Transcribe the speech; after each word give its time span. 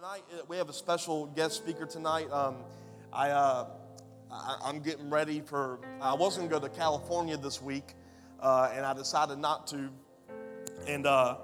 tonight 0.00 0.24
uh, 0.32 0.42
we 0.48 0.56
have 0.56 0.70
a 0.70 0.72
special 0.72 1.26
guest 1.26 1.56
speaker 1.56 1.84
tonight. 1.84 2.26
Um, 2.32 2.56
I, 3.12 3.28
uh, 3.28 3.66
I 4.30 4.70
am 4.70 4.80
getting 4.80 5.10
ready 5.10 5.42
for. 5.42 5.78
I 6.00 6.14
was 6.14 6.38
going 6.38 6.48
to 6.48 6.54
go 6.54 6.58
to 6.58 6.70
California 6.70 7.36
this 7.36 7.60
week, 7.60 7.92
uh, 8.40 8.70
and 8.74 8.86
I 8.86 8.94
decided 8.94 9.38
not 9.38 9.66
to. 9.66 9.90
And 10.86 11.06
uh, 11.06 11.36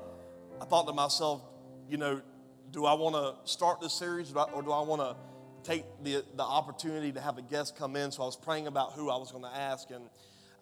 I 0.59 0.65
thought 0.65 0.87
to 0.87 0.95
myself, 0.95 1.43
you 1.91 1.99
know, 1.99 2.23
do 2.71 2.87
I 2.87 2.95
want 2.95 3.15
to 3.15 3.51
start 3.51 3.83
this 3.83 3.93
series, 3.93 4.33
or 4.33 4.63
do 4.63 4.73
I 4.73 4.81
want 4.81 5.03
to 5.03 5.17
take 5.63 5.85
the 6.03 6.25
the 6.35 6.43
opportunity 6.43 7.13
to 7.13 7.21
have 7.21 7.37
a 7.37 7.43
guest 7.43 7.77
come 7.77 7.95
in? 7.95 8.11
So 8.11 8.23
I 8.23 8.27
was 8.27 8.37
praying 8.37 8.69
about 8.69 8.95
who 8.95 9.11
I 9.11 9.19
was 9.19 9.33
going 9.33 9.45
to 9.45 9.55
ask, 9.55 9.91
and 9.91 10.09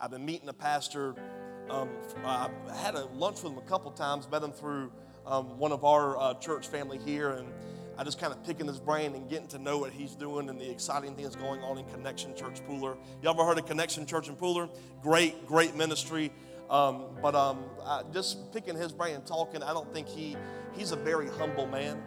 I've 0.00 0.10
been 0.10 0.26
meeting 0.26 0.48
a 0.48 0.52
pastor. 0.52 1.14
Um, 1.70 1.90
I 2.24 2.50
had 2.74 2.96
a 2.96 3.04
lunch 3.04 3.44
with 3.44 3.52
him 3.52 3.58
a 3.58 3.68
couple 3.68 3.92
times, 3.92 4.28
met 4.28 4.42
him 4.42 4.50
through 4.50 4.90
um, 5.26 5.58
one 5.58 5.70
of 5.70 5.84
our 5.84 6.18
uh, 6.18 6.34
church 6.34 6.66
family 6.66 6.98
here, 6.98 7.30
and 7.30 7.46
I 7.96 8.02
just 8.02 8.18
kind 8.18 8.32
of 8.32 8.42
picking 8.44 8.66
his 8.66 8.80
brain 8.80 9.14
and 9.14 9.28
getting 9.28 9.46
to 9.48 9.58
know 9.58 9.78
what 9.78 9.92
he's 9.92 10.14
doing 10.14 10.48
and 10.48 10.60
the 10.60 10.68
exciting 10.68 11.14
things 11.14 11.36
going 11.36 11.60
on 11.62 11.78
in 11.78 11.84
Connection 11.86 12.34
Church 12.34 12.60
Pooler. 12.68 12.96
You 13.22 13.30
ever 13.30 13.44
heard 13.44 13.58
of 13.58 13.66
Connection 13.66 14.04
Church 14.04 14.28
in 14.28 14.36
Pooler? 14.36 14.68
Great, 15.02 15.46
great 15.46 15.76
ministry. 15.76 16.32
Um, 16.70 17.04
but 17.22 17.34
um, 17.34 17.64
just 18.12 18.52
picking 18.52 18.74
his 18.74 18.92
brain 18.92 19.14
and 19.14 19.26
talking, 19.26 19.62
I 19.62 19.72
don't 19.72 19.92
think 19.92 20.08
he 20.08 20.36
he's 20.72 20.92
a 20.92 20.96
very 20.96 21.28
humble 21.28 21.66
man. 21.66 22.02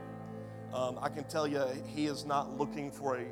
Um, 0.73 0.99
I 1.01 1.09
can 1.09 1.23
tell 1.25 1.47
you, 1.47 1.63
he 1.85 2.07
is 2.07 2.25
not 2.25 2.57
looking 2.57 2.91
for 2.91 3.17
a 3.17 3.25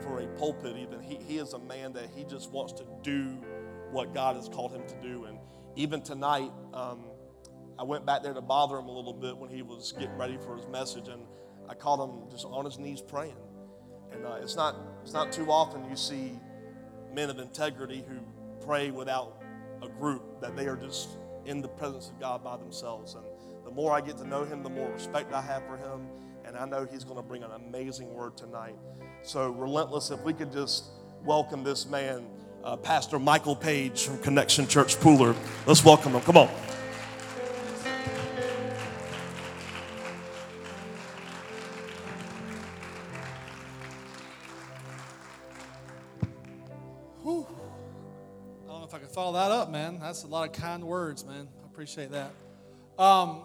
for 0.00 0.20
a 0.20 0.26
pulpit. 0.38 0.76
Even 0.76 1.00
he 1.00 1.16
he 1.16 1.38
is 1.38 1.54
a 1.54 1.58
man 1.58 1.92
that 1.94 2.10
he 2.14 2.24
just 2.24 2.50
wants 2.50 2.72
to 2.74 2.84
do 3.02 3.38
what 3.90 4.12
God 4.12 4.36
has 4.36 4.48
called 4.48 4.72
him 4.72 4.82
to 4.86 4.94
do. 5.02 5.24
And 5.24 5.38
even 5.76 6.02
tonight, 6.02 6.50
um, 6.74 7.04
I 7.78 7.84
went 7.84 8.04
back 8.04 8.22
there 8.22 8.34
to 8.34 8.42
bother 8.42 8.76
him 8.76 8.88
a 8.88 8.92
little 8.92 9.14
bit 9.14 9.36
when 9.36 9.50
he 9.50 9.62
was 9.62 9.92
getting 9.92 10.16
ready 10.18 10.36
for 10.44 10.56
his 10.56 10.66
message, 10.66 11.08
and 11.08 11.22
I 11.68 11.74
caught 11.74 12.02
him 12.02 12.30
just 12.30 12.44
on 12.44 12.64
his 12.64 12.78
knees 12.78 13.00
praying. 13.00 13.36
And 14.12 14.26
uh, 14.26 14.38
it's 14.42 14.56
not 14.56 14.76
it's 15.02 15.12
not 15.12 15.32
too 15.32 15.50
often 15.50 15.88
you 15.88 15.96
see 15.96 16.32
men 17.12 17.30
of 17.30 17.38
integrity 17.38 18.04
who 18.08 18.18
pray 18.64 18.90
without 18.90 19.42
a 19.82 19.88
group 19.88 20.40
that 20.40 20.56
they 20.56 20.66
are 20.66 20.76
just 20.76 21.08
in 21.44 21.60
the 21.60 21.68
presence 21.68 22.08
of 22.08 22.20
God 22.20 22.44
by 22.44 22.56
themselves. 22.56 23.14
And 23.14 23.24
the 23.64 23.70
more 23.70 23.92
I 23.92 24.00
get 24.00 24.18
to 24.18 24.26
know 24.26 24.44
him, 24.44 24.62
the 24.62 24.70
more 24.70 24.90
respect 24.90 25.32
I 25.32 25.40
have 25.40 25.66
for 25.66 25.76
him, 25.76 26.06
and 26.44 26.56
I 26.56 26.64
know 26.66 26.86
he's 26.90 27.04
going 27.04 27.16
to 27.16 27.22
bring 27.22 27.42
an 27.42 27.50
amazing 27.52 28.12
word 28.14 28.36
tonight. 28.36 28.76
So 29.22 29.50
relentless, 29.50 30.10
if 30.10 30.20
we 30.22 30.32
could 30.32 30.52
just 30.52 30.84
welcome 31.24 31.64
this 31.64 31.86
man, 31.86 32.26
uh, 32.64 32.76
Pastor 32.76 33.18
Michael 33.18 33.56
Page 33.56 34.06
from 34.06 34.18
Connection 34.18 34.68
Church 34.68 34.96
Pooler. 34.96 35.36
Let's 35.66 35.84
welcome 35.84 36.12
him. 36.12 36.20
Come 36.22 36.36
on. 36.36 36.48
Follow 49.32 49.48
that 49.48 49.54
up, 49.54 49.70
man. 49.70 49.98
That's 49.98 50.24
a 50.24 50.26
lot 50.26 50.46
of 50.46 50.54
kind 50.54 50.84
words, 50.84 51.24
man. 51.24 51.48
I 51.62 51.66
appreciate 51.66 52.10
that. 52.10 52.32
Um, 52.98 53.42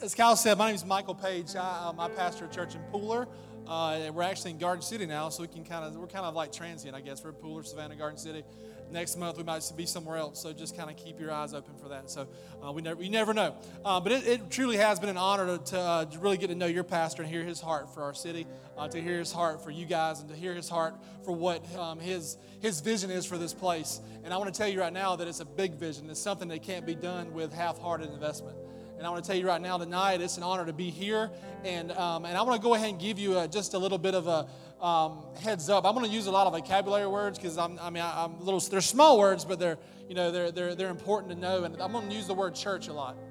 as 0.00 0.14
Kyle 0.14 0.36
said, 0.36 0.56
my 0.56 0.68
name 0.68 0.74
is 0.74 0.86
Michael 0.86 1.14
Page. 1.14 1.54
I, 1.54 1.90
am 1.90 2.00
uh, 2.00 2.08
pastor 2.08 2.46
at 2.46 2.52
church 2.52 2.74
in 2.74 2.80
Pooler. 2.90 3.26
Uh, 3.66 4.10
we're 4.10 4.22
actually 4.22 4.52
in 4.52 4.58
Garden 4.58 4.80
City 4.80 5.04
now, 5.04 5.28
so 5.28 5.42
we 5.42 5.48
can 5.48 5.64
kind 5.64 5.84
of 5.84 5.94
we're 5.96 6.06
kind 6.06 6.24
of 6.24 6.34
like 6.34 6.50
transient, 6.50 6.96
I 6.96 7.02
guess. 7.02 7.22
We're 7.22 7.32
Pooler, 7.32 7.62
Savannah, 7.66 7.94
Garden 7.94 8.16
City 8.16 8.42
next 8.90 9.16
month 9.16 9.36
we 9.36 9.42
might 9.42 9.70
be 9.76 9.86
somewhere 9.86 10.16
else. 10.16 10.40
So 10.40 10.52
just 10.52 10.76
kind 10.76 10.90
of 10.90 10.96
keep 10.96 11.20
your 11.20 11.30
eyes 11.30 11.54
open 11.54 11.74
for 11.76 11.88
that. 11.88 12.10
So 12.10 12.28
uh, 12.64 12.72
we 12.72 12.82
never, 12.82 13.02
you 13.02 13.10
never 13.10 13.34
know. 13.34 13.54
Uh, 13.84 14.00
but 14.00 14.12
it, 14.12 14.26
it, 14.26 14.50
truly 14.50 14.76
has 14.76 14.98
been 14.98 15.08
an 15.08 15.16
honor 15.16 15.58
to, 15.58 15.64
to, 15.72 15.78
uh, 15.78 16.06
really 16.20 16.38
get 16.38 16.48
to 16.48 16.54
know 16.54 16.66
your 16.66 16.84
pastor 16.84 17.22
and 17.22 17.30
hear 17.30 17.44
his 17.44 17.60
heart 17.60 17.92
for 17.92 18.02
our 18.02 18.14
city, 18.14 18.46
uh, 18.76 18.88
to 18.88 19.00
hear 19.00 19.18
his 19.18 19.32
heart 19.32 19.62
for 19.62 19.70
you 19.70 19.86
guys, 19.86 20.20
and 20.20 20.28
to 20.28 20.36
hear 20.36 20.54
his 20.54 20.68
heart 20.68 20.94
for 21.24 21.32
what 21.32 21.64
um, 21.76 22.00
his 22.00 22.36
his 22.60 22.80
vision 22.80 23.10
is 23.10 23.24
for 23.24 23.38
this 23.38 23.54
place. 23.54 24.00
And 24.24 24.34
I 24.34 24.36
want 24.36 24.52
to 24.52 24.58
tell 24.58 24.68
you 24.68 24.80
right 24.80 24.92
now 24.92 25.16
that 25.16 25.28
it's 25.28 25.40
a 25.40 25.44
big 25.44 25.74
vision. 25.74 26.10
It's 26.10 26.20
something 26.20 26.48
that 26.48 26.62
can't 26.62 26.84
be 26.84 26.94
done 26.94 27.32
with 27.32 27.52
half-hearted 27.52 28.10
investment. 28.10 28.56
And 28.98 29.06
I 29.06 29.10
want 29.10 29.24
to 29.24 29.28
tell 29.30 29.38
you 29.38 29.46
right 29.46 29.60
now 29.60 29.78
tonight, 29.78 30.20
it's 30.20 30.36
an 30.36 30.42
honor 30.42 30.66
to 30.66 30.72
be 30.72 30.90
here. 30.90 31.30
And, 31.64 31.92
um, 31.92 32.24
and 32.24 32.36
I 32.36 32.42
want 32.42 32.60
to 32.60 32.62
go 32.62 32.74
ahead 32.74 32.90
and 32.90 32.98
give 32.98 33.16
you 33.18 33.38
a, 33.38 33.46
just 33.46 33.74
a 33.74 33.78
little 33.78 33.96
bit 33.96 34.14
of 34.14 34.26
a, 34.26 34.48
um, 34.84 35.24
heads 35.40 35.68
up. 35.68 35.84
I'm 35.84 35.94
going 35.94 36.06
to 36.06 36.12
use 36.12 36.26
a 36.26 36.30
lot 36.30 36.46
of 36.46 36.52
vocabulary 36.52 37.06
words 37.06 37.38
because 37.38 37.58
I'm, 37.58 37.78
I 37.80 37.90
mean, 37.90 38.02
I, 38.02 38.24
am 38.24 38.40
little. 38.40 38.60
They're 38.60 38.80
small 38.80 39.18
words, 39.18 39.44
but 39.44 39.58
they're, 39.58 39.78
you 40.08 40.14
know, 40.14 40.30
they're 40.30 40.50
they're 40.50 40.74
they're 40.74 40.90
important 40.90 41.32
to 41.32 41.38
know. 41.38 41.64
And 41.64 41.80
I'm 41.80 41.92
going 41.92 42.08
to 42.08 42.14
use 42.14 42.26
the 42.26 42.34
word 42.34 42.54
church 42.54 42.88
a 42.88 42.92
lot. 42.92 43.16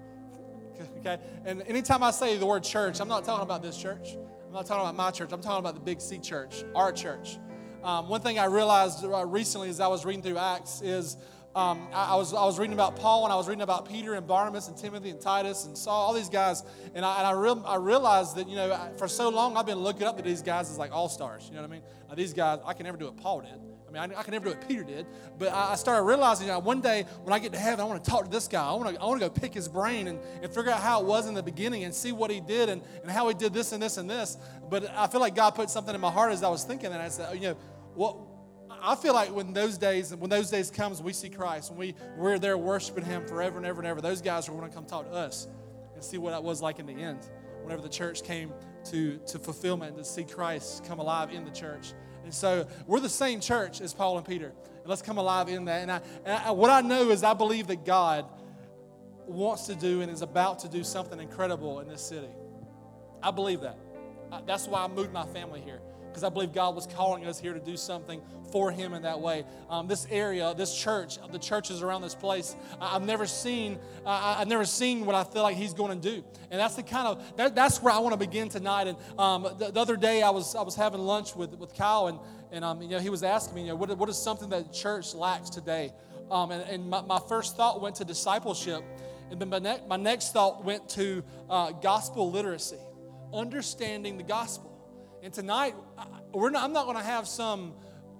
Okay. 0.99 1.17
And 1.43 1.63
anytime 1.63 2.03
I 2.03 2.11
say 2.11 2.37
the 2.37 2.45
word 2.45 2.63
church, 2.63 2.99
I'm 2.99 3.07
not 3.07 3.23
talking 3.23 3.41
about 3.41 3.63
this 3.63 3.77
church. 3.77 4.15
I'm 4.45 4.53
not 4.53 4.67
talking 4.67 4.81
about 4.81 4.95
my 4.95 5.09
church. 5.09 5.31
I'm 5.31 5.41
talking 5.41 5.59
about 5.59 5.73
the 5.73 5.79
Big 5.79 5.99
C 5.99 6.19
church, 6.19 6.63
our 6.75 6.91
church. 6.91 7.39
Um, 7.83 8.09
one 8.09 8.21
thing 8.21 8.37
I 8.37 8.45
realized 8.45 9.03
uh, 9.03 9.25
recently 9.25 9.69
as 9.69 9.79
I 9.79 9.87
was 9.87 10.05
reading 10.05 10.21
through 10.21 10.37
Acts 10.37 10.81
is 10.81 11.17
um, 11.57 11.87
I, 11.91 12.13
I, 12.13 12.15
was, 12.15 12.35
I 12.35 12.45
was 12.45 12.59
reading 12.59 12.75
about 12.75 12.95
Paul 12.95 13.23
and 13.23 13.33
I 13.33 13.35
was 13.35 13.47
reading 13.47 13.63
about 13.63 13.89
Peter 13.89 14.13
and 14.13 14.27
Barnabas 14.27 14.67
and 14.67 14.77
Timothy 14.77 15.09
and 15.09 15.19
Titus 15.19 15.65
and 15.65 15.75
Saul, 15.75 16.07
all 16.07 16.13
these 16.13 16.29
guys. 16.29 16.63
And 16.93 17.03
I, 17.03 17.17
and 17.17 17.25
I, 17.25 17.31
real, 17.31 17.63
I 17.65 17.77
realized 17.77 18.35
that, 18.35 18.47
you 18.47 18.55
know, 18.55 18.77
for 18.97 19.07
so 19.07 19.29
long 19.29 19.57
I've 19.57 19.65
been 19.65 19.79
looking 19.79 20.03
up 20.03 20.17
to 20.17 20.23
these 20.23 20.43
guys 20.43 20.69
as 20.69 20.77
like 20.77 20.91
all 20.91 21.09
stars. 21.09 21.47
You 21.49 21.55
know 21.55 21.63
what 21.63 21.71
I 21.71 21.73
mean? 21.73 21.81
Uh, 22.11 22.15
these 22.15 22.31
guys, 22.31 22.59
I 22.63 22.73
can 22.73 22.83
never 22.83 22.95
do 22.95 23.05
what 23.05 23.17
Paul 23.17 23.41
did. 23.41 23.59
I 23.87 23.91
mean, 23.91 23.97
I, 23.97 24.19
I 24.19 24.21
can 24.21 24.33
never 24.33 24.45
do 24.45 24.51
what 24.51 24.67
Peter 24.67 24.83
did. 24.83 25.07
But 25.39 25.51
I, 25.51 25.71
I 25.71 25.75
started 25.77 26.03
realizing, 26.03 26.45
you 26.45 26.53
know, 26.53 26.59
one 26.59 26.79
day 26.79 27.07
when 27.23 27.33
I 27.33 27.39
get 27.39 27.53
to 27.53 27.59
heaven, 27.59 27.79
I 27.79 27.85
want 27.85 28.03
to 28.03 28.07
talk 28.07 28.25
to 28.25 28.29
this 28.29 28.47
guy. 28.47 28.63
I 28.63 28.73
want 28.73 28.95
to, 28.95 29.01
I 29.01 29.05
want 29.05 29.19
to 29.19 29.27
go 29.27 29.31
pick 29.31 29.55
his 29.55 29.67
brain 29.67 30.07
and, 30.07 30.19
and 30.43 30.53
figure 30.53 30.69
out 30.69 30.79
how 30.79 31.01
it 31.01 31.07
was 31.07 31.27
in 31.27 31.33
the 31.33 31.41
beginning 31.41 31.85
and 31.85 31.93
see 31.93 32.11
what 32.11 32.29
he 32.29 32.39
did 32.39 32.69
and, 32.69 32.83
and 33.01 33.09
how 33.09 33.27
he 33.29 33.33
did 33.33 33.51
this 33.51 33.71
and 33.71 33.81
this 33.81 33.97
and 33.97 34.07
this. 34.07 34.37
But 34.69 34.91
I 34.95 35.07
feel 35.07 35.21
like 35.21 35.33
God 35.33 35.55
put 35.55 35.71
something 35.71 35.95
in 35.95 36.01
my 36.01 36.11
heart 36.11 36.31
as 36.33 36.43
I 36.43 36.49
was 36.49 36.63
thinking, 36.65 36.93
and 36.93 37.01
I 37.01 37.09
said, 37.09 37.33
you 37.33 37.41
know, 37.41 37.57
what 37.95 38.26
I 38.81 38.95
feel 38.95 39.13
like 39.13 39.33
when 39.33 39.53
those 39.53 39.77
days, 39.77 40.13
when 40.13 40.29
those 40.29 40.49
days 40.49 40.71
comes, 40.71 41.01
we 41.01 41.13
see 41.13 41.29
Christ, 41.29 41.71
when 41.71 41.79
we, 41.79 41.95
we're 42.15 42.39
there 42.39 42.57
worshiping 42.57 43.05
Him 43.05 43.25
forever 43.25 43.57
and 43.57 43.65
ever 43.65 43.79
and 43.79 43.87
ever, 43.87 44.01
those 44.01 44.21
guys 44.21 44.47
are 44.47 44.51
going 44.51 44.67
to 44.67 44.73
come 44.73 44.85
talk 44.85 45.05
to 45.05 45.13
us 45.13 45.47
and 45.93 46.03
see 46.03 46.17
what 46.17 46.31
that 46.31 46.43
was 46.43 46.61
like 46.61 46.79
in 46.79 46.85
the 46.85 46.93
end. 46.93 47.19
Whenever 47.63 47.81
the 47.81 47.89
church 47.89 48.23
came 48.23 48.53
to, 48.85 49.17
to 49.17 49.39
fulfillment 49.39 49.95
and 49.95 50.03
to 50.03 50.09
see 50.09 50.23
Christ 50.23 50.85
come 50.85 50.99
alive 50.99 51.31
in 51.31 51.43
the 51.43 51.51
church. 51.51 51.93
And 52.23 52.33
so 52.33 52.67
we're 52.85 52.99
the 52.99 53.09
same 53.09 53.39
church 53.39 53.81
as 53.81 53.93
Paul 53.93 54.17
and 54.17 54.25
Peter. 54.25 54.47
And 54.47 54.87
let's 54.87 55.01
come 55.01 55.17
alive 55.17 55.49
in 55.49 55.65
that. 55.65 55.81
And, 55.81 55.91
I, 55.91 56.01
and 56.25 56.43
I, 56.45 56.51
what 56.51 56.69
I 56.69 56.81
know 56.81 57.09
is 57.09 57.23
I 57.23 57.33
believe 57.33 57.67
that 57.67 57.85
God 57.85 58.25
wants 59.25 59.67
to 59.67 59.75
do 59.75 60.01
and 60.01 60.11
is 60.11 60.21
about 60.21 60.59
to 60.59 60.69
do 60.69 60.83
something 60.83 61.19
incredible 61.19 61.79
in 61.81 61.87
this 61.87 62.01
city. 62.01 62.29
I 63.21 63.31
believe 63.31 63.61
that. 63.61 63.77
That's 64.45 64.67
why 64.67 64.83
I 64.83 64.87
moved 64.87 65.11
my 65.11 65.25
family 65.25 65.61
here 65.61 65.81
because 66.17 66.27
I 66.27 66.33
believe 66.33 66.51
God 66.51 66.73
was 66.73 66.87
calling 66.87 67.27
us 67.27 67.39
here 67.39 67.53
to 67.53 67.59
do 67.59 67.77
something 67.77 68.19
for 68.51 68.71
Him 68.71 68.95
in 68.95 69.03
that 69.03 69.19
way. 69.19 69.45
Um, 69.69 69.87
this 69.87 70.07
area, 70.09 70.51
this 70.57 70.75
church, 70.75 71.19
the 71.31 71.37
churches 71.37 71.83
around 71.83 72.01
this 72.01 72.15
place, 72.15 72.55
I've 72.81 73.05
never 73.05 73.27
seen. 73.27 73.77
Uh, 74.03 74.37
I've 74.39 74.47
never 74.47 74.65
seen 74.65 75.05
what 75.05 75.13
I 75.13 75.23
feel 75.23 75.43
like 75.43 75.55
He's 75.55 75.75
going 75.75 76.01
to 76.01 76.09
do, 76.09 76.23
and 76.49 76.59
that's 76.59 76.73
the 76.73 76.81
kind 76.81 77.07
of 77.07 77.37
that, 77.37 77.53
that's 77.53 77.83
where 77.83 77.93
I 77.93 77.99
want 77.99 78.13
to 78.13 78.17
begin 78.17 78.49
tonight. 78.49 78.87
And 78.87 78.97
um, 79.19 79.43
the, 79.59 79.69
the, 79.69 79.79
other 79.79 79.95
day, 79.95 80.23
I 80.23 80.31
was 80.31 80.55
I 80.55 80.63
was 80.63 80.73
having 80.73 81.01
lunch 81.01 81.35
with 81.35 81.55
with 81.55 81.75
Kyle, 81.75 82.07
and 82.07 82.17
and 82.51 82.65
um, 82.65 82.81
you 82.81 82.89
know 82.89 82.99
he 82.99 83.11
was 83.11 83.21
asking 83.21 83.53
me, 83.53 83.61
you 83.61 83.67
know, 83.67 83.75
what, 83.75 83.95
what 83.95 84.09
is 84.09 84.17
something 84.17 84.49
that 84.49 84.73
church 84.73 85.13
lacks 85.13 85.51
today? 85.51 85.93
Um, 86.31 86.49
and, 86.49 86.63
and 86.63 86.89
my, 86.89 87.01
my 87.01 87.19
first 87.29 87.55
thought 87.55 87.79
went 87.79 87.97
to 87.97 88.05
discipleship, 88.05 88.83
and 89.29 89.39
then 89.39 89.49
my, 89.49 89.59
ne- 89.59 89.81
my 89.87 89.97
next 89.97 90.33
thought 90.33 90.65
went 90.65 90.89
to 90.89 91.23
uh, 91.47 91.73
gospel 91.73 92.31
literacy, 92.31 92.79
understanding 93.31 94.17
the 94.17 94.23
gospel. 94.23 94.76
And 95.23 95.33
tonight, 95.33 95.75
we're 96.33 96.49
not, 96.49 96.63
I'm 96.63 96.73
not 96.73 96.85
going 96.85 96.97
to 96.97 97.03
have 97.03 97.27
some 97.27 97.73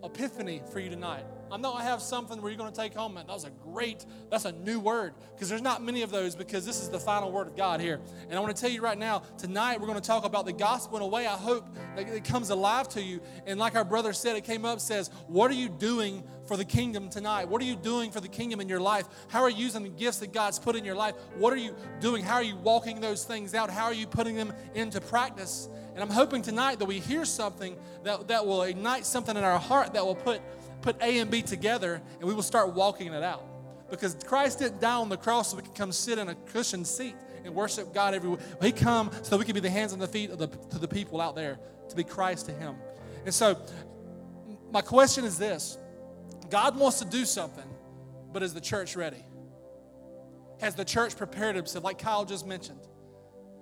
epiphany 0.03 0.61
for 0.71 0.79
you 0.79 0.89
tonight. 0.89 1.25
I'm 1.51 1.65
I 1.65 1.83
have 1.83 2.01
something 2.01 2.41
where 2.41 2.51
you're 2.51 2.57
going 2.57 2.71
to 2.71 2.79
take 2.79 2.93
home, 2.93 3.17
and 3.17 3.27
that 3.27 3.33
was 3.33 3.43
a 3.43 3.49
great, 3.49 4.05
that's 4.29 4.45
a 4.45 4.51
new 4.51 4.79
word. 4.79 5.13
Because 5.33 5.49
there's 5.49 5.61
not 5.61 5.83
many 5.83 6.01
of 6.01 6.11
those 6.11 6.35
because 6.35 6.65
this 6.65 6.81
is 6.81 6.89
the 6.89 6.99
final 6.99 7.31
word 7.31 7.47
of 7.47 7.55
God 7.55 7.81
here. 7.81 7.99
And 8.29 8.37
I 8.37 8.39
want 8.39 8.55
to 8.55 8.61
tell 8.61 8.71
you 8.71 8.81
right 8.81 8.97
now, 8.97 9.23
tonight 9.37 9.79
we're 9.79 9.87
going 9.87 9.99
to 9.99 10.07
talk 10.07 10.25
about 10.25 10.45
the 10.45 10.53
gospel 10.53 10.97
in 10.97 11.03
a 11.03 11.07
way 11.07 11.27
I 11.27 11.35
hope 11.35 11.67
that 11.95 12.07
it 12.07 12.23
comes 12.23 12.49
alive 12.49 12.89
to 12.89 13.01
you. 13.01 13.21
And 13.45 13.59
like 13.59 13.75
our 13.75 13.83
brother 13.83 14.13
said, 14.13 14.35
it 14.35 14.43
came 14.43 14.65
up, 14.65 14.79
says, 14.79 15.09
What 15.27 15.51
are 15.51 15.55
you 15.55 15.69
doing 15.69 16.23
for 16.47 16.57
the 16.57 16.65
kingdom 16.65 17.09
tonight? 17.09 17.47
What 17.47 17.61
are 17.61 17.65
you 17.65 17.75
doing 17.75 18.11
for 18.11 18.21
the 18.21 18.27
kingdom 18.27 18.61
in 18.61 18.69
your 18.69 18.79
life? 18.79 19.05
How 19.27 19.41
are 19.41 19.49
you 19.49 19.57
using 19.57 19.83
the 19.83 19.89
gifts 19.89 20.19
that 20.19 20.33
God's 20.33 20.59
put 20.59 20.75
in 20.75 20.85
your 20.85 20.95
life? 20.95 21.15
What 21.35 21.53
are 21.53 21.57
you 21.57 21.75
doing? 21.99 22.23
How 22.23 22.35
are 22.35 22.43
you 22.43 22.55
walking 22.55 23.01
those 23.01 23.23
things 23.23 23.53
out? 23.53 23.69
How 23.69 23.85
are 23.85 23.93
you 23.93 24.07
putting 24.07 24.35
them 24.35 24.53
into 24.73 25.01
practice? 25.01 25.69
And 25.93 26.03
I'm 26.03 26.11
hoping 26.11 26.43
tonight 26.43 26.77
that 26.77 26.85
we 26.85 26.99
hear 26.99 27.25
something 27.25 27.75
that, 28.03 28.27
that 28.27 28.45
will 28.45 28.61
ignite 28.61 29.03
something 29.03 29.35
in 29.35 29.43
our 29.43 29.57
heart 29.57 29.93
that 29.93 30.05
will 30.05 30.15
put, 30.15 30.41
put 30.87 31.01
A 31.01 31.19
and 31.19 31.29
B 31.29 31.41
together 31.41 32.01
and 32.19 32.23
we 32.23 32.33
will 32.33 32.41
start 32.41 32.73
walking 32.73 33.11
it 33.11 33.21
out. 33.21 33.43
Because 33.89 34.15
Christ 34.25 34.59
didn't 34.59 34.79
die 34.79 34.95
on 34.95 35.09
the 35.09 35.17
cross 35.17 35.51
so 35.51 35.57
we 35.57 35.63
could 35.63 35.75
come 35.75 35.91
sit 35.91 36.17
in 36.17 36.29
a 36.29 36.35
cushioned 36.35 36.87
seat 36.87 37.13
and 37.43 37.53
worship 37.53 37.93
God 37.93 38.13
everywhere. 38.13 38.39
He 38.61 38.71
come 38.71 39.11
so 39.21 39.37
we 39.37 39.43
can 39.43 39.53
be 39.53 39.59
the 39.59 39.69
hands 39.69 39.91
and 39.91 40.01
the 40.01 40.07
feet 40.07 40.29
of 40.29 40.37
the, 40.37 40.47
to 40.47 40.79
the 40.79 40.87
people 40.87 41.19
out 41.19 41.35
there, 41.35 41.59
to 41.89 41.95
be 41.95 42.05
Christ 42.05 42.45
to 42.45 42.53
Him. 42.53 42.75
And 43.25 43.33
so, 43.33 43.57
my 44.71 44.81
question 44.81 45.25
is 45.25 45.37
this 45.37 45.77
God 46.49 46.77
wants 46.77 46.99
to 46.99 47.05
do 47.05 47.25
something, 47.25 47.69
but 48.31 48.43
is 48.43 48.53
the 48.53 48.61
church 48.61 48.95
ready? 48.95 49.25
Has 50.61 50.75
the 50.75 50.85
church 50.85 51.17
prepared 51.17 51.57
itself, 51.57 51.83
like 51.83 51.99
Kyle 51.99 52.23
just 52.23 52.47
mentioned? 52.47 52.79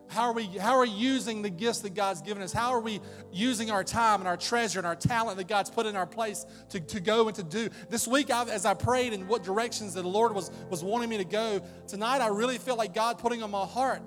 How 0.07 0.23
are 0.23 0.33
we 0.33 0.45
how 0.45 0.75
are 0.75 0.81
we 0.81 0.89
using 0.89 1.41
the 1.41 1.49
gifts 1.49 1.79
that 1.79 1.93
God's 1.93 2.21
given 2.21 2.43
us? 2.43 2.53
How 2.53 2.71
are 2.71 2.79
we 2.79 3.01
using 3.31 3.71
our 3.71 3.83
time 3.83 4.21
and 4.21 4.27
our 4.27 4.37
treasure 4.37 4.79
and 4.79 4.85
our 4.85 4.95
talent 4.95 5.37
that 5.37 5.47
God's 5.47 5.69
put 5.69 5.85
in 5.85 5.95
our 5.95 6.05
place 6.05 6.45
to, 6.69 6.79
to 6.79 6.99
go 6.99 7.27
and 7.27 7.35
to 7.35 7.43
do? 7.43 7.69
This 7.89 8.07
week, 8.07 8.31
I've, 8.31 8.49
as 8.49 8.65
I 8.65 8.73
prayed 8.73 9.13
in 9.13 9.27
what 9.27 9.43
directions 9.43 9.93
that 9.95 10.03
the 10.03 10.07
Lord 10.07 10.33
was, 10.33 10.51
was 10.69 10.83
wanting 10.83 11.09
me 11.09 11.17
to 11.17 11.25
go, 11.25 11.61
tonight 11.87 12.21
I 12.21 12.27
really 12.27 12.57
feel 12.57 12.75
like 12.75 12.93
God 12.93 13.17
putting 13.17 13.43
on 13.43 13.51
my 13.51 13.65
heart 13.65 14.01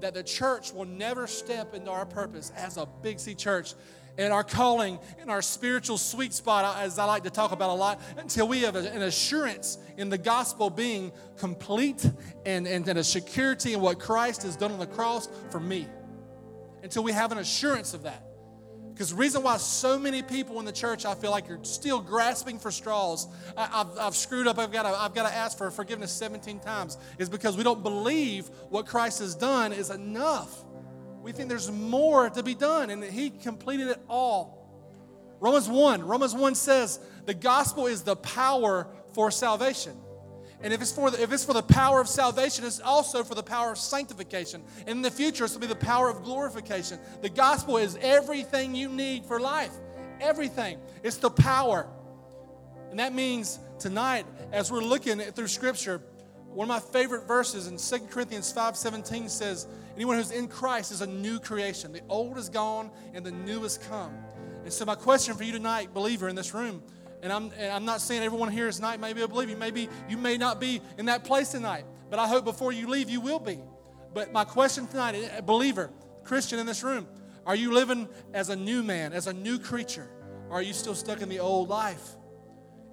that 0.00 0.14
the 0.14 0.22
church 0.22 0.72
will 0.72 0.86
never 0.86 1.26
step 1.26 1.74
into 1.74 1.90
our 1.90 2.06
purpose 2.06 2.52
as 2.56 2.76
a 2.76 2.86
Big 3.02 3.20
C 3.20 3.34
church 3.34 3.74
and 4.20 4.34
our 4.34 4.44
calling 4.44 4.98
and 5.18 5.30
our 5.30 5.40
spiritual 5.40 5.96
sweet 5.96 6.34
spot, 6.34 6.76
as 6.78 6.98
I 6.98 7.06
like 7.06 7.24
to 7.24 7.30
talk 7.30 7.52
about 7.52 7.70
a 7.70 7.74
lot, 7.74 8.00
until 8.18 8.46
we 8.46 8.60
have 8.60 8.76
an 8.76 9.02
assurance 9.02 9.78
in 9.96 10.10
the 10.10 10.18
gospel 10.18 10.68
being 10.68 11.10
complete 11.38 12.04
and, 12.44 12.68
and, 12.68 12.86
and 12.86 12.98
a 12.98 13.04
security 13.04 13.72
in 13.72 13.80
what 13.80 13.98
Christ 13.98 14.42
has 14.42 14.56
done 14.56 14.72
on 14.72 14.78
the 14.78 14.86
cross 14.86 15.28
for 15.50 15.58
me. 15.58 15.88
Until 16.82 17.02
we 17.02 17.12
have 17.12 17.32
an 17.32 17.38
assurance 17.38 17.94
of 17.94 18.02
that. 18.02 18.22
Because 18.92 19.10
the 19.10 19.16
reason 19.16 19.42
why 19.42 19.56
so 19.56 19.98
many 19.98 20.22
people 20.22 20.58
in 20.58 20.66
the 20.66 20.72
church, 20.72 21.06
I 21.06 21.14
feel 21.14 21.30
like, 21.30 21.50
are 21.50 21.58
still 21.62 22.00
grasping 22.00 22.58
for 22.58 22.70
straws, 22.70 23.26
I, 23.56 23.66
have 23.78 23.98
I've 23.98 24.16
screwed 24.16 24.46
up, 24.46 24.58
I've 24.58 24.72
got, 24.72 24.84
I've 24.84 25.14
got 25.14 25.26
to 25.26 25.34
ask 25.34 25.56
for 25.56 25.70
forgiveness 25.70 26.12
17 26.12 26.60
times, 26.60 26.98
is 27.18 27.30
because 27.30 27.56
we 27.56 27.62
don't 27.62 27.82
believe 27.82 28.50
what 28.68 28.84
Christ 28.84 29.20
has 29.20 29.34
done 29.34 29.72
is 29.72 29.88
enough. 29.88 30.64
We 31.22 31.32
think 31.32 31.48
there's 31.48 31.70
more 31.70 32.30
to 32.30 32.42
be 32.42 32.54
done 32.54 32.90
and 32.90 33.02
that 33.02 33.10
He 33.10 33.30
completed 33.30 33.88
it 33.88 34.00
all. 34.08 34.60
Romans 35.40 35.68
1, 35.68 36.02
Romans 36.02 36.34
1 36.34 36.54
says 36.54 37.00
the 37.24 37.34
gospel 37.34 37.86
is 37.86 38.02
the 38.02 38.16
power 38.16 38.86
for 39.14 39.30
salvation. 39.30 39.96
And 40.62 40.74
if 40.74 40.82
it's 40.82 40.92
for 40.92 41.10
the, 41.10 41.22
if 41.22 41.32
it's 41.32 41.44
for 41.44 41.54
the 41.54 41.62
power 41.62 42.00
of 42.00 42.08
salvation, 42.08 42.66
it's 42.66 42.80
also 42.80 43.24
for 43.24 43.34
the 43.34 43.42
power 43.42 43.72
of 43.72 43.78
sanctification. 43.78 44.62
And 44.80 44.90
in 44.90 45.02
the 45.02 45.10
future, 45.10 45.44
it's 45.44 45.54
to 45.54 45.60
be 45.60 45.66
the 45.66 45.74
power 45.74 46.10
of 46.10 46.22
glorification. 46.22 46.98
The 47.22 47.30
gospel 47.30 47.78
is 47.78 47.96
everything 48.02 48.74
you 48.74 48.90
need 48.90 49.24
for 49.24 49.40
life. 49.40 49.72
Everything. 50.20 50.78
It's 51.02 51.16
the 51.16 51.30
power. 51.30 51.86
And 52.90 52.98
that 52.98 53.14
means 53.14 53.58
tonight, 53.78 54.26
as 54.52 54.70
we're 54.70 54.82
looking 54.82 55.18
through 55.18 55.48
Scripture, 55.48 56.02
one 56.52 56.68
of 56.68 56.68
my 56.68 56.80
favorite 56.92 57.26
verses 57.26 57.66
in 57.66 57.78
2 57.78 58.08
Corinthians 58.08 58.52
5:17 58.52 59.30
says, 59.30 59.66
Anyone 60.00 60.16
who's 60.16 60.30
in 60.30 60.48
Christ 60.48 60.92
is 60.92 61.02
a 61.02 61.06
new 61.06 61.38
creation. 61.38 61.92
The 61.92 62.00
old 62.08 62.38
is 62.38 62.48
gone 62.48 62.90
and 63.12 63.22
the 63.22 63.32
new 63.32 63.64
has 63.64 63.76
come. 63.76 64.14
And 64.64 64.72
so, 64.72 64.86
my 64.86 64.94
question 64.94 65.34
for 65.34 65.44
you 65.44 65.52
tonight, 65.52 65.92
believer 65.92 66.26
in 66.30 66.34
this 66.34 66.54
room, 66.54 66.82
and 67.22 67.30
I'm, 67.30 67.52
and 67.58 67.70
I'm 67.70 67.84
not 67.84 68.00
saying 68.00 68.22
everyone 68.22 68.50
here 68.50 68.70
tonight 68.72 68.98
may 68.98 69.12
be 69.12 69.20
a 69.20 69.28
believer. 69.28 69.54
Maybe 69.58 69.90
you 70.08 70.16
may 70.16 70.38
not 70.38 70.58
be 70.58 70.80
in 70.96 71.04
that 71.04 71.24
place 71.24 71.50
tonight, 71.50 71.84
but 72.08 72.18
I 72.18 72.26
hope 72.26 72.46
before 72.46 72.72
you 72.72 72.88
leave, 72.88 73.10
you 73.10 73.20
will 73.20 73.38
be. 73.38 73.58
But 74.14 74.32
my 74.32 74.42
question 74.42 74.86
tonight, 74.86 75.16
eh, 75.16 75.42
believer, 75.42 75.90
Christian 76.24 76.58
in 76.58 76.64
this 76.64 76.82
room, 76.82 77.06
are 77.44 77.54
you 77.54 77.70
living 77.70 78.08
as 78.32 78.48
a 78.48 78.56
new 78.56 78.82
man, 78.82 79.12
as 79.12 79.26
a 79.26 79.34
new 79.34 79.58
creature? 79.58 80.08
Or 80.48 80.60
are 80.60 80.62
you 80.62 80.72
still 80.72 80.94
stuck 80.94 81.20
in 81.20 81.28
the 81.28 81.40
old 81.40 81.68
life? 81.68 82.16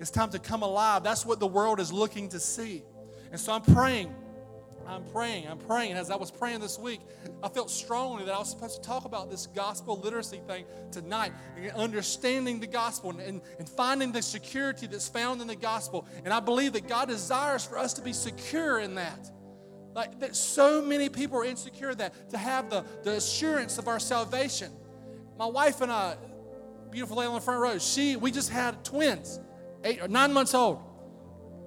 It's 0.02 0.12
time 0.12 0.32
to 0.32 0.40
come 0.40 0.62
alive. 0.62 1.04
That's 1.04 1.26
what 1.26 1.40
the 1.40 1.48
world 1.48 1.80
is 1.80 1.90
looking 1.90 2.28
to 2.28 2.40
see. 2.42 2.84
And 3.32 3.40
so 3.40 3.54
I'm 3.54 3.62
praying 3.62 4.14
I'm 4.88 5.04
praying, 5.04 5.48
I'm 5.48 5.58
praying. 5.58 5.94
As 5.94 6.10
I 6.10 6.16
was 6.16 6.32
praying 6.32 6.62
this 6.62 6.80
week, 6.80 7.02
I 7.44 7.50
felt 7.50 7.70
strongly 7.70 8.24
that 8.26 8.34
I 8.34 8.40
was 8.40 8.50
supposed 8.50 8.82
to 8.82 8.88
talk 8.88 9.06
about 9.06 9.30
this 9.30 9.48
gospel 9.48 10.00
literacy 10.00 10.40
thing 10.48 10.66
tonight, 10.92 11.34
understanding 11.76 12.60
the 12.60 12.68
gospel 12.68 13.10
and, 13.12 13.20
and, 13.20 13.42
and, 13.60 13.68
finding 13.68 14.14
the 14.14 14.22
security 14.22 14.88
that's 14.88 15.10
found 15.10 15.42
in 15.42 15.48
the 15.48 15.56
gospel. 15.56 16.08
And 16.24 16.34
I 16.34 16.40
believe 16.40 16.74
that 16.74 16.88
God 16.88 17.10
desires 17.10 17.66
for 17.66 17.78
us 17.78 17.94
to 17.96 18.02
be 18.02 18.14
secure 18.14 18.80
in 18.80 18.96
that. 18.96 19.30
Like 19.94 20.20
that 20.20 20.36
so 20.36 20.82
many 20.82 21.10
people 21.10 21.40
are 21.40 21.46
insecure 21.46 21.94
that 21.96 22.30
to 22.30 22.38
have 22.38 22.70
the, 22.70 22.86
the 23.04 23.14
assurance 23.14 23.78
of 23.78 23.88
our 23.88 24.00
salvation. 24.00 24.72
My 25.38 25.48
wife 25.48 25.82
and 25.82 25.92
I, 25.92 26.16
beautiful 26.92 27.18
lady 27.18 27.28
on 27.28 27.36
the 27.36 27.42
front 27.42 27.60
row, 27.60 27.78
she 27.78 28.16
we 28.16 28.32
just 28.32 28.52
had 28.52 28.86
twins, 28.86 29.40
eight 29.84 30.02
or 30.02 30.08
nine 30.08 30.32
months 30.32 30.54
old. 30.54 30.82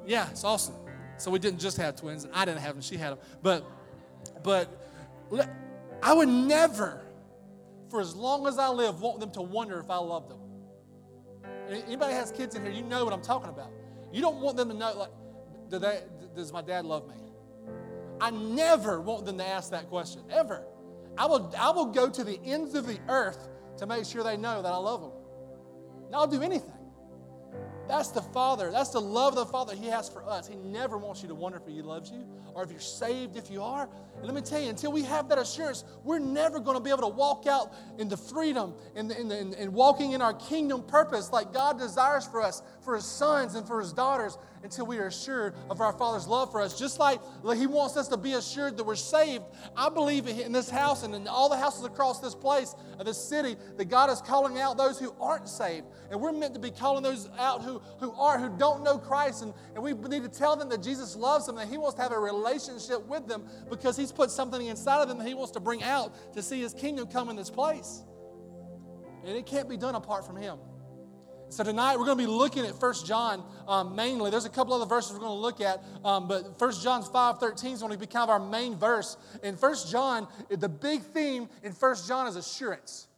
Yeah, 0.06 0.30
it's 0.30 0.44
awesome. 0.44 0.74
So 1.20 1.30
we 1.30 1.38
didn't 1.38 1.60
just 1.60 1.76
have 1.76 1.96
twins. 1.96 2.26
I 2.32 2.44
didn't 2.44 2.60
have 2.60 2.74
them, 2.74 2.82
she 2.82 2.96
had 2.96 3.10
them. 3.12 3.18
But, 3.42 3.70
but 4.42 4.68
I 6.02 6.14
would 6.14 6.28
never, 6.28 7.02
for 7.90 8.00
as 8.00 8.14
long 8.14 8.46
as 8.46 8.58
I 8.58 8.68
live, 8.68 9.00
want 9.00 9.20
them 9.20 9.30
to 9.32 9.42
wonder 9.42 9.78
if 9.78 9.90
I 9.90 9.98
love 9.98 10.28
them. 10.28 10.38
Anybody 11.86 12.14
has 12.14 12.32
kids 12.32 12.54
in 12.54 12.62
here, 12.62 12.72
you 12.72 12.82
know 12.82 13.04
what 13.04 13.12
I'm 13.12 13.22
talking 13.22 13.50
about. 13.50 13.70
You 14.12 14.22
don't 14.22 14.40
want 14.40 14.56
them 14.56 14.68
to 14.70 14.74
know, 14.74 14.96
like, 14.96 15.10
do 15.68 15.78
they, 15.78 16.00
does 16.34 16.52
my 16.52 16.62
dad 16.62 16.84
love 16.84 17.06
me? 17.06 17.14
I 18.20 18.30
never 18.30 19.00
want 19.00 19.26
them 19.26 19.38
to 19.38 19.46
ask 19.46 19.70
that 19.70 19.88
question, 19.88 20.22
ever. 20.30 20.64
I 21.18 21.26
will, 21.26 21.54
I 21.58 21.70
will 21.70 21.86
go 21.86 22.08
to 22.08 22.24
the 22.24 22.40
ends 22.44 22.74
of 22.74 22.86
the 22.86 22.98
earth 23.08 23.48
to 23.76 23.86
make 23.86 24.04
sure 24.04 24.24
they 24.24 24.36
know 24.36 24.62
that 24.62 24.72
I 24.72 24.76
love 24.76 25.02
them. 25.02 25.12
And 26.06 26.14
I'll 26.14 26.26
do 26.26 26.42
anything. 26.42 26.72
That's 27.90 28.10
the 28.10 28.22
Father. 28.22 28.70
That's 28.70 28.90
the 28.90 29.00
love 29.00 29.36
of 29.36 29.46
the 29.46 29.52
Father 29.52 29.74
He 29.74 29.86
has 29.88 30.08
for 30.08 30.24
us. 30.24 30.46
He 30.46 30.54
never 30.54 30.96
wants 30.96 31.22
you 31.22 31.28
to 31.28 31.34
wonder 31.34 31.58
if 31.58 31.66
He 31.66 31.82
loves 31.82 32.08
you 32.12 32.24
or 32.54 32.62
if 32.62 32.70
you're 32.70 32.78
saved 32.78 33.36
if 33.36 33.50
you 33.50 33.62
are. 33.62 33.88
And 34.16 34.26
let 34.26 34.34
me 34.34 34.42
tell 34.42 34.60
you, 34.60 34.68
until 34.70 34.92
we 34.92 35.02
have 35.02 35.28
that 35.28 35.38
assurance, 35.38 35.82
we're 36.04 36.20
never 36.20 36.60
going 36.60 36.76
to 36.76 36.82
be 36.82 36.90
able 36.90 37.02
to 37.02 37.08
walk 37.08 37.48
out 37.48 37.74
into 37.98 38.16
freedom 38.16 38.74
and, 38.94 39.10
and, 39.10 39.32
and, 39.32 39.54
and 39.54 39.72
walking 39.72 40.12
in 40.12 40.22
our 40.22 40.34
kingdom 40.34 40.84
purpose 40.84 41.32
like 41.32 41.52
God 41.52 41.78
desires 41.80 42.26
for 42.28 42.40
us, 42.40 42.62
for 42.82 42.96
His 42.96 43.04
sons 43.04 43.54
and 43.54 43.66
for 43.66 43.80
His 43.80 43.92
daughters, 43.92 44.38
until 44.62 44.86
we 44.86 44.98
are 44.98 45.06
assured 45.06 45.54
of 45.70 45.80
our 45.80 45.92
Father's 45.92 46.26
love 46.26 46.50
for 46.50 46.60
us. 46.60 46.78
Just 46.78 46.98
like 46.98 47.20
He 47.56 47.66
wants 47.66 47.96
us 47.96 48.08
to 48.08 48.16
be 48.16 48.34
assured 48.34 48.76
that 48.76 48.84
we're 48.84 48.94
saved, 48.94 49.44
I 49.76 49.88
believe 49.88 50.26
in 50.26 50.52
this 50.52 50.68
house 50.68 51.02
and 51.02 51.14
in 51.14 51.26
all 51.28 51.48
the 51.48 51.56
houses 51.56 51.84
across 51.84 52.20
this 52.20 52.34
place, 52.34 52.74
this 53.04 53.18
city, 53.18 53.56
that 53.76 53.86
God 53.86 54.10
is 54.10 54.20
calling 54.20 54.58
out 54.58 54.76
those 54.76 54.98
who 54.98 55.14
aren't 55.20 55.48
saved. 55.48 55.86
And 56.10 56.20
we're 56.20 56.32
meant 56.32 56.54
to 56.54 56.60
be 56.60 56.70
calling 56.70 57.02
those 57.02 57.28
out 57.38 57.62
who, 57.62 57.80
who 57.98 58.12
are, 58.12 58.38
who 58.38 58.50
don't 58.58 58.82
know 58.84 58.98
Christ. 58.98 59.42
And, 59.42 59.54
and 59.74 59.82
we 59.82 59.92
need 59.94 60.22
to 60.22 60.28
tell 60.28 60.56
them 60.56 60.68
that 60.68 60.82
Jesus 60.82 61.16
loves 61.16 61.46
them, 61.46 61.56
that 61.56 61.68
He 61.68 61.78
wants 61.78 61.96
to 61.96 62.02
have 62.02 62.12
a 62.12 62.18
relationship 62.18 63.06
with 63.06 63.26
them 63.26 63.44
because 63.70 63.96
He's 63.96 64.12
put 64.12 64.30
something 64.30 64.66
inside 64.66 65.02
of 65.02 65.08
them 65.08 65.18
that 65.18 65.26
He 65.26 65.34
wants 65.34 65.52
to 65.52 65.60
bring 65.60 65.82
out 65.82 66.34
to 66.34 66.42
see 66.42 66.60
His 66.60 66.74
kingdom 66.74 67.06
come 67.06 67.30
in 67.30 67.36
this 67.36 67.50
place. 67.50 68.02
And 69.24 69.36
it 69.36 69.46
can't 69.46 69.68
be 69.68 69.76
done 69.76 69.94
apart 69.94 70.26
from 70.26 70.36
Him. 70.36 70.58
So 71.50 71.64
tonight 71.64 71.98
we're 71.98 72.04
going 72.04 72.16
to 72.16 72.24
be 72.24 72.30
looking 72.30 72.64
at 72.64 72.80
1 72.80 72.94
John 73.04 73.42
um, 73.66 73.96
mainly. 73.96 74.30
There's 74.30 74.44
a 74.44 74.50
couple 74.50 74.72
other 74.72 74.86
verses 74.86 75.12
we're 75.12 75.18
going 75.18 75.36
to 75.36 75.40
look 75.40 75.60
at, 75.60 75.82
um, 76.04 76.28
but 76.28 76.60
1 76.60 76.72
John 76.80 77.02
5 77.02 77.40
13 77.40 77.72
is 77.72 77.80
going 77.80 77.92
to 77.92 77.98
be 77.98 78.06
kind 78.06 78.22
of 78.22 78.30
our 78.30 78.38
main 78.38 78.76
verse. 78.76 79.16
In 79.42 79.56
1 79.56 79.74
John, 79.88 80.28
the 80.48 80.68
big 80.68 81.02
theme 81.02 81.48
in 81.64 81.72
1 81.72 81.96
John 82.06 82.28
is 82.28 82.36
assurance. 82.36 83.08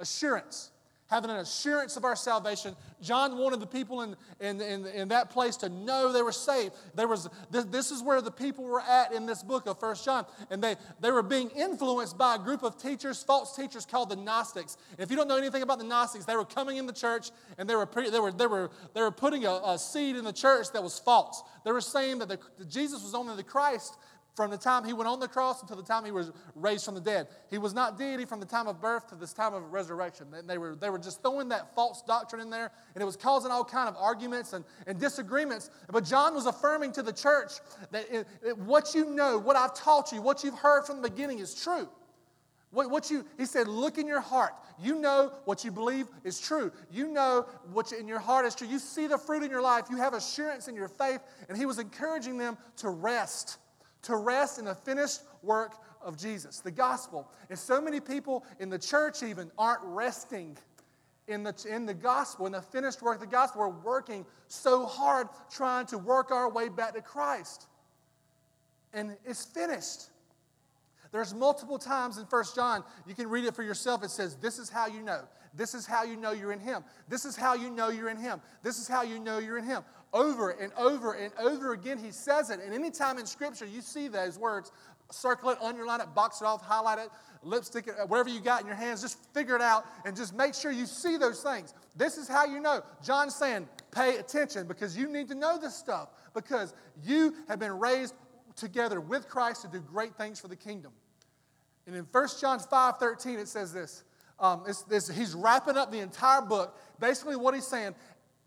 Assurance 0.00 0.70
having 1.08 1.30
an 1.30 1.36
assurance 1.36 1.96
of 1.96 2.04
our 2.04 2.16
salvation. 2.16 2.74
John 3.00 3.38
wanted 3.38 3.60
the 3.60 3.66
people 3.66 4.02
in, 4.02 4.16
in, 4.40 4.60
in, 4.60 4.86
in, 4.86 5.08
that 5.08 5.30
place 5.30 5.56
to 5.58 5.68
know 5.68 6.12
they 6.12 6.22
were 6.22 6.32
saved. 6.32 6.74
There 6.94 7.06
was, 7.06 7.28
this, 7.50 7.90
is 7.90 8.02
where 8.02 8.20
the 8.20 8.30
people 8.30 8.64
were 8.64 8.80
at 8.80 9.12
in 9.12 9.24
this 9.24 9.42
book 9.42 9.66
of 9.66 9.78
First 9.78 10.04
John. 10.04 10.26
And 10.50 10.62
they, 10.62 10.74
they 11.00 11.10
were 11.10 11.22
being 11.22 11.50
influenced 11.50 12.18
by 12.18 12.34
a 12.34 12.38
group 12.38 12.64
of 12.64 12.80
teachers, 12.80 13.22
false 13.22 13.54
teachers 13.54 13.86
called 13.86 14.10
the 14.10 14.16
Gnostics. 14.16 14.76
If 14.98 15.10
you 15.10 15.16
don't 15.16 15.28
know 15.28 15.36
anything 15.36 15.62
about 15.62 15.78
the 15.78 15.84
Gnostics, 15.84 16.24
they 16.24 16.36
were 16.36 16.44
coming 16.44 16.76
in 16.76 16.86
the 16.86 16.92
church 16.92 17.30
and 17.56 17.68
they 17.68 17.76
were, 17.76 17.88
they 17.94 18.18
were, 18.18 18.32
they 18.32 18.46
were, 18.46 18.70
they 18.94 19.00
were 19.00 19.12
putting 19.12 19.44
a, 19.44 19.60
a 19.64 19.78
seed 19.78 20.16
in 20.16 20.24
the 20.24 20.32
church 20.32 20.72
that 20.72 20.82
was 20.82 20.98
false. 20.98 21.42
They 21.64 21.72
were 21.72 21.80
saying 21.80 22.18
that, 22.18 22.28
the, 22.28 22.38
that 22.58 22.68
Jesus 22.68 23.02
was 23.02 23.14
only 23.14 23.36
the 23.36 23.44
Christ 23.44 23.96
from 24.36 24.50
the 24.50 24.58
time 24.58 24.84
he 24.84 24.92
went 24.92 25.08
on 25.08 25.18
the 25.18 25.26
cross 25.26 25.62
until 25.62 25.78
the 25.78 25.82
time 25.82 26.04
he 26.04 26.10
was 26.10 26.30
raised 26.54 26.84
from 26.84 26.94
the 26.94 27.00
dead. 27.00 27.26
He 27.50 27.56
was 27.56 27.72
not 27.72 27.98
deity 27.98 28.26
from 28.26 28.38
the 28.38 28.46
time 28.46 28.68
of 28.68 28.80
birth 28.82 29.08
to 29.08 29.14
this 29.14 29.32
time 29.32 29.54
of 29.54 29.72
resurrection. 29.72 30.26
They 30.46 30.58
were, 30.58 30.76
they 30.76 30.90
were 30.90 30.98
just 30.98 31.22
throwing 31.22 31.48
that 31.48 31.74
false 31.74 32.02
doctrine 32.02 32.42
in 32.42 32.50
there, 32.50 32.70
and 32.94 33.02
it 33.02 33.06
was 33.06 33.16
causing 33.16 33.50
all 33.50 33.64
kind 33.64 33.88
of 33.88 33.96
arguments 33.96 34.52
and, 34.52 34.64
and 34.86 35.00
disagreements. 35.00 35.70
But 35.90 36.04
John 36.04 36.34
was 36.34 36.44
affirming 36.44 36.92
to 36.92 37.02
the 37.02 37.14
church 37.14 37.52
that 37.90 38.04
it, 38.12 38.28
it, 38.46 38.58
what 38.58 38.94
you 38.94 39.06
know, 39.06 39.38
what 39.38 39.56
I've 39.56 39.74
taught 39.74 40.12
you, 40.12 40.20
what 40.20 40.44
you've 40.44 40.58
heard 40.58 40.84
from 40.84 41.00
the 41.00 41.08
beginning 41.08 41.38
is 41.38 41.54
true. 41.54 41.88
What, 42.72 42.90
what 42.90 43.10
you, 43.10 43.24
he 43.38 43.46
said, 43.46 43.68
look 43.68 43.96
in 43.96 44.06
your 44.06 44.20
heart. 44.20 44.52
You 44.78 45.00
know 45.00 45.32
what 45.46 45.64
you 45.64 45.70
believe 45.70 46.08
is 46.24 46.38
true. 46.38 46.70
You 46.90 47.08
know 47.08 47.46
what 47.72 47.90
you, 47.90 47.98
in 47.98 48.06
your 48.06 48.18
heart 48.18 48.44
is 48.44 48.54
true. 48.54 48.68
You 48.68 48.78
see 48.78 49.06
the 49.06 49.16
fruit 49.16 49.42
in 49.42 49.50
your 49.50 49.62
life. 49.62 49.86
You 49.88 49.96
have 49.96 50.12
assurance 50.12 50.68
in 50.68 50.74
your 50.74 50.88
faith. 50.88 51.22
And 51.48 51.56
he 51.56 51.64
was 51.64 51.78
encouraging 51.78 52.36
them 52.36 52.58
to 52.78 52.90
rest 52.90 53.56
to 54.06 54.16
rest 54.16 54.58
in 54.58 54.64
the 54.64 54.74
finished 54.74 55.22
work 55.42 55.74
of 56.00 56.16
Jesus, 56.16 56.60
the 56.60 56.70
gospel. 56.70 57.28
And 57.50 57.58
so 57.58 57.80
many 57.80 57.98
people 57.98 58.44
in 58.60 58.70
the 58.70 58.78
church, 58.78 59.22
even, 59.22 59.50
aren't 59.58 59.82
resting 59.82 60.56
in 61.26 61.42
the, 61.42 61.66
in 61.68 61.86
the 61.86 61.94
gospel, 61.94 62.46
in 62.46 62.52
the 62.52 62.62
finished 62.62 63.02
work 63.02 63.16
of 63.16 63.20
the 63.20 63.26
gospel. 63.26 63.62
We're 63.62 63.92
working 63.92 64.24
so 64.46 64.86
hard 64.86 65.26
trying 65.50 65.86
to 65.86 65.98
work 65.98 66.30
our 66.30 66.48
way 66.48 66.68
back 66.68 66.94
to 66.94 67.02
Christ. 67.02 67.66
And 68.92 69.16
it's 69.24 69.44
finished. 69.44 70.10
There's 71.10 71.34
multiple 71.34 71.78
times 71.78 72.18
in 72.18 72.26
First 72.26 72.54
John, 72.54 72.84
you 73.06 73.14
can 73.14 73.28
read 73.28 73.44
it 73.44 73.56
for 73.56 73.64
yourself. 73.64 74.04
It 74.04 74.10
says, 74.10 74.36
This 74.36 74.58
is 74.58 74.68
how 74.68 74.86
you 74.86 75.02
know. 75.02 75.22
This 75.54 75.74
is 75.74 75.86
how 75.86 76.04
you 76.04 76.16
know 76.16 76.32
you're 76.32 76.52
in 76.52 76.60
Him. 76.60 76.84
This 77.08 77.24
is 77.24 77.34
how 77.34 77.54
you 77.54 77.70
know 77.70 77.88
you're 77.88 78.10
in 78.10 78.18
Him. 78.18 78.40
This 78.62 78.78
is 78.78 78.86
how 78.86 79.02
you 79.02 79.18
know 79.18 79.38
you're 79.38 79.58
in 79.58 79.64
Him. 79.64 79.82
Over 80.16 80.50
and 80.50 80.72
over 80.78 81.12
and 81.12 81.30
over 81.38 81.74
again, 81.74 81.98
He 81.98 82.10
says 82.10 82.48
it. 82.48 82.60
And 82.60 82.72
anytime 82.72 83.18
in 83.18 83.26
Scripture 83.26 83.66
you 83.66 83.82
see 83.82 84.08
those 84.08 84.38
words, 84.38 84.72
circle 85.10 85.50
it, 85.50 85.58
underline 85.60 86.00
it, 86.00 86.14
box 86.14 86.40
it 86.40 86.46
off, 86.46 86.62
highlight 86.62 86.98
it, 86.98 87.10
lipstick 87.42 87.86
it, 87.86 87.94
whatever 88.08 88.30
you 88.30 88.40
got 88.40 88.62
in 88.62 88.66
your 88.66 88.76
hands, 88.76 89.02
just 89.02 89.18
figure 89.34 89.54
it 89.54 89.60
out 89.60 89.84
and 90.06 90.16
just 90.16 90.34
make 90.34 90.54
sure 90.54 90.72
you 90.72 90.86
see 90.86 91.18
those 91.18 91.42
things. 91.42 91.74
This 91.94 92.16
is 92.16 92.28
how 92.28 92.46
you 92.46 92.60
know. 92.60 92.82
John's 93.04 93.34
saying, 93.34 93.68
pay 93.90 94.16
attention 94.16 94.66
because 94.66 94.96
you 94.96 95.12
need 95.12 95.28
to 95.28 95.34
know 95.34 95.58
this 95.58 95.74
stuff 95.74 96.08
because 96.34 96.72
you 97.04 97.34
have 97.48 97.58
been 97.58 97.78
raised 97.78 98.14
together 98.56 99.02
with 99.02 99.28
Christ 99.28 99.62
to 99.62 99.68
do 99.68 99.80
great 99.80 100.16
things 100.16 100.40
for 100.40 100.48
the 100.48 100.56
kingdom. 100.56 100.92
And 101.86 101.94
in 101.94 102.06
1 102.10 102.28
John 102.40 102.58
5 102.58 102.96
13, 102.96 103.38
it 103.38 103.48
says 103.48 103.70
this. 103.70 104.02
Um, 104.38 104.64
it's, 104.66 104.84
it's, 104.90 105.08
he's 105.08 105.34
wrapping 105.34 105.76
up 105.76 105.92
the 105.92 106.00
entire 106.00 106.42
book. 106.42 106.78
Basically, 106.98 107.36
what 107.36 107.54
he's 107.54 107.66
saying, 107.66 107.94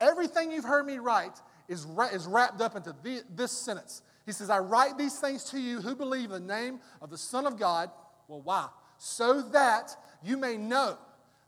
everything 0.02 0.52
you've 0.52 0.66
heard 0.66 0.86
me 0.86 0.98
write 0.98 1.40
is, 1.70 1.88
is 2.12 2.28
wrapped 2.28 2.60
up 2.60 2.76
into 2.76 2.94
the, 3.04 3.24
this 3.34 3.54
sentence. 3.54 4.02
He 4.26 4.34
says, 4.34 4.50
I 4.50 4.60
write 4.60 4.98
these 4.98 5.18
things 5.18 5.46
to 5.46 5.60
you 5.60 5.80
who 5.80 5.96
believe 5.96 6.32
in 6.32 6.46
the 6.46 6.54
name 6.54 6.80
of 7.02 7.10
the 7.10 7.18
Son 7.18 7.48
of 7.48 7.58
God. 7.58 7.90
Well, 8.28 8.42
why? 8.42 8.68
So 8.98 9.42
that 9.54 9.96
you 10.22 10.36
may 10.36 10.58
know 10.58 10.98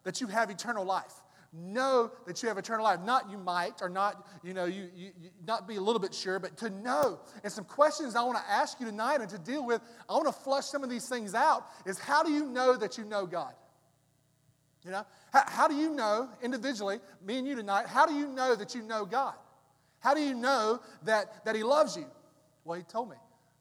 that 0.03 0.21
you 0.21 0.27
have 0.27 0.49
eternal 0.49 0.85
life. 0.85 1.13
Know 1.53 2.11
that 2.25 2.41
you 2.41 2.47
have 2.47 2.57
eternal 2.57 2.85
life. 2.85 3.01
Not 3.03 3.29
you 3.29 3.37
might, 3.37 3.81
or 3.81 3.89
not, 3.89 4.25
you 4.41 4.53
know, 4.53 4.65
you, 4.65 4.89
you, 4.95 5.11
you 5.21 5.29
not 5.45 5.67
be 5.67 5.75
a 5.75 5.81
little 5.81 5.99
bit 5.99 6.13
sure, 6.13 6.39
but 6.39 6.55
to 6.57 6.69
know. 6.69 7.19
And 7.43 7.51
some 7.51 7.65
questions 7.65 8.15
I 8.15 8.23
want 8.23 8.37
to 8.37 8.49
ask 8.49 8.79
you 8.79 8.85
tonight 8.85 9.19
and 9.19 9.29
to 9.29 9.37
deal 9.37 9.65
with, 9.65 9.81
I 10.09 10.13
want 10.13 10.27
to 10.27 10.31
flush 10.31 10.65
some 10.65 10.81
of 10.81 10.89
these 10.89 11.09
things 11.09 11.35
out, 11.35 11.65
is 11.85 11.99
how 11.99 12.23
do 12.23 12.31
you 12.31 12.45
know 12.45 12.77
that 12.77 12.97
you 12.97 13.03
know 13.03 13.25
God? 13.25 13.53
You 14.85 14.91
know, 14.91 15.05
how, 15.33 15.43
how 15.45 15.67
do 15.67 15.75
you 15.75 15.89
know 15.89 16.29
individually, 16.41 16.99
me 17.23 17.37
and 17.37 17.47
you 17.47 17.55
tonight, 17.55 17.85
how 17.85 18.05
do 18.05 18.13
you 18.13 18.27
know 18.27 18.55
that 18.55 18.73
you 18.73 18.81
know 18.81 19.05
God? 19.05 19.35
How 20.01 20.13
do 20.13 20.21
you 20.21 20.35
know 20.35 20.81
that, 21.03 21.45
that 21.45 21.55
He 21.55 21.63
loves 21.63 21.95
you? 21.95 22.05
Well, 22.63 22.77
he 22.77 22.83
told 22.83 23.09
me. 23.09 23.15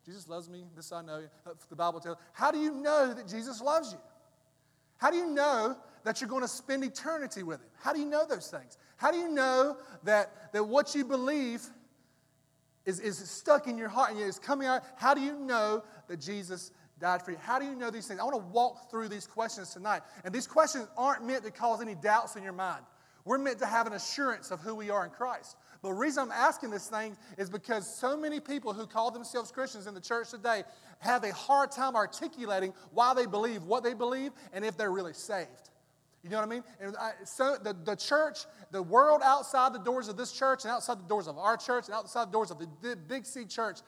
Jesus 0.04 0.28
loves 0.28 0.48
me. 0.48 0.64
This 0.74 0.92
I 0.92 1.02
know. 1.02 1.22
The 1.68 1.76
Bible 1.76 2.00
tells. 2.00 2.18
How 2.32 2.50
do 2.50 2.58
you 2.58 2.74
know 2.74 3.14
that 3.14 3.28
Jesus 3.28 3.60
loves 3.60 3.92
you? 3.92 3.98
How 4.98 5.10
do 5.10 5.16
you 5.16 5.26
know 5.26 5.76
that 6.04 6.20
you're 6.20 6.28
going 6.28 6.42
to 6.42 6.48
spend 6.48 6.84
eternity 6.84 7.42
with 7.42 7.60
him? 7.60 7.66
How 7.82 7.92
do 7.92 8.00
you 8.00 8.06
know 8.06 8.26
those 8.26 8.48
things? 8.48 8.76
How 8.96 9.10
do 9.10 9.18
you 9.18 9.30
know 9.30 9.76
that, 10.04 10.52
that 10.52 10.64
what 10.64 10.94
you 10.94 11.04
believe 11.04 11.62
is, 12.84 13.00
is 13.00 13.18
stuck 13.18 13.66
in 13.66 13.78
your 13.78 13.88
heart 13.88 14.10
and 14.10 14.20
is 14.20 14.38
coming 14.38 14.66
out? 14.66 14.82
How 14.96 15.14
do 15.14 15.20
you 15.20 15.38
know 15.38 15.82
that 16.08 16.20
Jesus 16.20 16.72
died 16.98 17.22
for 17.22 17.30
you? 17.30 17.38
How 17.38 17.58
do 17.58 17.64
you 17.64 17.74
know 17.74 17.90
these 17.90 18.06
things? 18.06 18.20
I 18.20 18.24
want 18.24 18.36
to 18.36 18.52
walk 18.52 18.90
through 18.90 19.08
these 19.08 19.26
questions 19.26 19.72
tonight. 19.72 20.02
And 20.24 20.34
these 20.34 20.46
questions 20.46 20.86
aren't 20.96 21.26
meant 21.26 21.44
to 21.44 21.50
cause 21.50 21.80
any 21.80 21.94
doubts 21.94 22.36
in 22.36 22.42
your 22.42 22.52
mind. 22.52 22.84
We're 23.24 23.38
meant 23.38 23.58
to 23.60 23.66
have 23.66 23.86
an 23.86 23.92
assurance 23.92 24.50
of 24.50 24.60
who 24.60 24.74
we 24.74 24.90
are 24.90 25.04
in 25.04 25.10
Christ. 25.10 25.56
The 25.82 25.92
reason 25.92 26.24
I'm 26.24 26.32
asking 26.32 26.70
this 26.70 26.88
thing 26.88 27.16
is 27.38 27.48
because 27.48 27.86
so 27.92 28.16
many 28.16 28.38
people 28.38 28.74
who 28.74 28.86
call 28.86 29.10
themselves 29.10 29.50
Christians 29.50 29.86
in 29.86 29.94
the 29.94 30.00
church 30.00 30.30
today 30.30 30.62
have 30.98 31.24
a 31.24 31.32
hard 31.32 31.70
time 31.70 31.96
articulating 31.96 32.74
why 32.92 33.14
they 33.14 33.24
believe 33.24 33.62
what 33.64 33.82
they 33.82 33.94
believe 33.94 34.32
and 34.52 34.64
if 34.64 34.76
they're 34.76 34.92
really 34.92 35.14
saved. 35.14 35.70
You 36.22 36.28
know 36.28 36.36
what 36.36 36.46
I 36.46 36.50
mean? 36.50 36.64
And 36.80 36.96
I, 36.96 37.12
so 37.24 37.56
the, 37.62 37.74
the 37.84 37.96
church, 37.96 38.40
the 38.72 38.82
world 38.82 39.22
outside 39.24 39.72
the 39.72 39.78
doors 39.78 40.08
of 40.08 40.18
this 40.18 40.32
church 40.32 40.64
and 40.64 40.70
outside 40.70 40.98
the 40.98 41.08
doors 41.08 41.26
of 41.26 41.38
our 41.38 41.56
church 41.56 41.86
and 41.86 41.94
outside 41.94 42.28
the 42.28 42.32
doors 42.32 42.50
of 42.50 42.58
the 42.58 42.96
Big 43.08 43.24
C 43.24 43.46
church 43.46 43.78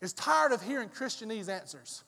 is 0.00 0.12
tired 0.12 0.50
of 0.50 0.60
hearing 0.60 0.88
Christianese 0.88 1.48
answers. 1.48 2.02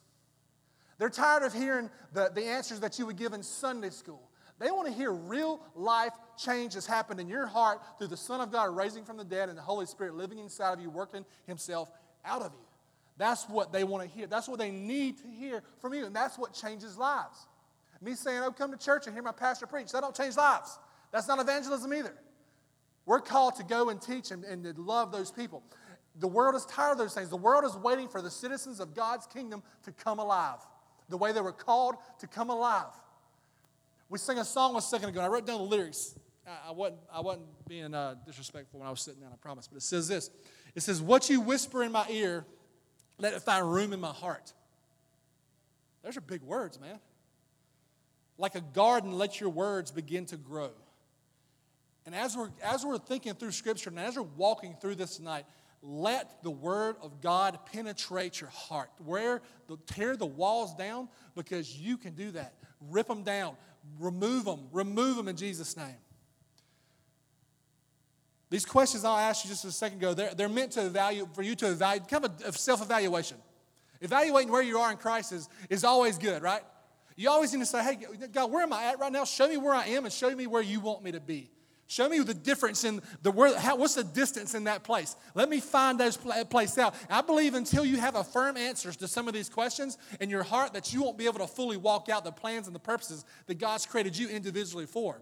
They're 0.98 1.08
tired 1.08 1.44
of 1.44 1.52
hearing 1.52 1.88
the, 2.12 2.30
the 2.34 2.44
answers 2.44 2.80
that 2.80 2.98
you 2.98 3.06
would 3.06 3.16
give 3.16 3.32
in 3.32 3.44
Sunday 3.44 3.90
school. 3.90 4.28
They 4.64 4.70
want 4.70 4.88
to 4.88 4.94
hear 4.94 5.12
real 5.12 5.60
life 5.74 6.14
change 6.38 6.72
has 6.72 6.86
happened 6.86 7.20
in 7.20 7.28
your 7.28 7.44
heart 7.44 7.82
through 7.98 8.06
the 8.06 8.16
Son 8.16 8.40
of 8.40 8.50
God 8.50 8.74
raising 8.74 9.04
from 9.04 9.18
the 9.18 9.24
dead 9.24 9.50
and 9.50 9.58
the 9.58 9.62
Holy 9.62 9.84
Spirit 9.84 10.14
living 10.14 10.38
inside 10.38 10.72
of 10.72 10.80
you, 10.80 10.88
working 10.88 11.26
Himself 11.46 11.90
out 12.24 12.40
of 12.40 12.50
you. 12.54 12.64
That's 13.18 13.46
what 13.46 13.74
they 13.74 13.84
want 13.84 14.08
to 14.08 14.16
hear. 14.16 14.26
That's 14.26 14.48
what 14.48 14.58
they 14.58 14.70
need 14.70 15.18
to 15.18 15.28
hear 15.28 15.62
from 15.82 15.92
you. 15.92 16.06
And 16.06 16.16
that's 16.16 16.38
what 16.38 16.54
changes 16.54 16.96
lives. 16.96 17.46
Me 18.00 18.14
saying, 18.14 18.40
oh, 18.42 18.52
come 18.52 18.72
to 18.72 18.78
church 18.78 19.06
and 19.06 19.14
hear 19.14 19.22
my 19.22 19.32
pastor 19.32 19.66
preach, 19.66 19.92
that 19.92 20.00
don't 20.00 20.16
change 20.16 20.34
lives. 20.34 20.78
That's 21.12 21.28
not 21.28 21.38
evangelism 21.40 21.92
either. 21.92 22.14
We're 23.04 23.20
called 23.20 23.56
to 23.56 23.64
go 23.64 23.90
and 23.90 24.00
teach 24.00 24.30
and, 24.30 24.44
and 24.44 24.64
to 24.64 24.80
love 24.80 25.12
those 25.12 25.30
people. 25.30 25.62
The 26.20 26.28
world 26.28 26.54
is 26.54 26.64
tired 26.64 26.92
of 26.92 26.98
those 26.98 27.12
things. 27.12 27.28
The 27.28 27.36
world 27.36 27.64
is 27.64 27.76
waiting 27.76 28.08
for 28.08 28.22
the 28.22 28.30
citizens 28.30 28.80
of 28.80 28.94
God's 28.94 29.26
kingdom 29.26 29.62
to 29.82 29.92
come 29.92 30.18
alive, 30.18 30.60
the 31.10 31.18
way 31.18 31.32
they 31.32 31.42
were 31.42 31.52
called 31.52 31.96
to 32.20 32.26
come 32.26 32.48
alive. 32.48 32.86
We 34.14 34.18
sang 34.18 34.38
a 34.38 34.44
song 34.44 34.76
a 34.76 34.80
second 34.80 35.08
ago. 35.08 35.20
I 35.20 35.26
wrote 35.26 35.44
down 35.44 35.58
the 35.58 35.64
lyrics. 35.64 36.14
I, 36.46 36.68
I 36.68 36.70
wasn't, 36.70 37.00
I 37.12 37.18
wasn't 37.18 37.46
being 37.66 37.92
uh, 37.92 38.14
disrespectful 38.24 38.78
when 38.78 38.86
I 38.86 38.90
was 38.90 39.00
sitting 39.00 39.20
down, 39.20 39.30
I 39.32 39.36
promise. 39.38 39.66
But 39.66 39.78
it 39.78 39.82
says 39.82 40.06
this 40.06 40.30
It 40.76 40.84
says, 40.84 41.02
What 41.02 41.28
you 41.28 41.40
whisper 41.40 41.82
in 41.82 41.90
my 41.90 42.06
ear, 42.08 42.46
let 43.18 43.34
it 43.34 43.42
find 43.42 43.68
room 43.68 43.92
in 43.92 43.98
my 43.98 44.12
heart. 44.12 44.52
Those 46.04 46.16
are 46.16 46.20
big 46.20 46.42
words, 46.42 46.78
man. 46.78 47.00
Like 48.38 48.54
a 48.54 48.60
garden, 48.60 49.18
let 49.18 49.40
your 49.40 49.50
words 49.50 49.90
begin 49.90 50.26
to 50.26 50.36
grow. 50.36 50.70
And 52.06 52.14
as 52.14 52.36
we're, 52.36 52.50
as 52.62 52.86
we're 52.86 52.98
thinking 52.98 53.34
through 53.34 53.50
Scripture 53.50 53.90
and 53.90 53.98
as 53.98 54.14
we're 54.14 54.22
walking 54.22 54.76
through 54.80 54.94
this 54.94 55.16
tonight, 55.16 55.44
let 55.82 56.40
the 56.44 56.52
Word 56.52 56.94
of 57.02 57.20
God 57.20 57.58
penetrate 57.72 58.40
your 58.40 58.50
heart. 58.50 58.90
Where 59.04 59.42
the, 59.66 59.76
tear 59.86 60.16
the 60.16 60.24
walls 60.24 60.72
down 60.76 61.08
because 61.34 61.76
you 61.76 61.96
can 61.98 62.14
do 62.14 62.30
that. 62.30 62.54
Rip 62.90 63.08
them 63.08 63.24
down. 63.24 63.56
Remove 63.98 64.44
them. 64.44 64.68
Remove 64.72 65.16
them 65.16 65.28
in 65.28 65.36
Jesus' 65.36 65.76
name. 65.76 65.96
These 68.50 68.66
questions 68.66 69.04
I 69.04 69.22
asked 69.22 69.44
you 69.44 69.50
just 69.50 69.64
a 69.64 69.72
second 69.72 69.98
ago, 69.98 70.14
they're, 70.14 70.34
they're 70.34 70.48
meant 70.48 70.72
to 70.72 70.86
evaluate, 70.86 71.34
for 71.34 71.42
you 71.42 71.54
to 71.56 71.70
evaluate, 71.70 72.08
kind 72.08 72.24
of 72.24 72.32
a, 72.44 72.52
self 72.52 72.82
evaluation. 72.82 73.36
Evaluating 74.00 74.52
where 74.52 74.62
you 74.62 74.78
are 74.78 74.90
in 74.90 74.96
Christ 74.96 75.32
is, 75.32 75.48
is 75.70 75.82
always 75.82 76.18
good, 76.18 76.42
right? 76.42 76.62
You 77.16 77.30
always 77.30 77.52
need 77.52 77.60
to 77.60 77.66
say, 77.66 77.82
hey, 77.82 77.98
God, 78.32 78.50
where 78.50 78.62
am 78.62 78.72
I 78.72 78.84
at 78.86 78.98
right 78.98 79.12
now? 79.12 79.24
Show 79.24 79.48
me 79.48 79.56
where 79.56 79.74
I 79.74 79.86
am 79.86 80.04
and 80.04 80.12
show 80.12 80.34
me 80.34 80.46
where 80.46 80.62
you 80.62 80.80
want 80.80 81.02
me 81.02 81.12
to 81.12 81.20
be. 81.20 81.50
Show 81.86 82.08
me 82.08 82.18
the 82.20 82.34
difference 82.34 82.82
in 82.84 83.02
the 83.22 83.30
how, 83.58 83.76
what's 83.76 83.94
the 83.94 84.04
distance 84.04 84.54
in 84.54 84.64
that 84.64 84.84
place. 84.84 85.16
Let 85.34 85.50
me 85.50 85.60
find 85.60 86.00
those 86.00 86.16
place 86.16 86.78
out. 86.78 86.94
I 87.10 87.20
believe 87.20 87.54
until 87.54 87.84
you 87.84 87.98
have 87.98 88.16
a 88.16 88.24
firm 88.24 88.56
answers 88.56 88.96
to 88.96 89.08
some 89.08 89.28
of 89.28 89.34
these 89.34 89.50
questions 89.50 89.98
in 90.18 90.30
your 90.30 90.42
heart, 90.42 90.72
that 90.72 90.94
you 90.94 91.02
won't 91.02 91.18
be 91.18 91.26
able 91.26 91.40
to 91.40 91.46
fully 91.46 91.76
walk 91.76 92.08
out 92.08 92.24
the 92.24 92.32
plans 92.32 92.66
and 92.66 92.74
the 92.74 92.80
purposes 92.80 93.24
that 93.46 93.58
God's 93.58 93.84
created 93.84 94.16
you 94.16 94.28
individually 94.28 94.86
for, 94.86 95.20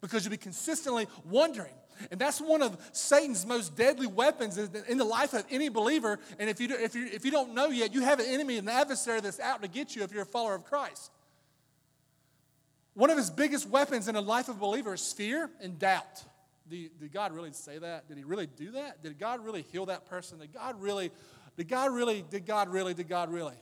because 0.00 0.24
you'll 0.24 0.32
be 0.32 0.36
consistently 0.36 1.06
wondering. 1.24 1.72
And 2.10 2.20
that's 2.20 2.40
one 2.40 2.62
of 2.62 2.76
Satan's 2.92 3.46
most 3.46 3.76
deadly 3.76 4.06
weapons 4.06 4.58
in 4.58 4.98
the 4.98 5.04
life 5.04 5.32
of 5.34 5.44
any 5.50 5.68
believer. 5.68 6.18
And 6.38 6.50
if 6.50 6.60
you, 6.60 6.68
do, 6.68 6.74
if, 6.74 6.94
you, 6.94 7.06
if 7.06 7.24
you 7.24 7.30
don't 7.30 7.54
know 7.54 7.68
yet, 7.68 7.94
you 7.94 8.02
have 8.02 8.18
an 8.18 8.26
enemy, 8.26 8.58
an 8.58 8.68
adversary 8.68 9.20
that's 9.20 9.40
out 9.40 9.62
to 9.62 9.68
get 9.68 9.94
you 9.94 10.02
if 10.02 10.12
you're 10.12 10.22
a 10.22 10.26
follower 10.26 10.54
of 10.54 10.64
Christ. 10.64 11.10
One 12.94 13.10
of 13.10 13.16
his 13.16 13.30
biggest 13.30 13.68
weapons 13.68 14.08
in 14.08 14.14
the 14.14 14.22
life 14.22 14.48
of 14.48 14.56
a 14.56 14.60
believer 14.60 14.94
is 14.94 15.12
fear 15.12 15.50
and 15.60 15.78
doubt. 15.78 16.24
Did, 16.68 16.98
did 17.00 17.12
God 17.12 17.32
really 17.32 17.52
say 17.52 17.78
that? 17.78 18.08
Did 18.08 18.18
he 18.18 18.24
really 18.24 18.46
do 18.46 18.72
that? 18.72 19.02
Did 19.02 19.18
God 19.18 19.44
really 19.44 19.62
heal 19.62 19.86
that 19.86 20.06
person? 20.06 20.38
Did 20.38 20.52
God 20.52 20.80
really, 20.80 21.10
did 21.56 21.68
God 21.68 21.92
really, 21.92 22.24
did 22.28 22.46
God 22.46 22.68
really, 22.68 22.94
did 22.94 23.08
God 23.08 23.30
really? 23.30 23.56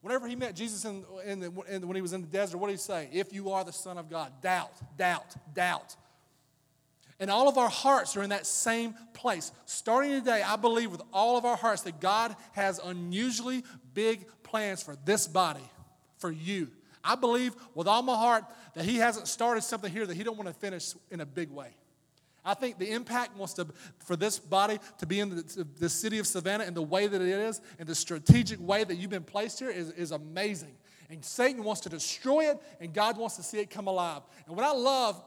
Whenever 0.00 0.26
he 0.26 0.36
met 0.36 0.54
Jesus 0.54 0.84
in, 0.84 1.04
in, 1.24 1.40
the, 1.40 1.52
in 1.68 1.86
when 1.86 1.96
he 1.96 2.02
was 2.02 2.12
in 2.12 2.20
the 2.20 2.26
desert, 2.26 2.58
what 2.58 2.66
did 2.66 2.74
he 2.74 2.78
say? 2.78 3.08
If 3.12 3.32
you 3.32 3.50
are 3.52 3.64
the 3.64 3.72
Son 3.72 3.96
of 3.96 4.10
God, 4.10 4.32
doubt, 4.42 4.72
doubt, 4.98 5.34
doubt. 5.54 5.96
And 7.20 7.30
all 7.30 7.48
of 7.48 7.56
our 7.56 7.70
hearts 7.70 8.16
are 8.16 8.22
in 8.22 8.30
that 8.30 8.44
same 8.44 8.94
place. 9.14 9.52
Starting 9.66 10.10
today, 10.10 10.42
I 10.42 10.56
believe 10.56 10.90
with 10.90 11.00
all 11.12 11.38
of 11.38 11.44
our 11.44 11.56
hearts 11.56 11.82
that 11.82 12.00
God 12.00 12.36
has 12.52 12.80
unusually 12.84 13.64
big 13.94 14.26
plans 14.42 14.82
for 14.82 14.96
this 15.04 15.26
body, 15.26 15.64
for 16.18 16.30
you. 16.30 16.70
I 17.04 17.14
believe 17.14 17.54
with 17.74 17.86
all 17.86 18.02
my 18.02 18.16
heart 18.16 18.44
that 18.74 18.84
He 18.84 18.96
hasn't 18.96 19.28
started 19.28 19.62
something 19.62 19.92
here 19.92 20.06
that 20.06 20.16
He 20.16 20.24
don't 20.24 20.36
want 20.36 20.48
to 20.48 20.54
finish 20.54 20.94
in 21.10 21.20
a 21.20 21.26
big 21.26 21.50
way. 21.50 21.76
I 22.44 22.54
think 22.54 22.78
the 22.78 22.90
impact 22.90 23.36
wants 23.36 23.54
to, 23.54 23.66
for 23.98 24.16
this 24.16 24.38
body 24.38 24.78
to 24.98 25.06
be 25.06 25.20
in 25.20 25.30
the, 25.30 25.66
the 25.78 25.88
city 25.88 26.18
of 26.18 26.26
Savannah 26.26 26.64
in 26.64 26.74
the 26.74 26.82
way 26.82 27.06
that 27.06 27.20
it 27.20 27.28
is, 27.28 27.60
in 27.78 27.86
the 27.86 27.94
strategic 27.94 28.60
way 28.60 28.84
that 28.84 28.96
you've 28.96 29.10
been 29.10 29.22
placed 29.22 29.58
here, 29.60 29.70
is, 29.70 29.90
is 29.92 30.10
amazing. 30.10 30.76
And 31.08 31.24
Satan 31.24 31.64
wants 31.64 31.82
to 31.82 31.88
destroy 31.88 32.50
it, 32.50 32.60
and 32.80 32.92
God 32.92 33.16
wants 33.16 33.36
to 33.36 33.42
see 33.42 33.58
it 33.58 33.70
come 33.70 33.86
alive. 33.86 34.22
And 34.46 34.56
what 34.56 34.64
I 34.64 34.72
love 34.72 35.22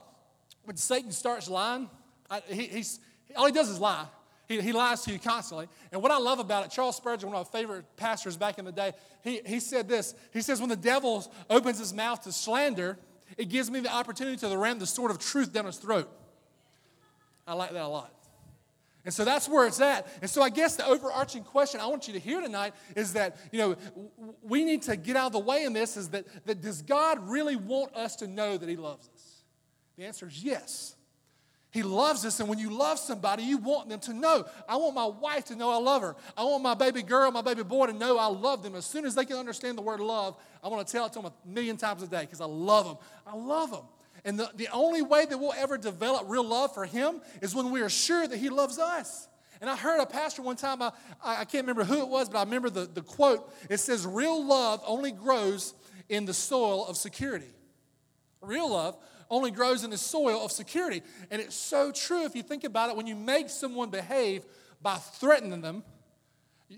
when 0.64 0.76
Satan 0.76 1.10
starts 1.10 1.48
lying, 1.48 1.90
I, 2.30 2.40
he, 2.48 2.66
he's, 2.66 3.00
all 3.36 3.46
he 3.46 3.52
does 3.52 3.68
is 3.68 3.80
lie. 3.80 4.06
He, 4.48 4.60
he 4.62 4.72
lies 4.72 5.02
to 5.02 5.12
you 5.12 5.18
constantly. 5.18 5.68
And 5.92 6.02
what 6.02 6.10
I 6.10 6.18
love 6.18 6.38
about 6.38 6.64
it, 6.64 6.70
Charles 6.70 6.96
Spurgeon, 6.96 7.28
one 7.28 7.38
of 7.38 7.52
my 7.52 7.60
favorite 7.60 7.84
pastors 7.96 8.36
back 8.36 8.58
in 8.58 8.64
the 8.64 8.72
day, 8.72 8.92
he, 9.22 9.42
he 9.44 9.60
said 9.60 9.88
this. 9.88 10.14
He 10.32 10.40
says, 10.40 10.58
When 10.58 10.70
the 10.70 10.76
devil 10.76 11.30
opens 11.50 11.78
his 11.78 11.92
mouth 11.92 12.22
to 12.22 12.32
slander, 12.32 12.98
it 13.36 13.50
gives 13.50 13.70
me 13.70 13.80
the 13.80 13.92
opportunity 13.92 14.38
to 14.38 14.56
ram 14.56 14.78
the 14.78 14.86
sword 14.86 15.10
of 15.10 15.18
truth 15.18 15.52
down 15.52 15.66
his 15.66 15.76
throat. 15.76 16.10
I 17.46 17.52
like 17.52 17.72
that 17.72 17.82
a 17.82 17.88
lot. 17.88 18.14
And 19.04 19.14
so 19.14 19.24
that's 19.24 19.48
where 19.48 19.66
it's 19.66 19.80
at. 19.80 20.06
And 20.20 20.30
so 20.30 20.42
I 20.42 20.50
guess 20.50 20.76
the 20.76 20.86
overarching 20.86 21.44
question 21.44 21.80
I 21.80 21.86
want 21.86 22.08
you 22.08 22.14
to 22.14 22.20
hear 22.20 22.40
tonight 22.40 22.74
is 22.96 23.12
that, 23.14 23.38
you 23.52 23.58
know, 23.58 23.76
we 24.42 24.64
need 24.64 24.82
to 24.82 24.96
get 24.96 25.16
out 25.16 25.26
of 25.26 25.32
the 25.32 25.38
way 25.38 25.64
in 25.64 25.72
this 25.72 25.96
is 25.96 26.10
that, 26.10 26.26
that 26.46 26.60
does 26.60 26.82
God 26.82 27.28
really 27.28 27.56
want 27.56 27.94
us 27.94 28.16
to 28.16 28.26
know 28.26 28.56
that 28.56 28.68
He 28.68 28.76
loves 28.76 29.08
us? 29.14 29.42
The 29.96 30.04
answer 30.04 30.26
is 30.26 30.42
yes. 30.42 30.94
He 31.70 31.82
loves 31.82 32.24
us, 32.24 32.40
and 32.40 32.48
when 32.48 32.58
you 32.58 32.70
love 32.70 32.98
somebody, 32.98 33.42
you 33.42 33.58
want 33.58 33.90
them 33.90 34.00
to 34.00 34.14
know. 34.14 34.46
I 34.66 34.76
want 34.76 34.94
my 34.94 35.04
wife 35.04 35.44
to 35.46 35.56
know 35.56 35.70
I 35.70 35.76
love 35.76 36.00
her. 36.00 36.16
I 36.36 36.42
want 36.44 36.62
my 36.62 36.74
baby 36.74 37.02
girl, 37.02 37.30
my 37.30 37.42
baby 37.42 37.62
boy 37.62 37.86
to 37.86 37.92
know 37.92 38.18
I 38.18 38.26
love 38.26 38.62
them. 38.62 38.74
As 38.74 38.86
soon 38.86 39.04
as 39.04 39.14
they 39.14 39.26
can 39.26 39.36
understand 39.36 39.76
the 39.76 39.82
word 39.82 40.00
love, 40.00 40.36
I 40.64 40.68
want 40.68 40.86
to 40.86 40.90
tell 40.90 41.04
it 41.04 41.12
to 41.12 41.20
them 41.20 41.26
a 41.26 41.48
million 41.48 41.76
times 41.76 42.02
a 42.02 42.06
day 42.06 42.22
because 42.22 42.40
I 42.40 42.46
love 42.46 42.86
them. 42.86 42.96
I 43.26 43.36
love 43.36 43.70
them. 43.70 43.84
And 44.24 44.38
the, 44.38 44.50
the 44.56 44.68
only 44.72 45.02
way 45.02 45.26
that 45.26 45.38
we'll 45.38 45.52
ever 45.52 45.76
develop 45.76 46.24
real 46.26 46.44
love 46.44 46.72
for 46.72 46.86
him 46.86 47.20
is 47.42 47.54
when 47.54 47.70
we 47.70 47.82
are 47.82 47.90
sure 47.90 48.26
that 48.26 48.36
he 48.36 48.48
loves 48.48 48.78
us. 48.78 49.28
And 49.60 49.68
I 49.68 49.76
heard 49.76 50.00
a 50.00 50.06
pastor 50.06 50.40
one 50.40 50.56
time, 50.56 50.80
I, 50.80 50.92
I 51.22 51.44
can't 51.44 51.66
remember 51.66 51.84
who 51.84 52.00
it 52.00 52.08
was, 52.08 52.28
but 52.30 52.38
I 52.38 52.44
remember 52.44 52.70
the, 52.70 52.86
the 52.86 53.02
quote. 53.02 53.52
It 53.68 53.78
says, 53.78 54.06
Real 54.06 54.42
love 54.44 54.82
only 54.86 55.12
grows 55.12 55.74
in 56.08 56.24
the 56.24 56.34
soil 56.34 56.86
of 56.86 56.96
security. 56.96 57.50
Real 58.40 58.70
love 58.70 58.96
only 59.30 59.50
grows 59.50 59.84
in 59.84 59.90
the 59.90 59.98
soil 59.98 60.44
of 60.44 60.52
security. 60.52 61.02
And 61.30 61.40
it's 61.40 61.56
so 61.56 61.92
true 61.92 62.24
if 62.24 62.34
you 62.34 62.42
think 62.42 62.64
about 62.64 62.90
it. 62.90 62.96
When 62.96 63.06
you 63.06 63.16
make 63.16 63.50
someone 63.50 63.90
behave 63.90 64.44
by 64.80 64.96
threatening 64.96 65.60
them, 65.60 65.82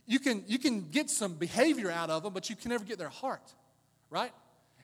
you 0.07 0.19
can, 0.21 0.45
you 0.47 0.59
can 0.59 0.89
get 0.91 1.11
some 1.11 1.35
behavior 1.35 1.91
out 1.91 2.11
of 2.11 2.23
them, 2.23 2.33
but 2.33 2.49
you 2.49 2.57
can 2.57 2.71
never 2.71 2.85
get 2.85 2.99
their 2.99 3.09
heart, 3.09 3.55
right? 4.09 4.33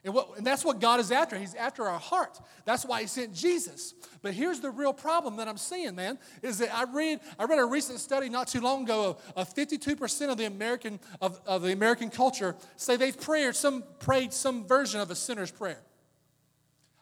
And, 0.03 0.13
what, 0.13 0.37
and 0.37 0.45
that's 0.45 0.63
what 0.63 0.79
God 0.79 0.99
is 0.99 1.11
after. 1.11 1.37
He's 1.37 1.55
after 1.55 1.83
our 1.83 1.99
heart. 1.99 2.39
That's 2.65 2.85
why 2.85 3.01
He 3.01 3.07
sent 3.07 3.33
Jesus. 3.33 3.93
But 4.21 4.33
here's 4.33 4.59
the 4.59 4.69
real 4.69 4.93
problem 4.93 5.37
that 5.37 5.47
I'm 5.47 5.57
seeing, 5.57 5.95
man, 5.95 6.17
is 6.41 6.59
that 6.59 6.73
I 6.73 6.83
read, 6.83 7.19
I 7.37 7.45
read 7.45 7.59
a 7.59 7.65
recent 7.65 7.99
study 7.99 8.29
not 8.29 8.47
too 8.47 8.61
long 8.61 8.83
ago 8.83 9.17
of, 9.35 9.47
of 9.47 9.53
52% 9.53 10.29
of 10.29 10.37
the 10.37 10.45
American 10.45 10.99
of, 11.19 11.41
of 11.45 11.61
the 11.61 11.73
American 11.73 12.09
culture 12.09 12.55
say 12.75 12.95
they've 12.95 13.19
prayed 13.19 13.55
some 13.55 13.83
prayed 13.99 14.33
some 14.33 14.65
version 14.65 15.01
of 15.01 15.11
a 15.11 15.15
sinner's 15.15 15.51
prayer. 15.51 15.81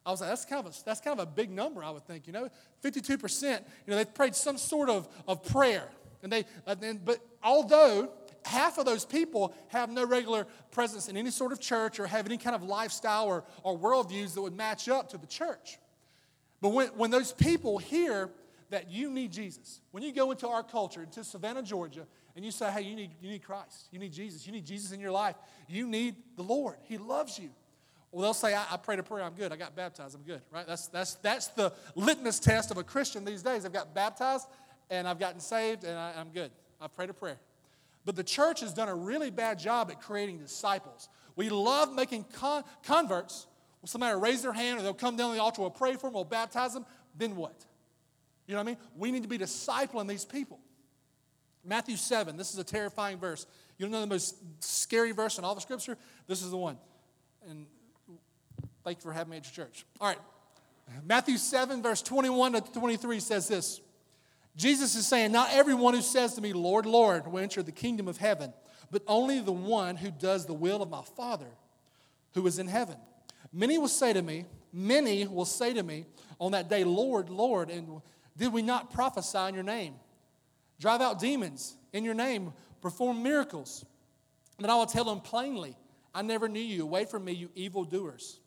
I 0.05 0.11
was 0.11 0.21
like, 0.21 0.29
that's 0.29 0.45
kind 0.45 0.65
of 0.65 0.71
a, 0.71 0.83
that's 0.83 1.01
kind 1.01 1.19
of 1.19 1.27
a 1.27 1.29
big 1.29 1.49
number, 1.49 1.83
I 1.83 1.89
would 1.89 2.05
think. 2.05 2.27
You 2.27 2.33
know, 2.33 2.49
52%, 2.83 3.43
you 3.43 3.57
know, 3.87 3.95
they've 3.95 4.13
prayed 4.13 4.35
some 4.35 4.57
sort 4.57 4.89
of, 4.89 5.07
of 5.27 5.43
prayer. 5.43 5.89
And 6.21 6.31
they, 6.31 6.45
uh, 6.67 6.75
and, 6.81 7.03
but 7.03 7.19
although 7.43 8.11
half 8.45 8.77
of 8.77 8.85
those 8.85 9.05
people 9.05 9.53
have 9.69 9.89
no 9.89 10.05
regular 10.05 10.45
presence 10.71 11.07
in 11.07 11.17
any 11.17 11.31
sort 11.31 11.51
of 11.51 11.59
church 11.59 11.99
or 11.99 12.05
have 12.05 12.25
any 12.27 12.37
kind 12.37 12.55
of 12.55 12.63
lifestyle 12.63 13.25
or, 13.25 13.43
or 13.63 13.77
worldviews 13.77 14.35
that 14.35 14.41
would 14.41 14.55
match 14.55 14.87
up 14.87 15.09
to 15.09 15.17
the 15.17 15.27
church. 15.27 15.79
But 16.61 16.69
when, 16.69 16.87
when 16.89 17.11
those 17.11 17.31
people 17.31 17.79
hear 17.79 18.29
that 18.69 18.89
you 18.89 19.09
need 19.09 19.31
Jesus, 19.31 19.81
when 19.91 20.03
you 20.03 20.11
go 20.11 20.31
into 20.31 20.47
our 20.47 20.63
culture, 20.63 21.01
into 21.01 21.23
Savannah, 21.23 21.63
Georgia, 21.63 22.05
and 22.35 22.43
you 22.43 22.51
say, 22.51 22.69
hey, 22.71 22.81
you 22.81 22.95
need, 22.95 23.11
you 23.21 23.29
need 23.29 23.43
Christ, 23.43 23.87
you 23.91 23.99
need 23.99 24.13
Jesus, 24.13 24.45
you 24.45 24.51
need 24.51 24.65
Jesus 24.65 24.91
in 24.91 24.99
your 24.99 25.11
life, 25.11 25.35
you 25.67 25.87
need 25.87 26.15
the 26.35 26.43
Lord, 26.43 26.77
He 26.83 26.97
loves 26.97 27.39
you. 27.39 27.49
Well, 28.11 28.23
they'll 28.23 28.33
say, 28.33 28.55
I, 28.55 28.65
I 28.71 28.77
prayed 28.77 28.99
a 28.99 29.03
prayer, 29.03 29.23
I'm 29.23 29.33
good. 29.33 29.51
I 29.51 29.55
got 29.57 29.75
baptized, 29.75 30.15
I'm 30.15 30.23
good, 30.23 30.41
right? 30.51 30.65
That's, 30.65 30.87
that's, 30.87 31.15
that's 31.15 31.47
the 31.47 31.73
litmus 31.95 32.39
test 32.39 32.71
of 32.71 32.77
a 32.77 32.83
Christian 32.83 33.25
these 33.25 33.43
days. 33.43 33.65
I've 33.65 33.73
got 33.73 33.93
baptized 33.93 34.47
and 34.89 35.07
I've 35.07 35.19
gotten 35.19 35.39
saved 35.39 35.83
and 35.83 35.97
I, 35.97 36.13
I'm 36.17 36.29
good. 36.29 36.51
I've 36.79 36.93
prayed 36.93 37.09
a 37.09 37.13
prayer. 37.13 37.37
But 38.05 38.15
the 38.15 38.23
church 38.23 38.61
has 38.61 38.73
done 38.73 38.87
a 38.87 38.95
really 38.95 39.31
bad 39.31 39.59
job 39.59 39.89
at 39.89 40.01
creating 40.01 40.37
disciples. 40.37 41.09
We 41.35 41.49
love 41.49 41.93
making 41.93 42.25
con- 42.33 42.63
converts. 42.83 43.47
Well, 43.81 43.87
somebody 43.87 44.13
will 44.13 44.21
raise 44.21 44.43
their 44.43 44.53
hand 44.53 44.79
or 44.79 44.83
they'll 44.83 44.93
come 44.93 45.17
down 45.17 45.33
the 45.33 45.41
altar, 45.41 45.61
we'll 45.61 45.71
pray 45.71 45.95
for 45.95 46.07
them, 46.07 46.13
we'll 46.13 46.23
baptize 46.23 46.73
them. 46.73 46.85
Then 47.17 47.35
what? 47.35 47.65
You 48.47 48.53
know 48.53 48.59
what 48.59 48.67
I 48.67 48.71
mean? 48.71 48.77
We 48.95 49.11
need 49.11 49.23
to 49.23 49.29
be 49.29 49.37
discipling 49.37 50.07
these 50.07 50.25
people. 50.25 50.59
Matthew 51.63 51.97
7, 51.97 52.37
this 52.37 52.53
is 52.53 52.59
a 52.59 52.63
terrifying 52.63 53.17
verse. 53.17 53.47
You 53.77 53.89
know 53.89 53.99
the 53.99 54.07
most 54.07 54.35
scary 54.63 55.11
verse 55.11 55.37
in 55.37 55.43
all 55.43 55.55
the 55.55 55.61
scripture? 55.61 55.97
This 56.27 56.43
is 56.43 56.51
the 56.51 56.57
one. 56.57 56.77
And 57.49 57.65
Thank 58.85 58.99
you 58.99 59.01
for 59.01 59.13
having 59.13 59.31
me 59.31 59.37
at 59.37 59.45
your 59.45 59.65
church. 59.65 59.83
All 59.99 60.07
right. 60.07 60.19
Matthew 61.03 61.37
7, 61.37 61.81
verse 61.81 62.03
21 62.03 62.53
to 62.53 62.61
23 62.61 63.19
says 63.19 63.47
this 63.47 63.81
Jesus 64.55 64.95
is 64.95 65.07
saying, 65.07 65.31
Not 65.31 65.49
everyone 65.51 65.95
who 65.95 66.01
says 66.01 66.35
to 66.35 66.41
me, 66.41 66.53
Lord, 66.53 66.85
Lord, 66.85 67.27
will 67.27 67.39
enter 67.39 67.63
the 67.63 67.71
kingdom 67.71 68.07
of 68.07 68.17
heaven, 68.17 68.53
but 68.91 69.01
only 69.07 69.39
the 69.39 69.51
one 69.51 69.95
who 69.95 70.11
does 70.11 70.45
the 70.45 70.53
will 70.53 70.83
of 70.83 70.89
my 70.91 71.01
Father 71.01 71.47
who 72.35 72.45
is 72.45 72.59
in 72.59 72.67
heaven. 72.67 72.97
Many 73.51 73.79
will 73.79 73.87
say 73.87 74.13
to 74.13 74.21
me, 74.21 74.45
Many 74.71 75.25
will 75.25 75.45
say 75.45 75.73
to 75.73 75.81
me 75.81 76.05
on 76.39 76.51
that 76.51 76.69
day, 76.69 76.83
Lord, 76.83 77.31
Lord, 77.31 77.71
and 77.71 78.01
did 78.37 78.53
we 78.53 78.61
not 78.61 78.93
prophesy 78.93 79.39
in 79.47 79.55
your 79.55 79.63
name? 79.63 79.95
Drive 80.79 81.01
out 81.01 81.17
demons 81.17 81.75
in 81.91 82.03
your 82.03 82.13
name, 82.13 82.53
perform 82.81 83.23
miracles. 83.23 83.83
And 84.59 84.67
I 84.67 84.75
will 84.75 84.85
tell 84.85 85.05
them 85.05 85.21
plainly, 85.21 85.75
I 86.13 86.21
never 86.21 86.47
knew 86.47 86.59
you. 86.59 86.83
Away 86.83 87.05
from 87.05 87.25
me, 87.25 87.31
you 87.31 87.49
evildoers. 87.55 88.39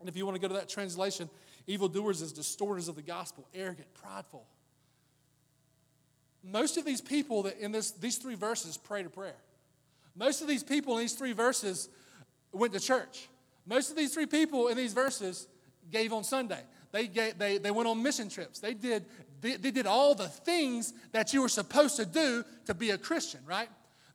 And 0.00 0.08
if 0.08 0.16
you 0.16 0.24
want 0.24 0.36
to 0.36 0.40
go 0.40 0.48
to 0.48 0.54
that 0.54 0.68
translation, 0.68 1.28
evildoers 1.66 2.22
is 2.22 2.32
distorters 2.32 2.88
of 2.88 2.96
the 2.96 3.02
gospel, 3.02 3.46
arrogant, 3.54 3.92
prideful. 3.94 4.46
Most 6.42 6.76
of 6.76 6.84
these 6.84 7.00
people 7.00 7.42
that 7.44 7.58
in 7.58 7.72
this, 7.72 7.90
these 7.90 8.16
three 8.16 8.36
verses 8.36 8.76
prayed 8.76 9.06
a 9.06 9.10
prayer. 9.10 9.36
Most 10.14 10.40
of 10.40 10.48
these 10.48 10.62
people 10.62 10.94
in 10.94 11.00
these 11.00 11.14
three 11.14 11.32
verses 11.32 11.88
went 12.52 12.72
to 12.72 12.80
church. 12.80 13.28
Most 13.66 13.90
of 13.90 13.96
these 13.96 14.14
three 14.14 14.26
people 14.26 14.68
in 14.68 14.76
these 14.76 14.92
verses 14.92 15.46
gave 15.90 16.12
on 16.12 16.24
Sunday. 16.24 16.60
They, 16.92 17.06
gave, 17.06 17.38
they, 17.38 17.58
they 17.58 17.70
went 17.70 17.88
on 17.88 18.02
mission 18.02 18.28
trips. 18.28 18.60
They 18.60 18.74
did, 18.74 19.04
they, 19.40 19.56
they 19.56 19.70
did 19.70 19.86
all 19.86 20.14
the 20.14 20.28
things 20.28 20.94
that 21.12 21.34
you 21.34 21.42
were 21.42 21.48
supposed 21.48 21.96
to 21.96 22.06
do 22.06 22.44
to 22.66 22.74
be 22.74 22.90
a 22.90 22.98
Christian, 22.98 23.40
right? 23.46 23.68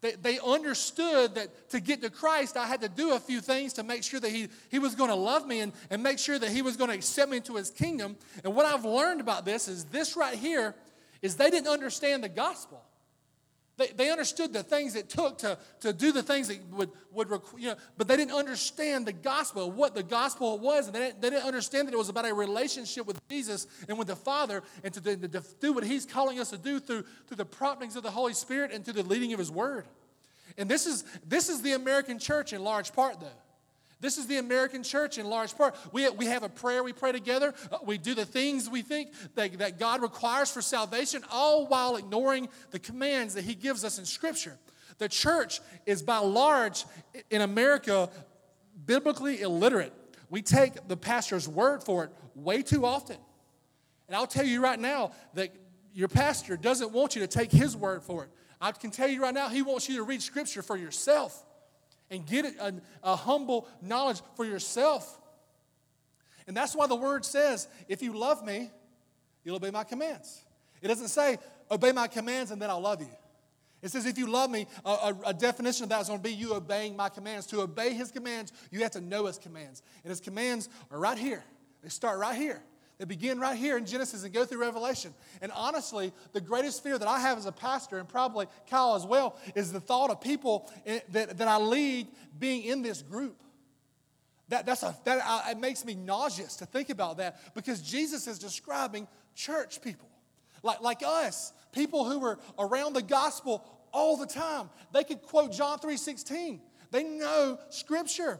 They, 0.03 0.11
they 0.11 0.39
understood 0.39 1.35
that 1.35 1.69
to 1.69 1.79
get 1.79 2.01
to 2.01 2.09
Christ, 2.09 2.57
I 2.57 2.67
had 2.67 2.81
to 2.81 2.89
do 2.89 3.13
a 3.13 3.19
few 3.21 3.39
things 3.39 3.71
to 3.73 3.83
make 3.83 4.03
sure 4.03 4.19
that 4.19 4.29
He, 4.29 4.49
he 4.69 4.77
was 4.77 4.95
going 4.95 5.09
to 5.09 5.15
love 5.15 5.47
me 5.47 5.61
and, 5.61 5.71
and 5.89 6.03
make 6.03 6.19
sure 6.19 6.37
that 6.37 6.49
He 6.49 6.61
was 6.61 6.75
going 6.75 6.89
to 6.89 6.95
accept 6.95 7.31
me 7.31 7.37
into 7.37 7.55
His 7.55 7.69
kingdom. 7.69 8.17
And 8.43 8.53
what 8.53 8.65
I've 8.65 8.83
learned 8.83 9.21
about 9.21 9.45
this 9.45 9.69
is 9.69 9.85
this 9.85 10.17
right 10.17 10.37
here 10.37 10.75
is 11.21 11.37
they 11.37 11.49
didn't 11.49 11.69
understand 11.69 12.21
the 12.21 12.27
gospel. 12.27 12.83
They, 13.75 13.87
they 13.87 14.11
understood 14.11 14.53
the 14.53 14.61
things 14.61 14.95
it 14.95 15.09
took 15.09 15.39
to, 15.39 15.57
to 15.79 15.93
do 15.93 16.11
the 16.11 16.21
things 16.21 16.47
that 16.47 16.59
would, 16.69 16.91
would 17.11 17.29
you 17.57 17.69
know, 17.69 17.75
but 17.97 18.07
they 18.07 18.15
didn't 18.15 18.35
understand 18.35 19.07
the 19.07 19.13
gospel, 19.13 19.71
what 19.71 19.95
the 19.95 20.03
gospel 20.03 20.59
was. 20.59 20.85
And 20.85 20.95
they 20.95 20.99
didn't, 20.99 21.21
they 21.21 21.31
didn't 21.31 21.45
understand 21.45 21.87
that 21.87 21.93
it 21.93 21.97
was 21.97 22.09
about 22.09 22.29
a 22.29 22.33
relationship 22.33 23.07
with 23.07 23.27
Jesus 23.29 23.65
and 23.89 23.97
with 23.97 24.07
the 24.07 24.15
Father 24.15 24.61
and 24.83 24.93
to, 24.93 25.01
to, 25.01 25.27
to 25.27 25.43
do 25.59 25.73
what 25.73 25.83
He's 25.83 26.05
calling 26.05 26.39
us 26.39 26.51
to 26.51 26.57
do 26.57 26.79
through, 26.79 27.03
through 27.27 27.37
the 27.37 27.45
promptings 27.45 27.95
of 27.95 28.03
the 28.03 28.11
Holy 28.11 28.33
Spirit 28.33 28.71
and 28.71 28.85
through 28.85 28.93
the 28.93 29.03
leading 29.03 29.33
of 29.33 29.39
His 29.39 29.49
Word. 29.49 29.85
And 30.55 30.69
this 30.69 30.85
is, 30.85 31.03
this 31.27 31.49
is 31.49 31.63
the 31.63 31.73
American 31.73 32.19
church 32.19 32.53
in 32.53 32.63
large 32.63 32.93
part, 32.93 33.19
though. 33.19 33.27
This 34.03 34.17
is 34.17 34.27
the 34.27 34.37
American 34.37 34.83
church 34.83 35.17
in 35.17 35.25
large 35.29 35.57
part. 35.57 35.77
We, 35.93 36.09
we 36.09 36.25
have 36.25 36.43
a 36.43 36.49
prayer 36.49 36.83
we 36.83 36.91
pray 36.91 37.13
together. 37.13 37.53
Uh, 37.71 37.77
we 37.85 37.97
do 37.97 38.13
the 38.13 38.25
things 38.25 38.69
we 38.69 38.81
think 38.81 39.11
that, 39.35 39.57
that 39.59 39.79
God 39.79 40.01
requires 40.01 40.51
for 40.51 40.61
salvation, 40.61 41.23
all 41.31 41.67
while 41.67 41.95
ignoring 41.95 42.49
the 42.71 42.79
commands 42.79 43.33
that 43.35 43.45
He 43.45 43.55
gives 43.55 43.85
us 43.85 43.99
in 43.99 44.05
Scripture. 44.05 44.57
The 44.97 45.07
church 45.07 45.61
is 45.85 46.01
by 46.01 46.17
large 46.17 46.83
in 47.29 47.39
America 47.39 48.09
biblically 48.85 49.39
illiterate. 49.39 49.93
We 50.29 50.41
take 50.41 50.85
the 50.89 50.97
pastor's 50.97 51.47
word 51.47 51.81
for 51.81 52.03
it 52.03 52.09
way 52.35 52.61
too 52.61 52.85
often. 52.85 53.15
And 54.09 54.17
I'll 54.17 54.27
tell 54.27 54.45
you 54.45 54.61
right 54.61 54.79
now 54.79 55.13
that 55.35 55.55
your 55.93 56.09
pastor 56.09 56.57
doesn't 56.57 56.91
want 56.91 57.15
you 57.15 57.21
to 57.21 57.27
take 57.27 57.53
his 57.53 57.77
word 57.77 58.03
for 58.03 58.25
it. 58.25 58.29
I 58.59 58.73
can 58.73 58.91
tell 58.91 59.07
you 59.07 59.21
right 59.21 59.33
now, 59.33 59.47
he 59.47 59.61
wants 59.61 59.87
you 59.87 59.95
to 59.95 60.03
read 60.03 60.21
Scripture 60.21 60.61
for 60.61 60.75
yourself 60.75 61.45
and 62.09 62.25
get 62.25 62.45
a, 62.45 62.73
a 63.03 63.15
humble 63.15 63.67
knowledge 63.81 64.21
for 64.35 64.45
yourself. 64.45 65.19
And 66.47 66.55
that's 66.55 66.75
why 66.75 66.87
the 66.87 66.95
word 66.95 67.25
says, 67.25 67.67
if 67.87 68.01
you 68.01 68.17
love 68.17 68.43
me, 68.45 68.69
you'll 69.43 69.55
obey 69.55 69.71
my 69.71 69.83
commands. 69.83 70.43
It 70.81 70.87
doesn't 70.87 71.07
say, 71.07 71.37
obey 71.71 71.91
my 71.91 72.07
commands 72.07 72.51
and 72.51 72.61
then 72.61 72.69
I'll 72.69 72.81
love 72.81 73.01
you. 73.01 73.09
It 73.81 73.91
says, 73.91 74.05
if 74.05 74.17
you 74.17 74.27
love 74.27 74.49
me, 74.49 74.65
a, 74.85 74.89
a, 74.89 75.15
a, 75.27 75.33
definition 75.33 75.83
of 75.83 75.89
that 75.89 76.01
is 76.01 76.07
going 76.07 76.19
to 76.19 76.23
be 76.23 76.33
you 76.33 76.53
obeying 76.53 76.95
my 76.95 77.09
commands. 77.09 77.45
To 77.47 77.61
obey 77.61 77.93
his 77.93 78.11
commands, 78.11 78.53
you 78.71 78.81
have 78.81 78.91
to 78.91 79.01
know 79.01 79.25
his 79.25 79.37
commands. 79.37 79.81
And 80.03 80.09
his 80.09 80.21
commands 80.21 80.69
are 80.89 80.97
right 80.97 81.17
here. 81.17 81.43
They 81.81 81.89
start 81.89 82.17
right 82.17 82.35
here. 82.35 82.63
They 82.99 83.05
begin 83.05 83.39
right 83.39 83.57
here 83.57 83.77
in 83.77 83.85
Genesis 83.85 84.23
and 84.23 84.33
go 84.33 84.45
through 84.45 84.61
Revelation. 84.61 85.13
And 85.41 85.51
honestly, 85.53 86.13
the 86.31 86.41
greatest 86.41 86.83
fear 86.83 86.97
that 86.97 87.07
I 87.07 87.19
have 87.19 87.37
as 87.37 87.45
a 87.45 87.51
pastor, 87.51 87.97
and 87.97 88.07
probably 88.07 88.47
Kyle 88.69 88.95
as 88.95 89.05
well, 89.05 89.37
is 89.55 89.71
the 89.71 89.79
thought 89.79 90.09
of 90.09 90.21
people 90.21 90.71
that, 91.09 91.37
that 91.37 91.47
I 91.47 91.57
lead 91.57 92.07
being 92.37 92.63
in 92.63 92.81
this 92.81 93.01
group. 93.01 93.41
That, 94.49 94.65
that's 94.65 94.83
a, 94.83 94.95
that 95.05 95.21
uh, 95.25 95.51
it 95.51 95.57
makes 95.57 95.83
me 95.83 95.95
nauseous 95.95 96.57
to 96.57 96.65
think 96.65 96.89
about 96.89 97.17
that 97.17 97.55
because 97.55 97.81
Jesus 97.81 98.27
is 98.27 98.37
describing 98.37 99.07
church 99.35 99.81
people, 99.81 100.09
like, 100.61 100.81
like 100.81 101.01
us, 101.03 101.53
people 101.71 102.05
who 102.05 102.19
were 102.19 102.37
around 102.59 102.93
the 102.93 103.01
gospel 103.01 103.65
all 103.91 104.17
the 104.17 104.27
time. 104.27 104.69
They 104.91 105.03
could 105.03 105.21
quote 105.21 105.51
John 105.53 105.79
3.16. 105.79 106.59
They 106.91 107.03
know 107.03 107.57
Scripture. 107.69 108.39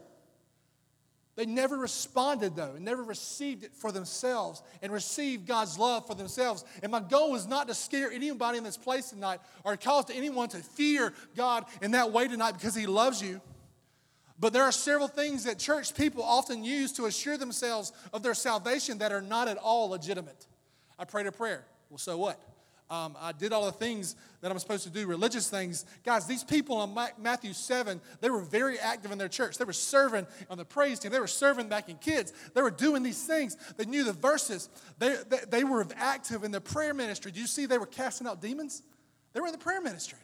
They 1.36 1.46
never 1.46 1.76
responded, 1.76 2.54
though, 2.54 2.74
and 2.76 2.84
never 2.84 3.02
received 3.02 3.64
it 3.64 3.74
for 3.74 3.90
themselves 3.90 4.62
and 4.82 4.92
received 4.92 5.46
God's 5.46 5.78
love 5.78 6.06
for 6.06 6.14
themselves. 6.14 6.64
And 6.82 6.92
my 6.92 7.00
goal 7.00 7.34
is 7.34 7.46
not 7.46 7.66
to 7.68 7.74
scare 7.74 8.10
anybody 8.12 8.58
in 8.58 8.64
this 8.64 8.76
place 8.76 9.10
tonight 9.10 9.40
or 9.64 9.76
cause 9.76 10.06
anyone 10.12 10.48
to 10.50 10.58
fear 10.58 11.12
God 11.34 11.64
in 11.82 11.90
that 11.90 12.12
way 12.12 12.28
tonight 12.28 12.52
because 12.52 12.74
He 12.74 12.86
loves 12.86 13.20
you. 13.20 13.40
But 14.38 14.52
there 14.52 14.62
are 14.62 14.72
several 14.72 15.08
things 15.08 15.44
that 15.44 15.58
church 15.58 15.94
people 15.94 16.22
often 16.22 16.62
use 16.62 16.92
to 16.92 17.06
assure 17.06 17.36
themselves 17.36 17.92
of 18.12 18.22
their 18.22 18.34
salvation 18.34 18.98
that 18.98 19.12
are 19.12 19.22
not 19.22 19.48
at 19.48 19.58
all 19.58 19.88
legitimate. 19.88 20.46
I 20.98 21.04
prayed 21.04 21.26
a 21.26 21.32
prayer. 21.32 21.64
Well, 21.90 21.98
so 21.98 22.16
what? 22.16 22.40
Um, 22.90 23.16
I 23.18 23.32
did 23.32 23.52
all 23.52 23.64
the 23.64 23.72
things 23.72 24.14
that 24.42 24.50
I'm 24.50 24.58
supposed 24.58 24.84
to 24.84 24.90
do, 24.90 25.06
religious 25.06 25.48
things. 25.48 25.86
Guys, 26.04 26.26
these 26.26 26.44
people 26.44 26.84
in 26.84 26.94
Matthew 27.18 27.54
7, 27.54 27.98
they 28.20 28.28
were 28.28 28.42
very 28.42 28.78
active 28.78 29.10
in 29.10 29.16
their 29.16 29.28
church. 29.28 29.56
They 29.56 29.64
were 29.64 29.72
serving 29.72 30.26
on 30.50 30.58
the 30.58 30.66
praise 30.66 30.98
team. 30.98 31.10
They 31.10 31.18
were 31.18 31.26
serving 31.26 31.68
back 31.68 31.88
in 31.88 31.96
kids. 31.96 32.32
They 32.54 32.60
were 32.60 32.70
doing 32.70 33.02
these 33.02 33.24
things. 33.26 33.56
They 33.78 33.86
knew 33.86 34.04
the 34.04 34.12
verses. 34.12 34.68
They, 34.98 35.16
they, 35.28 35.38
they 35.48 35.64
were 35.64 35.86
active 35.96 36.44
in 36.44 36.50
the 36.50 36.60
prayer 36.60 36.92
ministry. 36.92 37.32
Do 37.32 37.40
you 37.40 37.46
see 37.46 37.64
they 37.64 37.78
were 37.78 37.86
casting 37.86 38.26
out 38.26 38.42
demons? 38.42 38.82
They 39.32 39.40
were 39.40 39.46
in 39.46 39.52
the 39.52 39.58
prayer 39.58 39.80
ministry. 39.80 40.18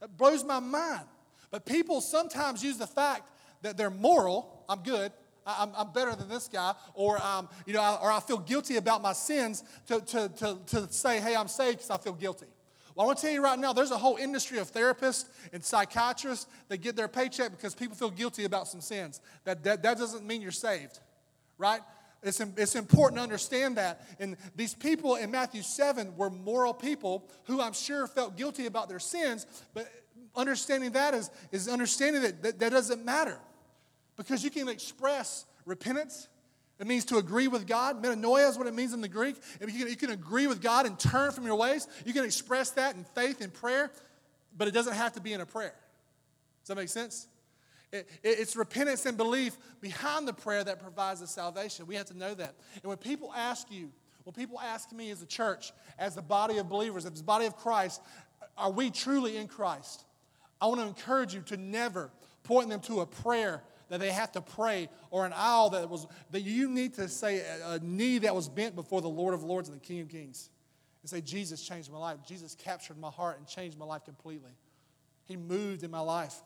That 0.00 0.16
blows 0.18 0.42
my 0.42 0.58
mind. 0.58 1.06
But 1.52 1.64
people 1.64 2.00
sometimes 2.00 2.64
use 2.64 2.78
the 2.78 2.88
fact 2.88 3.30
that 3.62 3.76
they're 3.76 3.90
moral, 3.90 4.64
I'm 4.68 4.82
good, 4.82 5.12
I'm, 5.46 5.70
I'm 5.76 5.92
better 5.92 6.14
than 6.14 6.28
this 6.28 6.48
guy, 6.48 6.74
or, 6.94 7.22
um, 7.24 7.48
you 7.66 7.74
know, 7.74 7.98
or 8.02 8.10
I 8.10 8.20
feel 8.20 8.38
guilty 8.38 8.76
about 8.76 9.02
my 9.02 9.12
sins 9.12 9.64
to, 9.88 10.00
to, 10.00 10.28
to, 10.28 10.58
to 10.66 10.92
say, 10.92 11.20
hey, 11.20 11.34
I'm 11.34 11.48
saved 11.48 11.78
because 11.78 11.90
I 11.90 11.98
feel 11.98 12.12
guilty. 12.12 12.46
Well, 12.94 13.04
I 13.04 13.06
want 13.06 13.18
to 13.18 13.22
tell 13.22 13.32
you 13.32 13.42
right 13.42 13.58
now, 13.58 13.72
there's 13.72 13.90
a 13.90 13.96
whole 13.96 14.16
industry 14.16 14.58
of 14.58 14.70
therapists 14.70 15.24
and 15.52 15.64
psychiatrists 15.64 16.46
that 16.68 16.78
get 16.78 16.94
their 16.94 17.08
paycheck 17.08 17.50
because 17.50 17.74
people 17.74 17.96
feel 17.96 18.10
guilty 18.10 18.44
about 18.44 18.68
some 18.68 18.80
sins. 18.80 19.20
That, 19.44 19.62
that, 19.64 19.82
that 19.82 19.98
doesn't 19.98 20.26
mean 20.26 20.42
you're 20.42 20.50
saved, 20.50 21.00
right? 21.56 21.80
It's, 22.22 22.40
it's 22.40 22.76
important 22.76 23.18
to 23.18 23.22
understand 23.22 23.76
that. 23.78 24.06
And 24.20 24.36
these 24.54 24.74
people 24.74 25.16
in 25.16 25.30
Matthew 25.30 25.62
7 25.62 26.16
were 26.16 26.30
moral 26.30 26.74
people 26.74 27.28
who 27.44 27.60
I'm 27.60 27.72
sure 27.72 28.06
felt 28.06 28.36
guilty 28.36 28.66
about 28.66 28.88
their 28.88 29.00
sins, 29.00 29.46
but 29.74 29.88
understanding 30.36 30.92
that 30.92 31.14
is, 31.14 31.30
is 31.50 31.68
understanding 31.68 32.22
that, 32.22 32.42
that 32.42 32.58
that 32.58 32.72
doesn't 32.72 33.04
matter. 33.04 33.38
Because 34.22 34.44
you 34.44 34.50
can 34.50 34.68
express 34.68 35.46
repentance. 35.66 36.28
It 36.78 36.86
means 36.86 37.04
to 37.06 37.18
agree 37.18 37.48
with 37.48 37.66
God. 37.66 38.02
Metanoia 38.02 38.48
is 38.48 38.58
what 38.58 38.66
it 38.66 38.74
means 38.74 38.92
in 38.92 39.00
the 39.00 39.08
Greek. 39.08 39.36
You 39.60 39.66
can, 39.66 39.88
you 39.88 39.96
can 39.96 40.10
agree 40.10 40.46
with 40.46 40.60
God 40.60 40.86
and 40.86 40.98
turn 40.98 41.32
from 41.32 41.46
your 41.46 41.56
ways, 41.56 41.86
you 42.04 42.12
can 42.12 42.24
express 42.24 42.70
that 42.70 42.96
in 42.96 43.04
faith 43.04 43.40
and 43.40 43.52
prayer, 43.52 43.90
but 44.56 44.68
it 44.68 44.72
doesn't 44.72 44.94
have 44.94 45.12
to 45.14 45.20
be 45.20 45.32
in 45.32 45.40
a 45.40 45.46
prayer. 45.46 45.74
Does 46.62 46.68
that 46.68 46.76
make 46.76 46.88
sense? 46.88 47.28
It, 47.92 48.08
it, 48.22 48.38
it's 48.40 48.56
repentance 48.56 49.04
and 49.06 49.16
belief 49.16 49.56
behind 49.80 50.26
the 50.26 50.32
prayer 50.32 50.64
that 50.64 50.80
provides 50.80 51.20
the 51.20 51.26
salvation. 51.26 51.86
We 51.86 51.96
have 51.96 52.06
to 52.06 52.16
know 52.16 52.34
that. 52.34 52.54
And 52.76 52.84
when 52.84 52.98
people 52.98 53.32
ask 53.34 53.70
you, 53.70 53.90
when 54.24 54.34
people 54.34 54.60
ask 54.60 54.92
me 54.92 55.10
as 55.10 55.20
a 55.20 55.26
church, 55.26 55.72
as 55.98 56.14
the 56.14 56.22
body 56.22 56.58
of 56.58 56.68
believers, 56.68 57.04
as 57.04 57.12
the 57.12 57.24
body 57.24 57.46
of 57.46 57.56
Christ, 57.56 58.00
are 58.56 58.70
we 58.70 58.90
truly 58.90 59.36
in 59.36 59.48
Christ? 59.48 60.04
I 60.60 60.66
want 60.66 60.80
to 60.80 60.86
encourage 60.86 61.34
you 61.34 61.40
to 61.46 61.56
never 61.56 62.10
point 62.44 62.68
them 62.68 62.80
to 62.82 63.00
a 63.00 63.06
prayer 63.06 63.62
that 63.92 64.00
they 64.00 64.10
have 64.10 64.32
to 64.32 64.40
pray 64.40 64.88
or 65.10 65.26
an 65.26 65.34
aisle 65.36 65.68
that 65.68 65.90
was 65.90 66.06
that 66.30 66.40
you 66.40 66.70
need 66.70 66.94
to 66.94 67.10
say 67.10 67.40
a, 67.40 67.72
a 67.72 67.78
knee 67.80 68.16
that 68.16 68.34
was 68.34 68.48
bent 68.48 68.74
before 68.74 69.02
the 69.02 69.08
Lord 69.08 69.34
of 69.34 69.42
Lords 69.42 69.68
and 69.68 69.78
the 69.78 69.84
King 69.84 70.00
of 70.00 70.08
Kings 70.08 70.48
and 71.02 71.10
say, 71.10 71.20
Jesus 71.20 71.62
changed 71.62 71.92
my 71.92 71.98
life. 71.98 72.16
Jesus 72.26 72.54
captured 72.54 72.96
my 72.96 73.10
heart 73.10 73.36
and 73.36 73.46
changed 73.46 73.78
my 73.78 73.84
life 73.84 74.02
completely. 74.06 74.52
He 75.26 75.36
moved 75.36 75.82
in 75.82 75.90
my 75.90 76.00
life. 76.00 76.36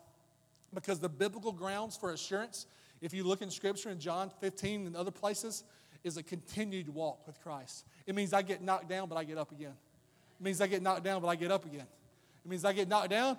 Because 0.75 0.99
the 0.99 1.09
biblical 1.09 1.53
grounds 1.53 1.97
for 1.97 2.11
assurance, 2.11 2.67
if 3.01 3.15
you 3.15 3.23
look 3.23 3.43
in 3.43 3.51
Scripture 3.53 3.91
in 3.91 4.01
John 4.01 4.33
15 4.41 4.85
and 4.85 4.97
other 4.97 5.13
places, 5.13 5.63
is 6.03 6.17
a 6.17 6.25
continued 6.25 6.89
walk 6.89 7.29
with 7.29 7.41
Christ. 7.43 7.85
It 8.09 8.17
means 8.17 8.33
I 8.33 8.43
get 8.43 8.61
knocked 8.61 8.89
down, 8.89 9.09
but 9.09 9.15
I 9.15 9.23
get 9.23 9.39
up 9.39 9.53
again. 9.53 9.75
It 10.41 10.45
means 10.45 10.61
I 10.61 10.67
get 10.67 10.83
knocked 10.83 11.05
down, 11.05 11.23
but 11.23 11.29
I 11.29 11.37
get 11.37 11.53
up 11.53 11.65
again. 11.65 11.87
It 12.45 12.49
means 12.49 12.65
I 12.65 12.73
get 12.73 12.89
knocked 12.89 13.11
down, 13.11 13.39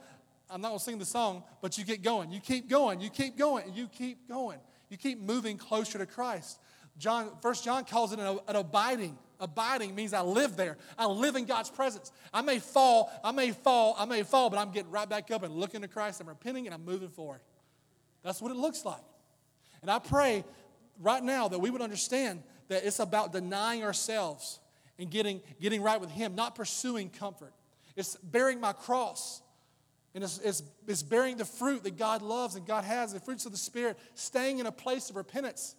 I'm 0.49 0.61
not 0.61 0.69
going 0.69 0.79
to 0.79 0.83
sing 0.83 0.97
the 0.97 1.05
song, 1.05 1.43
but 1.61 1.77
you 1.77 1.83
get 1.83 2.01
going. 2.01 2.31
You 2.31 2.39
keep 2.39 2.69
going. 2.69 3.01
You 3.01 3.09
keep 3.09 3.37
going. 3.37 3.73
You 3.73 3.87
keep 3.87 4.29
going. 4.29 4.59
You 4.89 4.97
keep 4.97 5.19
moving 5.21 5.57
closer 5.57 5.97
to 5.97 6.05
Christ. 6.05 6.59
John, 6.97 7.31
First 7.41 7.63
John 7.63 7.83
calls 7.83 8.13
it 8.13 8.19
an, 8.19 8.39
an 8.47 8.55
abiding. 8.55 9.17
Abiding 9.39 9.93
means 9.93 10.13
I 10.13 10.21
live 10.21 10.55
there. 10.55 10.77
I 10.97 11.05
live 11.05 11.35
in 11.35 11.45
God's 11.45 11.69
presence. 11.69 12.11
I 12.33 12.41
may 12.41 12.59
fall, 12.59 13.11
I 13.23 13.31
may 13.31 13.51
fall, 13.51 13.95
I 13.99 14.05
may 14.05 14.23
fall, 14.23 14.49
but 14.49 14.57
I'm 14.57 14.71
getting 14.71 14.89
right 14.89 15.07
back 15.07 15.29
up 15.29 15.43
and 15.43 15.53
looking 15.53 15.81
to 15.81 15.87
Christ. 15.87 16.21
I'm 16.21 16.29
repenting 16.29 16.65
and 16.65 16.73
I'm 16.73 16.85
moving 16.85 17.09
forward. 17.09 17.41
That's 18.23 18.41
what 18.41 18.51
it 18.51 18.57
looks 18.57 18.83
like. 18.83 19.03
And 19.81 19.91
I 19.91 19.99
pray 19.99 20.43
right 20.99 21.23
now 21.23 21.47
that 21.49 21.59
we 21.59 21.69
would 21.69 21.81
understand 21.81 22.41
that 22.69 22.83
it's 22.83 22.99
about 22.99 23.31
denying 23.31 23.83
ourselves 23.83 24.59
and 24.97 25.11
getting, 25.11 25.41
getting 25.61 25.83
right 25.83 26.01
with 26.01 26.09
Him, 26.09 26.35
not 26.35 26.55
pursuing 26.55 27.09
comfort. 27.09 27.53
It's 27.95 28.15
bearing 28.17 28.59
my 28.59 28.73
cross 28.73 29.41
and 30.17 30.23
it's, 30.23 30.63
it's, 30.87 31.03
bearing 31.03 31.37
the 31.37 31.45
fruit 31.45 31.83
that 31.83 31.95
God 31.95 32.23
loves 32.23 32.55
and 32.55 32.65
God 32.65 32.83
has, 32.83 33.13
the 33.13 33.19
fruits 33.19 33.45
of 33.45 33.51
the 33.51 33.57
Spirit, 33.57 33.99
staying 34.15 34.57
in 34.57 34.65
a 34.65 34.71
place 34.71 35.11
of 35.11 35.15
repentance. 35.15 35.75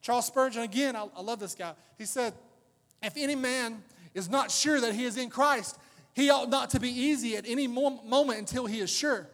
Charles 0.00 0.26
Spurgeon, 0.26 0.62
again, 0.62 0.96
I, 0.96 1.06
I 1.14 1.20
love 1.20 1.38
this 1.38 1.54
guy. 1.54 1.74
He 1.98 2.06
said, 2.06 2.32
If 3.02 3.12
any 3.18 3.34
man 3.34 3.82
is 4.14 4.30
not 4.30 4.50
sure 4.50 4.80
that 4.80 4.94
he 4.94 5.04
is 5.04 5.18
in 5.18 5.28
Christ, 5.28 5.76
he 6.14 6.30
ought 6.30 6.48
not 6.48 6.70
to 6.70 6.80
be 6.80 6.88
easy 6.88 7.36
at 7.36 7.44
any 7.46 7.66
moment 7.66 8.38
until 8.38 8.64
he 8.64 8.80
is 8.80 8.90
sure. 8.90 9.28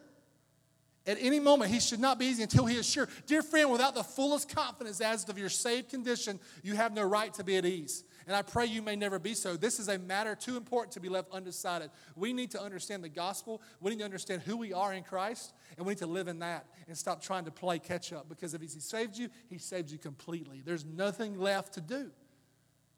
At 1.07 1.19
any 1.21 1.39
moment, 1.39 1.71
he 1.71 1.79
should 1.79 2.01
not 2.01 2.19
be 2.19 2.27
easy 2.27 2.43
until 2.43 2.67
he 2.67 2.75
is 2.75 2.91
sure. 2.91 3.09
Dear 3.27 3.43
friend, 3.43 3.71
without 3.71 3.95
the 3.95 4.03
fullest 4.03 4.53
confidence 4.53 5.01
as 5.01 5.23
to 5.27 5.39
your 5.39 5.49
saved 5.49 5.91
condition, 5.91 6.41
you 6.65 6.75
have 6.75 6.93
no 6.93 7.05
right 7.05 7.33
to 7.35 7.45
be 7.45 7.57
at 7.57 7.65
ease. 7.65 8.03
And 8.31 8.37
I 8.37 8.43
pray 8.43 8.67
you 8.67 8.81
may 8.81 8.95
never 8.95 9.19
be 9.19 9.35
so. 9.35 9.57
This 9.57 9.81
is 9.81 9.89
a 9.89 9.99
matter 9.99 10.37
too 10.37 10.57
important 10.57 10.93
to 10.93 11.01
be 11.01 11.09
left 11.09 11.33
undecided. 11.33 11.91
We 12.15 12.33
need 12.33 12.53
to 12.53 12.63
understand 12.63 13.03
the 13.03 13.09
gospel. 13.09 13.61
We 13.81 13.91
need 13.91 13.99
to 13.99 14.05
understand 14.05 14.43
who 14.43 14.57
we 14.57 14.73
are 14.73 14.93
in 14.93 15.03
Christ, 15.03 15.53
and 15.77 15.85
we 15.85 15.95
need 15.95 15.99
to 15.99 16.07
live 16.07 16.29
in 16.29 16.39
that 16.39 16.65
and 16.87 16.97
stop 16.97 17.21
trying 17.21 17.47
to 17.47 17.51
play 17.51 17.81
catch 17.81 18.13
up 18.13 18.29
because 18.29 18.55
if 18.55 18.61
He 18.61 18.69
saved 18.69 19.19
you, 19.19 19.31
He 19.49 19.59
saved 19.59 19.91
you 19.91 19.99
completely. 19.99 20.63
There's 20.65 20.85
nothing 20.85 21.41
left 21.41 21.73
to 21.75 21.81
do. 21.81 22.13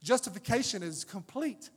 Justification 0.02 0.82
is 0.82 1.02
complete. 1.02 1.70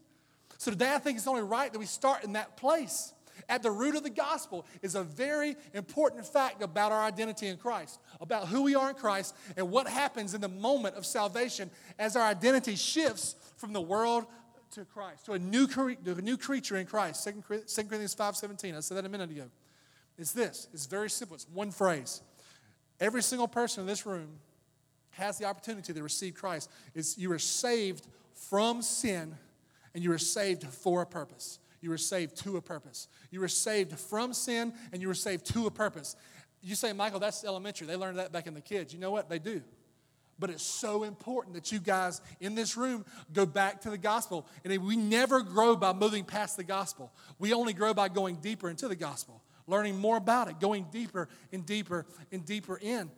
So 0.58 0.72
today, 0.72 0.94
I 0.94 0.98
think 0.98 1.18
it's 1.18 1.26
only 1.26 1.44
right 1.44 1.72
that 1.72 1.80
we 1.80 1.86
start 1.86 2.26
in 2.26 2.34
that 2.34 2.58
place. 2.58 3.14
At 3.50 3.64
the 3.64 3.72
root 3.72 3.96
of 3.96 4.04
the 4.04 4.10
gospel 4.10 4.66
is 4.82 4.96
a 4.96 5.04
very 5.04 5.56
important 5.74 6.26
fact 6.26 6.62
about 6.62 6.92
our 6.92 7.04
identity 7.04 7.48
in 7.48 7.58
Christ, 7.58 8.00
about 8.22 8.48
who 8.48 8.64
we 8.64 8.76
are 8.76 8.90
in 8.90 8.96
Christ, 8.96 9.36
and 9.58 9.70
what 9.70 9.88
happens 9.88 10.34
in 10.34 10.42
the 10.42 10.50
moment 10.50 10.96
of 10.96 11.06
salvation 11.06 11.70
as 12.00 12.16
our 12.16 12.24
identity 12.24 12.76
shifts 12.76 13.36
from 13.58 13.74
the 13.74 13.82
world 13.82 14.26
to 14.72 14.86
Christ, 14.86 15.26
to 15.26 15.34
a 15.34 15.40
new, 15.40 15.68
to 15.68 15.96
a 16.06 16.22
new 16.22 16.38
creature 16.38 16.78
in 16.78 16.86
Christ. 16.86 17.24
2 17.24 17.44
Corinthians 17.48 18.16
5.17, 18.16 18.76
I 18.76 18.80
said 18.82 18.98
that 18.98 19.06
a 19.06 19.10
minute 19.10 19.32
ago. 19.32 19.46
It's 20.18 20.32
this. 20.32 20.68
It's 20.74 20.86
very 20.86 21.10
simple. 21.10 21.36
It's 21.36 21.48
one 21.54 21.72
phrase. 21.72 22.22
Every 23.00 23.22
single 23.22 23.48
person 23.48 23.82
in 23.82 23.88
this 23.88 24.06
room 24.06 24.40
has 25.12 25.38
the 25.38 25.46
opportunity 25.46 25.94
to 25.94 26.04
receive 26.04 26.36
Christ. 26.36 26.70
It's, 26.94 27.18
you 27.18 27.32
are 27.32 27.40
saved 27.40 28.08
from 28.34 28.82
sin 28.82 29.36
and 29.94 30.04
you 30.04 30.12
are 30.12 30.18
saved 30.18 30.64
for 30.64 31.02
a 31.02 31.06
purpose. 31.06 31.60
You 31.82 31.90
were 31.90 31.98
saved 31.98 32.38
to 32.44 32.58
a 32.58 32.62
purpose. 32.62 33.08
You 33.32 33.42
were 33.42 33.48
saved 33.48 33.98
from 33.98 34.34
sin 34.34 34.74
and 34.92 35.02
you 35.02 35.08
were 35.08 35.14
saved 35.14 35.46
to 35.54 35.68
a 35.68 35.72
purpose. 35.72 36.16
You 36.62 36.76
say, 36.76 36.94
Michael, 36.94 37.20
that's 37.20 37.44
elementary. 37.44 37.88
They 37.88 37.96
learned 37.96 38.18
that 38.18 38.32
back 38.32 38.48
in 38.48 38.54
the 38.54 38.62
kids. 38.62 38.94
You 38.94 39.00
know 39.00 39.12
what? 39.12 39.30
They 39.30 39.40
do. 39.40 39.62
But 40.38 40.50
it's 40.50 40.64
so 40.64 41.04
important 41.04 41.56
that 41.56 41.72
you 41.72 41.80
guys 41.80 42.22
in 42.42 42.56
this 42.56 42.76
room 42.76 43.06
go 43.32 43.46
back 43.46 43.82
to 43.82 43.90
the 43.90 43.98
gospel. 43.98 44.46
And 44.64 44.78
we 44.84 44.96
never 44.98 45.42
grow 45.42 45.76
by 45.76 45.94
moving 45.94 46.26
past 46.26 46.58
the 46.58 46.64
gospel, 46.64 47.12
we 47.40 47.54
only 47.54 47.74
grow 47.74 47.94
by 47.94 48.10
going 48.10 48.38
deeper 48.38 48.70
into 48.70 48.88
the 48.88 48.96
gospel, 48.96 49.42
learning 49.68 49.98
more 49.98 50.18
about 50.18 50.50
it, 50.50 50.60
going 50.60 50.88
deeper 50.92 51.30
and 51.52 51.66
deeper 51.66 52.06
and 52.32 52.46
deeper 52.46 52.78
in. 52.78 53.10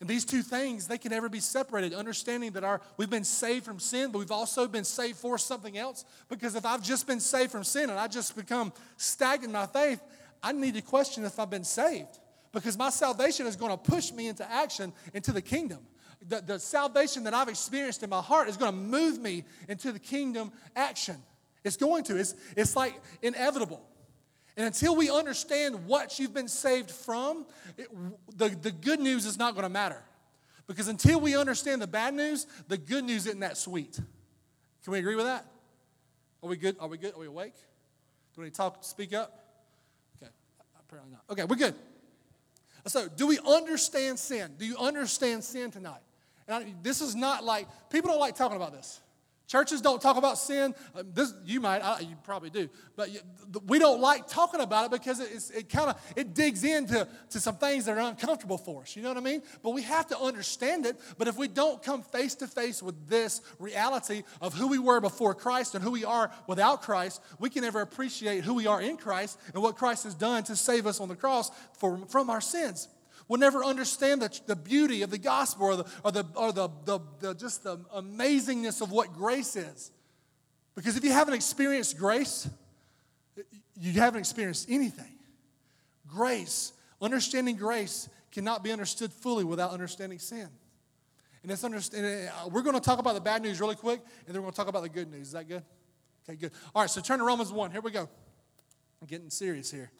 And 0.00 0.08
these 0.08 0.24
two 0.24 0.42
things, 0.42 0.86
they 0.86 0.98
can 0.98 1.10
never 1.10 1.28
be 1.28 1.40
separated. 1.40 1.92
Understanding 1.92 2.52
that 2.52 2.62
our, 2.62 2.80
we've 2.96 3.10
been 3.10 3.24
saved 3.24 3.64
from 3.64 3.80
sin, 3.80 4.12
but 4.12 4.20
we've 4.20 4.30
also 4.30 4.68
been 4.68 4.84
saved 4.84 5.18
for 5.18 5.38
something 5.38 5.76
else. 5.76 6.04
Because 6.28 6.54
if 6.54 6.64
I've 6.64 6.82
just 6.82 7.06
been 7.06 7.18
saved 7.18 7.50
from 7.50 7.64
sin 7.64 7.90
and 7.90 7.98
I 7.98 8.06
just 8.06 8.36
become 8.36 8.72
stagnant 8.96 9.46
in 9.46 9.52
my 9.52 9.66
faith, 9.66 10.00
I 10.40 10.52
need 10.52 10.74
to 10.74 10.82
question 10.82 11.24
if 11.24 11.40
I've 11.40 11.50
been 11.50 11.64
saved. 11.64 12.20
Because 12.52 12.78
my 12.78 12.90
salvation 12.90 13.46
is 13.46 13.56
going 13.56 13.72
to 13.72 13.76
push 13.76 14.12
me 14.12 14.28
into 14.28 14.48
action 14.48 14.92
into 15.14 15.32
the 15.32 15.42
kingdom. 15.42 15.80
The, 16.28 16.42
the 16.42 16.58
salvation 16.58 17.24
that 17.24 17.34
I've 17.34 17.48
experienced 17.48 18.02
in 18.02 18.10
my 18.10 18.20
heart 18.20 18.48
is 18.48 18.56
going 18.56 18.70
to 18.70 18.76
move 18.76 19.20
me 19.20 19.44
into 19.68 19.92
the 19.92 19.98
kingdom 19.98 20.52
action. 20.76 21.16
It's 21.64 21.76
going 21.76 22.04
to. 22.04 22.16
It's, 22.16 22.34
it's 22.56 22.76
like 22.76 23.00
inevitable. 23.22 23.82
And 24.56 24.66
until 24.66 24.96
we 24.96 25.10
understand 25.10 25.86
what 25.86 26.18
you've 26.18 26.34
been 26.34 26.48
saved 26.48 26.90
from, 26.90 27.46
it, 27.76 27.88
the, 28.36 28.48
the 28.48 28.72
good 28.72 29.00
news 29.00 29.24
is 29.24 29.38
not 29.38 29.54
going 29.54 29.62
to 29.62 29.70
matter. 29.70 30.02
Because 30.66 30.88
until 30.88 31.20
we 31.20 31.36
understand 31.36 31.80
the 31.80 31.86
bad 31.86 32.12
news, 32.12 32.46
the 32.68 32.76
good 32.76 33.04
news 33.04 33.26
isn't 33.26 33.40
that 33.40 33.56
sweet. 33.56 33.98
Can 34.84 34.92
we 34.92 34.98
agree 34.98 35.14
with 35.14 35.26
that? 35.26 35.46
Are 36.42 36.48
we 36.48 36.56
good? 36.56 36.76
Are 36.78 36.88
we 36.88 36.98
good? 36.98 37.14
Are 37.14 37.20
we 37.20 37.26
awake? 37.26 37.54
Do 38.34 38.42
we 38.42 38.44
need 38.44 38.54
to 38.54 38.56
talk, 38.56 38.84
speak 38.84 39.14
up? 39.14 39.44
Okay, 40.20 40.30
apparently 40.78 41.12
not. 41.12 41.22
Okay, 41.30 41.44
we're 41.44 41.56
good. 41.56 41.74
So, 42.86 43.08
do 43.08 43.26
we 43.26 43.38
understand 43.38 44.18
sin? 44.18 44.52
Do 44.58 44.64
you 44.64 44.76
understand 44.76 45.44
sin 45.44 45.70
tonight? 45.70 46.00
And 46.48 46.64
I, 46.64 46.74
this 46.82 47.00
is 47.00 47.14
not 47.14 47.44
like, 47.44 47.68
people 47.90 48.10
don't 48.10 48.20
like 48.20 48.34
talking 48.34 48.56
about 48.56 48.72
this. 48.72 49.00
Churches 49.48 49.80
don't 49.80 50.00
talk 50.00 50.18
about 50.18 50.36
sin. 50.36 50.74
Uh, 50.94 51.02
this 51.10 51.32
you 51.46 51.58
might, 51.58 51.80
I, 51.82 52.00
you 52.00 52.16
probably 52.22 52.50
do, 52.50 52.68
but 52.96 53.08
we 53.66 53.78
don't 53.78 53.98
like 53.98 54.28
talking 54.28 54.60
about 54.60 54.84
it 54.84 54.90
because 54.90 55.20
it, 55.20 55.56
it 55.56 55.68
kind 55.70 55.88
of 55.88 55.98
it 56.16 56.34
digs 56.34 56.64
into 56.64 57.08
to 57.30 57.40
some 57.40 57.56
things 57.56 57.86
that 57.86 57.96
are 57.96 58.10
uncomfortable 58.10 58.58
for 58.58 58.82
us. 58.82 58.94
You 58.94 59.02
know 59.02 59.08
what 59.08 59.16
I 59.16 59.22
mean? 59.22 59.40
But 59.62 59.70
we 59.70 59.80
have 59.82 60.06
to 60.08 60.18
understand 60.18 60.84
it. 60.84 61.00
But 61.16 61.28
if 61.28 61.38
we 61.38 61.48
don't 61.48 61.82
come 61.82 62.02
face 62.02 62.34
to 62.36 62.46
face 62.46 62.82
with 62.82 63.08
this 63.08 63.40
reality 63.58 64.22
of 64.42 64.52
who 64.52 64.68
we 64.68 64.78
were 64.78 65.00
before 65.00 65.34
Christ 65.34 65.74
and 65.74 65.82
who 65.82 65.92
we 65.92 66.04
are 66.04 66.30
without 66.46 66.82
Christ, 66.82 67.22
we 67.38 67.48
can 67.48 67.62
never 67.62 67.80
appreciate 67.80 68.44
who 68.44 68.52
we 68.52 68.66
are 68.66 68.82
in 68.82 68.98
Christ 68.98 69.40
and 69.54 69.62
what 69.62 69.76
Christ 69.76 70.04
has 70.04 70.14
done 70.14 70.42
to 70.44 70.56
save 70.56 70.86
us 70.86 71.00
on 71.00 71.08
the 71.08 71.16
cross 71.16 71.50
for, 71.72 71.96
from 72.08 72.28
our 72.28 72.42
sins 72.42 72.88
will 73.28 73.38
never 73.38 73.62
understand 73.62 74.22
the, 74.22 74.40
the 74.46 74.56
beauty 74.56 75.02
of 75.02 75.10
the 75.10 75.18
gospel 75.18 75.66
or, 75.66 75.76
the, 75.76 75.86
or, 76.02 76.12
the, 76.12 76.26
or 76.34 76.52
the, 76.52 76.68
the, 76.84 77.00
the, 77.20 77.34
just 77.34 77.62
the 77.62 77.76
amazingness 77.94 78.80
of 78.80 78.90
what 78.90 79.12
grace 79.12 79.54
is. 79.54 79.92
Because 80.74 80.96
if 80.96 81.04
you 81.04 81.12
haven't 81.12 81.34
experienced 81.34 81.98
grace, 81.98 82.48
you 83.78 83.92
haven't 84.00 84.20
experienced 84.20 84.68
anything. 84.70 85.12
Grace, 86.06 86.72
understanding 87.02 87.56
grace, 87.56 88.08
cannot 88.32 88.64
be 88.64 88.72
understood 88.72 89.12
fully 89.12 89.44
without 89.44 89.72
understanding 89.72 90.18
sin. 90.18 90.48
And 91.42 91.52
it's 91.52 91.64
understand, 91.64 92.28
uh, 92.28 92.48
we're 92.48 92.62
going 92.62 92.74
to 92.74 92.80
talk 92.80 92.98
about 92.98 93.14
the 93.14 93.20
bad 93.20 93.42
news 93.42 93.60
really 93.60 93.76
quick, 93.76 94.00
and 94.26 94.34
then 94.34 94.36
we're 94.36 94.46
going 94.46 94.52
to 94.52 94.56
talk 94.56 94.68
about 94.68 94.82
the 94.82 94.88
good 94.88 95.10
news. 95.10 95.28
Is 95.28 95.32
that 95.32 95.48
good? 95.48 95.62
Okay, 96.28 96.36
good. 96.36 96.52
All 96.74 96.82
right, 96.82 96.90
so 96.90 97.00
turn 97.00 97.18
to 97.18 97.24
Romans 97.24 97.52
1. 97.52 97.70
Here 97.70 97.80
we 97.80 97.90
go. 97.90 98.08
I'm 99.00 99.06
getting 99.06 99.30
serious 99.30 99.70
here. 99.70 99.90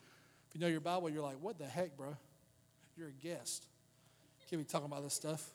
If 0.48 0.54
you 0.54 0.60
know 0.60 0.66
your 0.66 0.80
Bible, 0.80 1.08
you're 1.10 1.22
like, 1.22 1.36
what 1.40 1.58
the 1.58 1.66
heck, 1.66 1.96
bro? 1.96 2.16
You're 2.98 3.10
a 3.10 3.12
guest. 3.12 3.64
Can't 4.50 4.60
be 4.60 4.66
talking 4.66 4.86
about 4.86 5.04
this 5.04 5.14
stuff. 5.14 5.52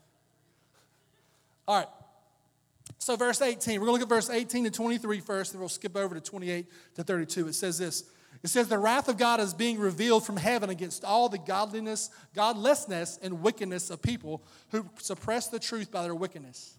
All 1.67 1.77
right. 1.77 1.87
So, 2.99 3.17
verse 3.17 3.41
18, 3.41 3.81
we're 3.81 3.87
going 3.87 3.99
to 3.99 4.05
look 4.05 4.11
at 4.11 4.15
verse 4.15 4.29
18 4.29 4.63
to 4.63 4.71
23 4.71 5.19
first, 5.19 5.51
then 5.51 5.59
we'll 5.59 5.67
skip 5.67 5.97
over 5.97 6.15
to 6.15 6.21
28 6.21 6.65
to 6.95 7.03
32. 7.03 7.49
It 7.49 7.53
says 7.53 7.77
this 7.77 8.05
It 8.43 8.47
says, 8.47 8.69
The 8.69 8.77
wrath 8.77 9.09
of 9.09 9.17
God 9.17 9.41
is 9.41 9.53
being 9.53 9.77
revealed 9.77 10.25
from 10.25 10.37
heaven 10.37 10.69
against 10.69 11.03
all 11.03 11.27
the 11.27 11.37
godliness, 11.37 12.11
godlessness, 12.33 13.19
and 13.21 13.41
wickedness 13.41 13.89
of 13.89 14.01
people 14.01 14.41
who 14.71 14.85
suppress 14.99 15.47
the 15.47 15.59
truth 15.59 15.91
by 15.91 16.03
their 16.03 16.15
wickedness. 16.15 16.77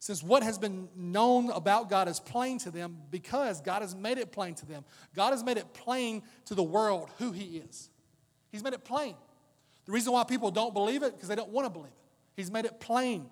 Since 0.00 0.22
what 0.22 0.42
has 0.42 0.58
been 0.58 0.88
known 0.94 1.50
about 1.50 1.88
God 1.88 2.08
is 2.08 2.20
plain 2.20 2.58
to 2.58 2.70
them 2.70 2.98
because 3.10 3.62
God 3.62 3.80
has 3.80 3.94
made 3.94 4.18
it 4.18 4.32
plain 4.32 4.54
to 4.56 4.66
them. 4.66 4.84
God 5.16 5.30
has 5.30 5.42
made 5.42 5.56
it 5.56 5.72
plain 5.72 6.22
to 6.44 6.54
the 6.54 6.62
world 6.62 7.08
who 7.16 7.32
He 7.32 7.62
is. 7.70 7.88
He's 8.52 8.62
made 8.62 8.74
it 8.74 8.84
plain. 8.84 9.14
The 9.86 9.92
reason 9.92 10.12
why 10.12 10.24
people 10.24 10.50
don't 10.50 10.72
believe 10.72 11.02
it, 11.02 11.14
because 11.14 11.28
they 11.28 11.34
don't 11.34 11.50
want 11.50 11.66
to 11.66 11.70
believe 11.70 11.92
it. 11.92 11.98
He's 12.36 12.50
made 12.50 12.64
it 12.64 12.80
plain. 12.80 13.26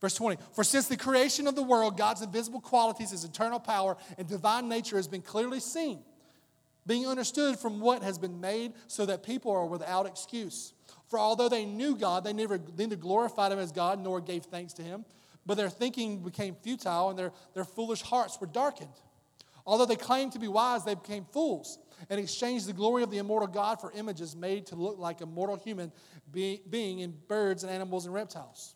Verse 0.00 0.14
20, 0.14 0.36
for 0.54 0.62
since 0.62 0.86
the 0.86 0.96
creation 0.96 1.48
of 1.48 1.56
the 1.56 1.62
world, 1.62 1.96
God's 1.98 2.22
invisible 2.22 2.60
qualities, 2.60 3.10
his 3.10 3.24
eternal 3.24 3.58
power, 3.58 3.96
and 4.16 4.28
divine 4.28 4.68
nature 4.68 4.94
has 4.94 5.08
been 5.08 5.22
clearly 5.22 5.58
seen, 5.58 5.98
being 6.86 7.08
understood 7.08 7.58
from 7.58 7.80
what 7.80 8.04
has 8.04 8.16
been 8.16 8.40
made, 8.40 8.74
so 8.86 9.04
that 9.06 9.24
people 9.24 9.50
are 9.50 9.66
without 9.66 10.06
excuse. 10.06 10.72
For 11.08 11.18
although 11.18 11.48
they 11.48 11.64
knew 11.64 11.96
God, 11.96 12.22
they 12.22 12.32
never, 12.32 12.60
neither 12.76 12.94
glorified 12.94 13.50
him 13.50 13.58
as 13.58 13.72
God 13.72 13.98
nor 13.98 14.20
gave 14.20 14.44
thanks 14.44 14.72
to 14.74 14.82
him, 14.82 15.04
but 15.44 15.56
their 15.56 15.70
thinking 15.70 16.22
became 16.22 16.54
futile 16.54 17.10
and 17.10 17.18
their, 17.18 17.32
their 17.54 17.64
foolish 17.64 18.02
hearts 18.02 18.40
were 18.40 18.46
darkened. 18.46 18.92
Although 19.66 19.86
they 19.86 19.96
claimed 19.96 20.32
to 20.32 20.38
be 20.38 20.48
wise, 20.48 20.84
they 20.84 20.94
became 20.94 21.24
fools 21.32 21.78
and 22.10 22.20
exchanged 22.20 22.66
the 22.66 22.72
glory 22.72 23.02
of 23.02 23.10
the 23.10 23.18
immortal 23.18 23.48
God 23.48 23.80
for 23.80 23.92
images 23.92 24.36
made 24.36 24.66
to 24.66 24.76
look 24.76 24.98
like 24.98 25.20
a 25.20 25.26
mortal 25.26 25.56
human 25.56 25.92
being 26.32 27.00
in 27.00 27.14
birds 27.28 27.64
and 27.64 27.72
animals 27.72 28.06
and 28.06 28.14
reptiles. 28.14 28.74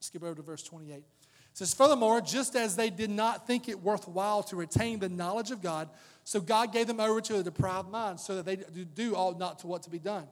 Skip 0.00 0.22
over 0.22 0.34
to 0.34 0.42
verse 0.42 0.62
28. 0.62 0.96
It 0.96 1.04
says, 1.52 1.74
Furthermore, 1.74 2.20
just 2.20 2.56
as 2.56 2.76
they 2.76 2.90
did 2.90 3.10
not 3.10 3.46
think 3.46 3.68
it 3.68 3.80
worthwhile 3.80 4.42
to 4.44 4.56
retain 4.56 4.98
the 4.98 5.08
knowledge 5.08 5.50
of 5.50 5.60
God, 5.60 5.88
so 6.24 6.40
God 6.40 6.72
gave 6.72 6.86
them 6.86 7.00
over 7.00 7.20
to 7.20 7.38
a 7.38 7.42
depraved 7.42 7.90
mind, 7.90 8.18
so 8.18 8.40
that 8.40 8.46
they 8.46 8.56
do 8.94 9.14
all 9.14 9.36
not 9.36 9.58
to 9.60 9.66
what 9.66 9.82
to 9.82 9.90
be 9.90 9.98
done. 9.98 10.26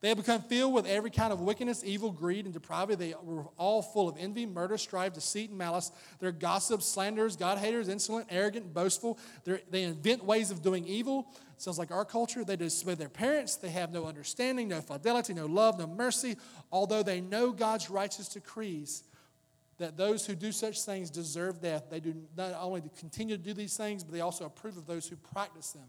They 0.00 0.08
have 0.08 0.18
become 0.18 0.42
filled 0.42 0.74
with 0.74 0.86
every 0.86 1.10
kind 1.10 1.32
of 1.32 1.40
wickedness, 1.40 1.82
evil, 1.84 2.12
greed, 2.12 2.44
and 2.44 2.52
depravity. 2.52 2.96
They 2.96 3.14
were 3.22 3.46
all 3.56 3.80
full 3.80 4.08
of 4.08 4.16
envy, 4.18 4.44
murder, 4.44 4.76
strife, 4.76 5.14
deceit, 5.14 5.48
and 5.48 5.58
malice. 5.58 5.90
They're 6.18 6.32
gossips, 6.32 6.86
slanderers, 6.86 7.34
God 7.34 7.58
haters, 7.58 7.88
insolent, 7.88 8.26
arrogant, 8.30 8.74
boastful. 8.74 9.18
They're, 9.44 9.60
they 9.70 9.84
invent 9.84 10.22
ways 10.22 10.50
of 10.50 10.62
doing 10.62 10.86
evil. 10.86 11.26
Sounds 11.56 11.78
like 11.78 11.90
our 11.90 12.04
culture. 12.04 12.44
They 12.44 12.56
disobey 12.56 12.94
their 12.94 13.08
parents. 13.08 13.56
They 13.56 13.70
have 13.70 13.90
no 13.90 14.04
understanding, 14.04 14.68
no 14.68 14.82
fidelity, 14.82 15.32
no 15.32 15.46
love, 15.46 15.78
no 15.78 15.86
mercy. 15.86 16.36
Although 16.70 17.02
they 17.02 17.22
know 17.22 17.50
God's 17.50 17.88
righteous 17.88 18.28
decrees 18.28 19.04
that 19.78 19.96
those 19.96 20.26
who 20.26 20.34
do 20.34 20.52
such 20.52 20.82
things 20.82 21.10
deserve 21.10 21.60
death, 21.60 21.84
they 21.90 22.00
do 22.00 22.14
not 22.36 22.54
only 22.60 22.82
continue 22.98 23.36
to 23.36 23.42
do 23.42 23.54
these 23.54 23.76
things, 23.76 24.04
but 24.04 24.12
they 24.12 24.20
also 24.20 24.44
approve 24.44 24.76
of 24.76 24.86
those 24.86 25.06
who 25.08 25.16
practice 25.16 25.72
them. 25.72 25.86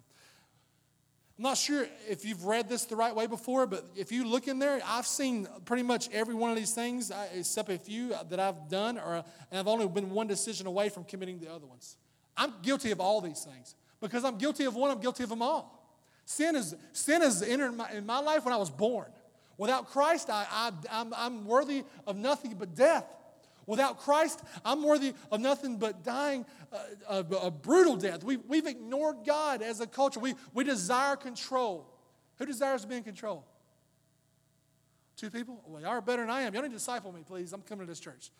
I'm 1.38 1.43
not 1.43 1.58
sure 1.58 1.86
if 2.10 2.26
you've 2.26 2.45
read 2.45 2.67
this 2.67 2.86
the 2.86 2.95
right 2.95 3.15
way 3.15 3.28
before, 3.28 3.67
but 3.67 3.86
if 3.95 4.12
you 4.12 4.28
look 4.28 4.47
in 4.47 4.58
there, 4.58 4.82
I've 4.84 5.06
seen 5.06 5.47
pretty 5.65 5.84
much 5.84 6.10
every 6.12 6.34
one 6.34 6.50
of 6.50 6.56
these 6.56 6.73
things, 6.73 7.12
uh, 7.12 7.28
except 7.36 7.69
a 7.69 7.78
few 7.78 8.13
uh, 8.13 8.23
that 8.23 8.39
I've 8.39 8.67
done, 8.69 8.97
or, 8.97 9.17
uh, 9.17 9.23
and 9.52 9.60
I've 9.60 9.67
only 9.67 9.88
been 9.88 10.10
one 10.10 10.26
decision 10.26 10.65
away 10.65 10.89
from 10.89 11.04
committing 11.04 11.38
the 11.38 11.52
other 11.52 11.67
ones. 11.67 11.97
I'm 12.36 12.54
guilty 12.63 12.89
of 12.89 13.00
all 13.00 13.21
these 13.21 13.43
things. 13.43 13.76
Because 14.00 14.26
I'm 14.26 14.38
guilty 14.38 14.65
of 14.65 14.76
one, 14.76 14.89
I'm 14.89 15.00
guilty 15.00 15.23
of 15.23 15.30
them 15.30 15.41
all. 15.43 15.73
Sin 16.26 16.56
is 16.56 16.76
sin 16.91 17.21
has 17.21 17.41
entered 17.41 17.71
my, 17.71 17.89
in 17.91 18.06
my 18.06 18.19
life 18.19 18.43
when 18.43 18.54
I 18.54 18.58
was 18.58 18.69
born. 18.69 19.08
Without 19.58 19.88
Christ, 19.88 20.30
I, 20.30 20.45
I, 20.52 20.71
I'm, 20.91 21.13
I'm 21.15 21.45
worthy 21.45 21.84
of 22.06 22.15
nothing 22.15 22.56
but 22.58 22.76
death. 22.76 23.06
Without 23.67 23.99
Christ, 23.99 24.41
I'm 24.63 24.82
worthy 24.82 25.13
of 25.30 25.41
nothing 25.41 25.77
but 25.77 26.03
dying 26.03 26.45
a, 26.71 27.17
a, 27.17 27.19
a 27.19 27.51
brutal 27.51 27.97
death. 27.97 28.23
We, 28.23 28.38
we've 28.38 28.65
ignored 28.65 29.17
God 29.25 29.62
as 29.62 29.82
a 29.82 29.88
culture. 29.88 30.21
We, 30.21 30.36
we 30.53 30.63
desire 30.63 31.17
control. 31.17 31.86
Who 32.38 32.45
desires 32.45 32.82
to 32.84 32.88
be 32.88 32.95
in 32.95 33.03
control? 33.03 33.45
Two 35.17 35.30
people? 35.30 35.62
Well, 35.65 35.82
y'all 35.82 35.91
are 35.91 36.01
better 36.01 36.21
than 36.21 36.30
I 36.30 36.41
am. 36.43 36.53
Y'all 36.53 36.63
need 36.63 36.69
to 36.69 36.75
disciple 36.75 37.12
me, 37.12 37.23
please. 37.27 37.51
I'm 37.51 37.62
coming 37.62 37.86
to 37.86 37.91
this 37.91 37.99
church. 37.99 38.32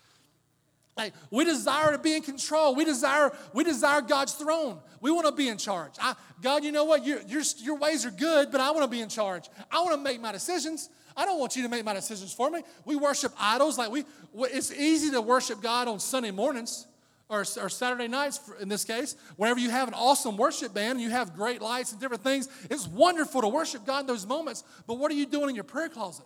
Hey, 0.96 1.12
we 1.30 1.44
desire 1.44 1.92
to 1.92 2.00
be 2.00 2.16
in 2.16 2.24
control. 2.24 2.74
We 2.74 2.86
desire, 2.86 3.32
we 3.54 3.64
desire 3.64 4.02
God's 4.02 4.34
throne. 4.34 4.80
We 5.02 5.12
want 5.12 5.28
to 5.28 5.32
be 5.32 5.48
in 5.48 5.58
charge. 5.58 5.94
I, 6.02 6.16
God, 6.42 6.64
you 6.64 6.72
know 6.72 6.86
what? 6.86 7.06
Your, 7.06 7.22
your, 7.28 7.44
your 7.58 7.78
ways 7.78 8.06
are 8.06 8.12
good, 8.12 8.52
but 8.52 8.62
I 8.62 8.72
want 8.72 8.84
to 8.84 8.88
be 8.88 9.02
in 9.02 9.10
charge. 9.10 9.50
I 9.70 9.82
want 9.82 9.92
to 9.92 10.02
make 10.02 10.22
my 10.22 10.32
decisions. 10.32 10.90
I 11.18 11.26
don't 11.26 11.40
want 11.40 11.56
you 11.56 11.64
to 11.64 11.70
make 11.70 11.84
my 11.84 11.96
decisions 11.96 12.32
for 12.32 12.52
me. 12.52 12.62
We 12.86 12.96
worship 12.96 13.34
idols 13.40 13.78
like 13.78 13.90
we, 13.90 14.06
it's 14.36 14.72
easy 14.72 15.10
to 15.12 15.22
worship 15.22 15.62
God 15.62 15.88
on 15.88 16.00
Sunday 16.00 16.30
mornings 16.30 16.86
or, 17.28 17.40
or 17.40 17.70
Saturday 17.70 18.08
nights 18.08 18.40
in 18.62 18.70
this 18.70 18.86
case. 18.86 19.16
Whenever 19.36 19.60
you 19.60 19.72
have 19.72 19.88
an 19.88 19.96
awesome 19.96 20.38
worship 20.38 20.76
band 20.76 21.00
and 21.00 21.02
you 21.02 21.10
have 21.10 21.36
great 21.36 21.60
lights 21.60 21.92
and 21.92 22.00
different 22.00 22.24
things, 22.24 22.48
it's 22.70 22.88
wonderful 22.88 23.42
to 23.42 23.48
worship 23.48 23.84
God 23.84 24.02
in 24.02 24.06
those 24.06 24.28
moments. 24.28 24.64
But 24.86 25.00
what 25.00 25.12
are 25.12 25.16
you 25.16 25.26
doing 25.26 25.50
in 25.50 25.56
your 25.56 25.64
prayer 25.64 25.90
closet? 25.90 26.26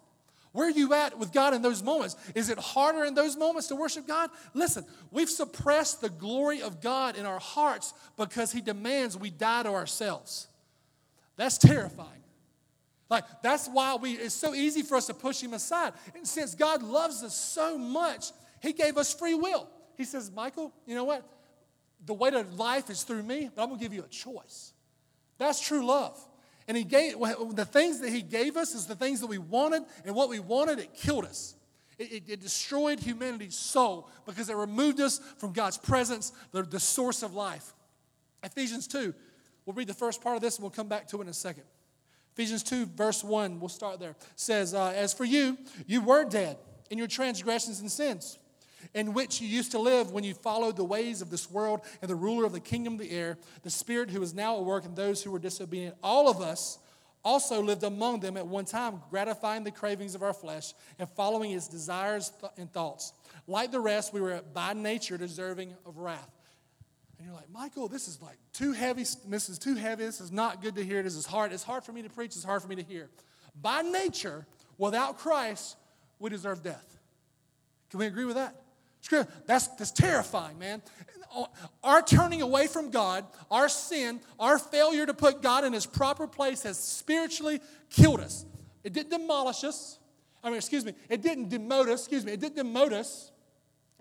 Where 0.52 0.68
are 0.68 0.72
you 0.72 0.94
at 0.94 1.18
with 1.18 1.32
God 1.32 1.54
in 1.54 1.62
those 1.62 1.82
moments? 1.82 2.18
Is 2.36 2.50
it 2.50 2.60
harder 2.60 3.06
in 3.06 3.14
those 3.14 3.38
moments 3.38 3.70
to 3.70 3.76
worship 3.78 4.06
God? 4.06 4.30
Listen, 4.54 4.84
we've 5.10 5.30
suppressed 5.30 6.02
the 6.02 6.10
glory 6.10 6.62
of 6.62 6.82
God 6.82 7.16
in 7.16 7.26
our 7.26 7.40
hearts 7.40 7.94
because 8.18 8.52
He 8.52 8.60
demands 8.60 9.18
we 9.18 9.30
die 9.30 9.64
to 9.64 9.70
ourselves. 9.70 10.48
That's 11.38 11.58
terrifying. 11.58 12.21
Like, 13.12 13.26
that's 13.44 13.68
why 13.68 13.96
we, 13.96 14.14
it's 14.14 14.34
so 14.34 14.56
easy 14.56 14.84
for 14.84 14.96
us 14.96 15.08
to 15.08 15.14
push 15.14 15.44
him 15.44 15.54
aside. 15.54 15.92
And 16.16 16.26
since 16.26 16.56
God 16.56 16.82
loves 16.82 17.24
us 17.24 17.36
so 17.36 17.78
much, 17.78 18.32
he 18.62 18.72
gave 18.72 18.98
us 18.98 19.14
free 19.14 19.34
will. 19.34 19.68
He 19.98 20.06
says, 20.06 20.32
Michael, 20.34 20.72
you 20.88 20.96
know 20.96 21.04
what? 21.04 21.28
The 22.06 22.14
way 22.14 22.32
to 22.32 22.44
life 22.56 22.90
is 22.90 23.04
through 23.04 23.24
me, 23.24 23.50
but 23.54 23.62
I'm 23.62 23.68
going 23.68 23.80
to 23.80 23.84
give 23.84 23.94
you 23.94 24.04
a 24.04 24.08
choice. 24.08 24.72
That's 25.38 25.60
true 25.60 25.86
love. 25.86 26.18
And 26.70 26.78
he 26.78 26.86
gave 26.86 27.20
the 27.54 27.66
things 27.66 28.00
that 28.00 28.12
he 28.12 28.22
gave 28.22 28.56
us 28.56 28.74
is 28.74 28.86
the 28.86 28.96
things 28.96 29.20
that 29.20 29.28
we 29.28 29.40
wanted, 29.40 29.84
and 30.06 30.16
what 30.16 30.30
we 30.30 30.40
wanted, 30.40 30.80
it 30.80 30.94
killed 30.94 31.26
us. 31.26 31.56
It, 32.00 32.14
it, 32.14 32.24
it 32.30 32.40
destroyed 32.40 33.02
humanity's 33.02 33.58
soul 33.58 34.08
because 34.26 34.50
it 34.50 34.56
removed 34.56 35.02
us 35.02 35.20
from 35.38 35.52
God's 35.52 35.78
presence, 35.78 36.32
the, 36.54 36.64
the 36.64 36.80
source 36.80 37.24
of 37.24 37.34
life. 37.34 37.74
Ephesians 38.42 38.88
2, 38.88 39.14
we'll 39.66 39.76
read 39.76 39.88
the 39.88 39.94
first 39.94 40.22
part 40.22 40.38
of 40.38 40.42
this 40.42 40.56
and 40.56 40.64
we'll 40.64 40.72
come 40.72 40.88
back 40.88 41.10
to 41.10 41.18
it 41.18 41.24
in 41.24 41.28
a 41.28 41.34
second. 41.34 41.64
Ephesians 42.34 42.64
2, 42.64 42.86
verse 42.88 43.24
1, 43.24 43.60
we'll 43.60 43.70
start 43.70 44.00
there, 44.00 44.16
says, 44.36 44.74
uh, 44.74 44.94
As 44.96 45.14
for 45.14 45.26
you, 45.26 45.58
you 45.86 46.02
were 46.02 46.24
dead 46.24 46.58
in 46.90 46.98
your 46.98 47.08
transgressions 47.08 47.82
and 47.82 47.92
sins, 47.92 48.38
in 48.94 49.14
which 49.14 49.42
you 49.42 49.48
used 49.48 49.72
to 49.72 49.80
live 49.80 50.12
when 50.12 50.24
you 50.24 50.34
followed 50.34 50.78
the 50.78 50.84
ways 50.84 51.22
of 51.22 51.30
this 51.30 51.52
world 51.52 51.82
and 52.02 52.10
the 52.10 52.16
ruler 52.16 52.46
of 52.46 52.54
the 52.54 52.60
kingdom 52.60 52.94
of 52.94 53.00
the 53.00 53.12
air, 53.12 53.38
the 53.64 53.70
spirit 53.70 54.10
who 54.10 54.22
is 54.22 54.34
now 54.34 54.58
at 54.58 54.64
work 54.64 54.86
in 54.86 54.96
those 54.96 55.22
who 55.22 55.32
were 55.32 55.40
disobedient. 55.40 55.96
All 56.02 56.30
of 56.30 56.42
us 56.42 56.80
also 57.24 57.62
lived 57.62 57.84
among 57.84 58.20
them 58.20 58.38
at 58.38 58.48
one 58.48 58.66
time, 58.66 59.02
gratifying 59.10 59.64
the 59.64 59.72
cravings 59.72 60.16
of 60.16 60.24
our 60.24 60.34
flesh 60.34 60.74
and 61.00 61.10
following 61.10 61.52
its 61.52 61.68
desires 61.68 62.32
and 62.58 62.72
thoughts. 62.72 63.14
Like 63.46 63.72
the 63.72 63.80
rest, 63.80 64.14
we 64.14 64.22
were 64.22 64.42
by 64.54 64.74
nature 64.74 65.18
deserving 65.18 65.76
of 65.86 65.98
wrath. 65.98 66.30
And 67.22 67.28
you're 67.28 67.38
like, 67.38 67.52
Michael, 67.52 67.88
this 67.88 68.08
is 68.08 68.20
like 68.20 68.40
too 68.52 68.72
heavy. 68.72 69.06
This 69.28 69.48
is 69.48 69.60
too 69.60 69.76
heavy. 69.76 70.06
This 70.06 70.20
is 70.22 70.32
not 70.32 70.60
good 70.60 70.74
to 70.74 70.84
hear. 70.84 71.04
This 71.04 71.16
is 71.16 71.28
hard. 71.28 71.54
It's 71.54 71.62
hard 71.62 71.84
for 71.84 71.92
me 71.92 72.02
to 72.02 72.10
preach. 72.10 72.36
It's 72.36 72.44
hard 72.44 72.64
for 72.64 72.68
me 72.68 72.78
to 72.78 72.82
hear. 72.82 73.12
By 73.62 73.84
nature, 73.84 74.48
without 74.80 75.20
Christ, 75.20 75.78
we 76.18 76.32
deserve 76.32 76.64
death. 76.64 76.98
Can 77.92 78.00
we 78.00 78.08
agree 78.08 78.26
with 78.26 78.38
that? 78.38 78.56
That's, 79.46 79.68
that's 79.68 79.92
terrifying, 79.92 80.58
man. 80.58 80.82
Our 81.84 82.02
turning 82.02 82.42
away 82.42 82.66
from 82.66 82.90
God, 82.90 83.24
our 83.52 83.70
sin, 83.70 84.20
our 84.40 84.58
failure 84.58 85.06
to 85.06 85.14
put 85.14 85.44
God 85.44 85.64
in 85.64 85.74
his 85.74 85.86
proper 85.86 86.26
place 86.26 86.64
has 86.64 86.80
spiritually 86.80 87.60
killed 87.92 88.20
us. 88.20 88.48
It 88.84 88.94
didn't 88.94 89.12
demolish 89.12 89.64
us. 89.64 90.00
I 90.44 90.48
mean, 90.48 90.58
excuse 90.58 90.84
me, 90.84 90.94
it 91.08 91.22
didn't 91.22 91.50
demote 91.50 91.88
us, 91.88 92.00
excuse 92.00 92.26
me, 92.26 92.32
it 92.32 92.40
didn't 92.40 92.58
demote 92.58 92.94
us. 92.94 93.32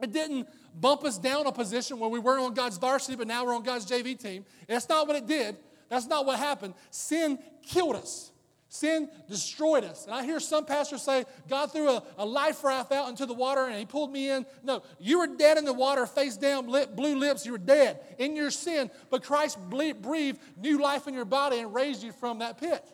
It 0.02 0.12
didn't 0.12 0.48
bump 0.74 1.04
us 1.04 1.18
down 1.18 1.46
a 1.46 1.52
position 1.52 1.98
where 1.98 2.10
we 2.10 2.18
weren't 2.18 2.42
on 2.42 2.54
God's 2.54 2.78
varsity, 2.78 3.16
but 3.16 3.26
now 3.26 3.44
we're 3.44 3.54
on 3.54 3.62
God's 3.62 3.86
JV 3.86 4.18
team. 4.18 4.44
That's 4.68 4.88
not 4.88 5.06
what 5.06 5.16
it 5.16 5.26
did. 5.26 5.56
That's 5.88 6.06
not 6.06 6.26
what 6.26 6.38
happened. 6.38 6.74
Sin 6.90 7.38
killed 7.62 7.96
us. 7.96 8.30
Sin 8.72 9.10
destroyed 9.28 9.82
us. 9.82 10.06
And 10.06 10.14
I 10.14 10.22
hear 10.22 10.38
some 10.38 10.64
pastors 10.64 11.02
say, 11.02 11.24
God 11.48 11.72
threw 11.72 11.88
a, 11.88 12.04
a, 12.18 12.24
life 12.24 12.62
raft 12.62 12.92
out 12.92 13.08
into 13.08 13.26
the 13.26 13.34
water 13.34 13.64
and 13.64 13.76
he 13.76 13.84
pulled 13.84 14.12
me 14.12 14.30
in. 14.30 14.46
No, 14.62 14.84
you 15.00 15.18
were 15.18 15.26
dead 15.26 15.58
in 15.58 15.64
the 15.64 15.72
water, 15.72 16.06
face 16.06 16.36
down, 16.36 16.66
blue 16.66 17.16
lips. 17.16 17.44
You 17.44 17.50
were 17.50 17.58
dead 17.58 17.98
in 18.18 18.36
your 18.36 18.52
sin, 18.52 18.88
but 19.10 19.24
Christ 19.24 19.58
breathed 19.68 20.38
new 20.56 20.80
life 20.80 21.08
in 21.08 21.14
your 21.14 21.24
body 21.24 21.58
and 21.58 21.74
raised 21.74 22.04
you 22.04 22.12
from 22.12 22.38
that 22.38 22.58
pit. 22.58 22.84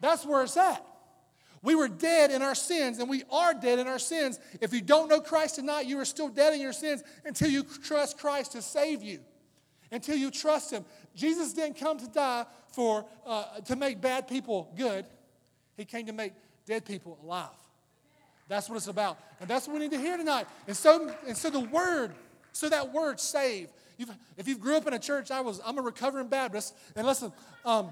That's 0.00 0.26
where 0.26 0.42
it's 0.42 0.56
at. 0.56 0.84
We 1.66 1.74
were 1.74 1.88
dead 1.88 2.30
in 2.30 2.42
our 2.42 2.54
sins, 2.54 3.00
and 3.00 3.10
we 3.10 3.24
are 3.28 3.52
dead 3.52 3.80
in 3.80 3.88
our 3.88 3.98
sins. 3.98 4.38
If 4.60 4.72
you 4.72 4.80
don't 4.80 5.08
know 5.08 5.20
Christ 5.20 5.56
tonight, 5.56 5.86
you 5.86 5.98
are 5.98 6.04
still 6.04 6.28
dead 6.28 6.54
in 6.54 6.60
your 6.60 6.72
sins 6.72 7.02
until 7.24 7.50
you 7.50 7.64
trust 7.82 8.18
Christ 8.18 8.52
to 8.52 8.62
save 8.62 9.02
you, 9.02 9.18
until 9.90 10.14
you 10.14 10.30
trust 10.30 10.70
Him. 10.70 10.84
Jesus 11.16 11.52
didn't 11.52 11.76
come 11.76 11.98
to 11.98 12.06
die 12.06 12.46
for, 12.68 13.04
uh, 13.26 13.58
to 13.64 13.74
make 13.74 14.00
bad 14.00 14.28
people 14.28 14.72
good, 14.76 15.06
He 15.76 15.84
came 15.84 16.06
to 16.06 16.12
make 16.12 16.34
dead 16.66 16.84
people 16.84 17.18
alive. 17.24 17.48
That's 18.46 18.68
what 18.68 18.76
it's 18.76 18.86
about. 18.86 19.18
And 19.40 19.50
that's 19.50 19.66
what 19.66 19.74
we 19.74 19.80
need 19.80 19.90
to 19.90 19.98
hear 19.98 20.16
tonight. 20.16 20.46
And 20.68 20.76
so, 20.76 21.12
and 21.26 21.36
so 21.36 21.50
the 21.50 21.58
word, 21.58 22.14
so 22.52 22.68
that 22.68 22.92
word 22.92 23.18
save. 23.18 23.70
If 23.98 24.06
you've, 24.06 24.16
if 24.36 24.46
you 24.46 24.56
grew 24.56 24.76
up 24.76 24.86
in 24.86 24.94
a 24.94 25.00
church, 25.00 25.32
I 25.32 25.40
was, 25.40 25.60
I'm 25.66 25.78
a 25.78 25.82
recovering 25.82 26.28
Baptist. 26.28 26.76
And 26.94 27.04
listen, 27.04 27.32
um, 27.64 27.90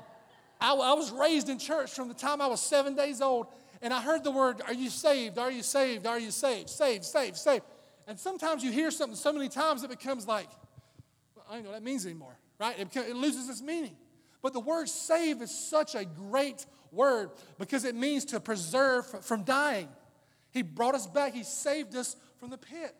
I, 0.60 0.74
I 0.74 0.92
was 0.92 1.10
raised 1.10 1.48
in 1.48 1.58
church 1.58 1.90
from 1.90 2.06
the 2.06 2.14
time 2.14 2.40
I 2.40 2.46
was 2.46 2.60
seven 2.60 2.94
days 2.94 3.20
old. 3.20 3.48
And 3.85 3.94
I 3.94 4.03
heard 4.03 4.25
the 4.25 4.33
word, 4.33 4.62
Are 4.66 4.75
you 4.75 4.90
saved? 4.90 5.38
Are 5.38 5.53
you 5.53 5.62
saved? 5.62 6.09
Are 6.09 6.18
you 6.18 6.33
saved? 6.33 6.68
Saved, 6.68 7.05
saved, 7.05 7.37
saved. 7.37 7.64
And 8.09 8.18
sometimes 8.18 8.64
you 8.64 8.73
hear 8.73 8.90
something 8.90 9.16
so 9.16 9.33
many 9.33 9.49
times 9.49 9.85
it 9.85 9.90
becomes 9.90 10.27
like, 10.27 10.49
well, 11.37 11.47
I 11.49 11.55
don't 11.55 11.62
know 11.62 11.70
what 11.70 11.77
that 11.77 11.85
means 11.85 12.05
anymore 12.05 12.37
right? 12.59 12.79
It, 12.79 12.97
it 12.97 13.16
loses 13.16 13.49
its 13.49 13.62
meaning. 13.62 13.97
But 14.42 14.53
the 14.53 14.61
word 14.61 14.88
save 14.88 15.42
is 15.42 15.51
such 15.51 15.94
a 15.94 16.05
great 16.05 16.66
word 16.92 17.31
because 17.59 17.85
it 17.85 17.94
means 17.94 18.25
to 18.27 18.40
preserve 18.40 19.25
from 19.25 19.44
dying. 19.44 19.88
He 20.51 20.62
brought 20.62 20.94
us 20.94 21.07
back, 21.07 21.35
He 21.35 21.42
saved 21.42 21.97
us 21.97 22.16
from 22.38 22.51
the 22.51 22.59
pit. 22.59 22.94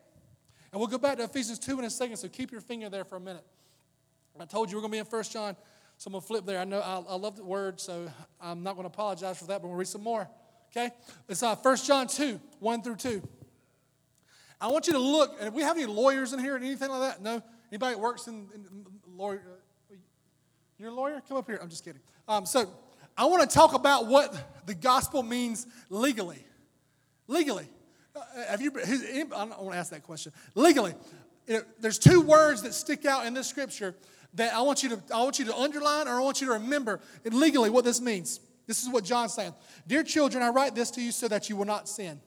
And 0.71 0.79
we'll 0.79 0.89
go 0.89 0.97
back 0.97 1.17
to 1.17 1.23
Ephesians 1.23 1.59
2 1.59 1.79
in 1.79 1.85
a 1.85 1.89
second, 1.89 2.17
so 2.17 2.27
keep 2.27 2.51
your 2.51 2.61
finger 2.61 2.89
there 2.89 3.05
for 3.05 3.15
a 3.15 3.19
minute. 3.19 3.45
I 4.37 4.43
told 4.43 4.69
you 4.69 4.75
we're 4.75 4.81
going 4.81 4.91
to 4.91 4.95
be 4.95 4.99
in 4.99 5.05
1 5.05 5.23
John, 5.23 5.55
so 5.97 6.07
I'm 6.09 6.11
going 6.11 6.21
to 6.21 6.27
flip 6.27 6.45
there. 6.45 6.59
I 6.59 6.65
know 6.65 6.81
I, 6.81 7.13
I 7.13 7.15
love 7.15 7.37
the 7.37 7.45
word, 7.45 7.79
so 7.79 8.11
I'm 8.41 8.63
not 8.63 8.73
going 8.73 8.83
to 8.83 8.93
apologize 8.93 9.37
for 9.37 9.45
that, 9.45 9.61
but 9.61 9.69
we'll 9.69 9.77
read 9.77 9.87
some 9.87 10.03
more. 10.03 10.27
Okay? 10.75 10.91
It's 11.29 11.41
uh, 11.41 11.55
1 11.55 11.77
John 11.77 12.07
2, 12.07 12.39
1 12.59 12.81
through 12.81 12.95
2. 12.97 13.21
I 14.59 14.67
want 14.67 14.87
you 14.87 14.93
to 14.93 14.99
look, 14.99 15.35
and 15.39 15.47
if 15.47 15.53
we 15.53 15.61
have 15.61 15.77
any 15.77 15.85
lawyers 15.85 16.33
in 16.33 16.39
here 16.39 16.55
or 16.55 16.57
anything 16.57 16.89
like 16.89 17.01
that, 17.01 17.21
no? 17.21 17.41
Anybody 17.71 17.95
that 17.95 17.99
works 17.99 18.27
in, 18.27 18.47
in 18.53 18.85
lawyer. 19.15 19.41
Uh, 19.91 19.95
you're 20.77 20.89
a 20.89 20.93
lawyer? 20.93 21.21
Come 21.27 21.37
up 21.37 21.47
here. 21.47 21.59
I'm 21.61 21.69
just 21.69 21.83
kidding. 21.83 22.01
Um, 22.27 22.45
so 22.45 22.69
I 23.17 23.25
want 23.25 23.49
to 23.49 23.53
talk 23.53 23.73
about 23.73 24.07
what 24.07 24.65
the 24.65 24.75
gospel 24.75 25.23
means 25.23 25.65
legally. 25.89 26.45
Legally. 27.27 27.69
Uh, 28.15 28.21
have 28.49 28.61
you, 28.61 28.71
I 28.75 29.25
don't 29.25 29.61
want 29.61 29.73
to 29.73 29.77
ask 29.77 29.91
that 29.91 30.03
question. 30.03 30.31
Legally. 30.55 30.93
There's 31.79 31.99
two 31.99 32.21
words 32.21 32.63
that 32.63 32.73
stick 32.73 33.05
out 33.05 33.25
in 33.25 33.33
this 33.33 33.47
scripture 33.47 33.95
that 34.33 34.53
I 34.53 34.61
want 34.61 34.83
you 34.83 34.89
to, 34.89 35.01
I 35.13 35.23
want 35.23 35.39
you 35.39 35.45
to 35.45 35.55
underline 35.55 36.07
or 36.07 36.19
I 36.19 36.23
want 36.23 36.41
you 36.41 36.47
to 36.47 36.53
remember 36.53 36.99
legally 37.23 37.69
what 37.69 37.85
this 37.85 38.01
means. 38.01 38.39
This 38.67 38.81
is 38.83 38.89
what 38.89 39.03
John's 39.03 39.33
saying. 39.33 39.53
Dear 39.87 40.03
children, 40.03 40.43
I 40.43 40.49
write 40.49 40.75
this 40.75 40.91
to 40.91 41.01
you 41.01 41.11
so 41.11 41.27
that 41.27 41.49
you 41.49 41.55
will 41.55 41.65
not 41.65 41.87
sin 41.87 42.19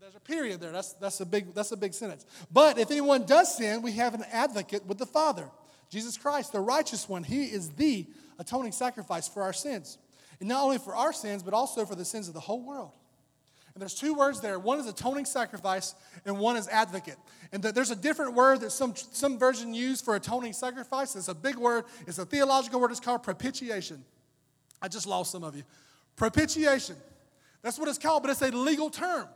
There's 0.00 0.14
a 0.14 0.20
period 0.20 0.60
there. 0.60 0.72
That's, 0.72 0.94
that's, 0.94 1.20
a 1.20 1.26
big, 1.26 1.54
that's 1.54 1.72
a 1.72 1.76
big 1.76 1.94
sentence. 1.94 2.26
But 2.50 2.78
if 2.78 2.90
anyone 2.90 3.26
does 3.26 3.56
sin, 3.56 3.82
we 3.82 3.92
have 3.92 4.14
an 4.14 4.24
advocate 4.32 4.84
with 4.86 4.98
the 4.98 5.06
Father, 5.06 5.48
Jesus 5.88 6.16
Christ, 6.16 6.52
the 6.52 6.60
righteous 6.60 7.08
one. 7.08 7.22
He 7.22 7.44
is 7.44 7.70
the 7.70 8.06
atoning 8.38 8.72
sacrifice 8.72 9.28
for 9.28 9.42
our 9.42 9.52
sins. 9.52 9.98
And 10.40 10.48
not 10.48 10.64
only 10.64 10.78
for 10.78 10.96
our 10.96 11.12
sins, 11.12 11.42
but 11.42 11.54
also 11.54 11.84
for 11.84 11.94
the 11.94 12.04
sins 12.04 12.26
of 12.26 12.34
the 12.34 12.40
whole 12.40 12.62
world. 12.62 12.92
And 13.74 13.80
there's 13.80 13.94
two 13.94 14.14
words 14.14 14.40
there. 14.40 14.58
One 14.58 14.80
is 14.80 14.86
atoning 14.86 15.26
sacrifice, 15.26 15.94
and 16.24 16.38
one 16.38 16.56
is 16.56 16.66
advocate. 16.66 17.16
And 17.52 17.62
there's 17.62 17.90
a 17.90 17.96
different 17.96 18.34
word 18.34 18.62
that 18.62 18.72
some, 18.72 18.94
some 18.96 19.38
version 19.38 19.74
use 19.74 20.00
for 20.00 20.16
atoning 20.16 20.54
sacrifice. 20.54 21.14
It's 21.14 21.28
a 21.28 21.34
big 21.34 21.56
word. 21.56 21.84
It's 22.06 22.18
a 22.18 22.26
theological 22.26 22.80
word. 22.80 22.90
It's 22.90 23.00
called 23.00 23.22
propitiation. 23.22 24.04
I 24.80 24.88
just 24.88 25.06
lost 25.06 25.32
some 25.32 25.44
of 25.44 25.56
you. 25.56 25.62
Propitiation. 26.16 26.96
That's 27.62 27.78
what 27.78 27.88
it's 27.88 27.98
called, 27.98 28.22
but 28.22 28.30
it's 28.30 28.42
a 28.42 28.50
legal 28.50 28.90
term. 28.90 29.26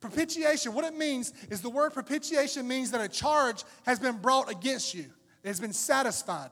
Propitiation, 0.00 0.72
what 0.72 0.84
it 0.84 0.96
means 0.96 1.32
is 1.50 1.60
the 1.60 1.70
word 1.70 1.92
propitiation 1.92 2.66
means 2.66 2.90
that 2.90 3.02
a 3.02 3.08
charge 3.08 3.64
has 3.84 3.98
been 3.98 4.16
brought 4.16 4.50
against 4.50 4.94
you, 4.94 5.04
it 5.42 5.48
has 5.48 5.60
been 5.60 5.72
satisfied. 5.72 6.50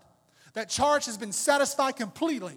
That 0.55 0.68
charge 0.68 1.07
has 1.07 1.16
been 1.16 1.33
satisfied 1.33 1.96
completely. 1.96 2.55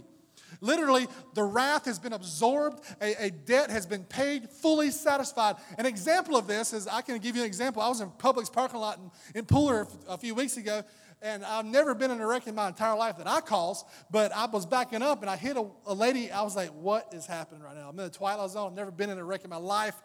Literally, 0.59 1.07
the 1.33 1.43
wrath 1.43 1.85
has 1.85 1.97
been 1.97 2.13
absorbed, 2.13 2.83
a, 3.01 3.25
a, 3.25 3.31
debt 3.31 3.69
has 3.69 3.85
been 3.85 4.03
paid, 4.03 4.49
fully 4.49 4.91
satisfied. 4.91 5.55
An 5.77 5.85
example 5.85 6.35
of 6.35 6.45
this 6.45 6.73
is 6.73 6.87
I 6.87 7.01
can 7.01 7.17
give 7.19 7.35
you 7.35 7.41
an 7.41 7.47
example. 7.47 7.81
I 7.81 7.87
was 7.87 8.01
in 8.01 8.09
Publix 8.11 8.51
parking 8.51 8.79
lot 8.79 8.99
in, 8.99 9.39
in 9.39 9.45
Pooler 9.45 9.87
a 10.07 10.17
few 10.17 10.35
weeks 10.35 10.57
ago, 10.57 10.83
and 11.21 11.45
I've 11.45 11.65
never 11.65 11.93
been 11.93 12.09
in 12.09 12.19
a 12.19 12.25
wreck 12.25 12.47
in 12.47 12.55
my 12.55 12.67
entire 12.67 12.95
life 12.95 13.17
that 13.17 13.27
I 13.27 13.41
caused, 13.41 13.85
but 14.09 14.31
I 14.33 14.47
was 14.47 14.65
backing 14.65 15.01
up 15.03 15.21
and 15.21 15.29
I 15.29 15.35
hit 15.35 15.55
a, 15.55 15.65
a 15.85 15.93
lady. 15.93 16.31
I 16.31 16.41
was 16.41 16.55
like, 16.55 16.69
what 16.69 17.13
is 17.13 17.25
happening 17.25 17.61
right 17.61 17.75
now? 17.75 17.89
I'm 17.89 17.99
in 17.99 18.05
the 18.05 18.09
twilight 18.09 18.49
zone. 18.49 18.71
I've 18.71 18.75
never 18.75 18.91
been 18.91 19.09
in 19.09 19.19
a 19.19 19.23
wreck 19.23 19.43
in 19.43 19.49
my 19.49 19.57
life. 19.57 19.95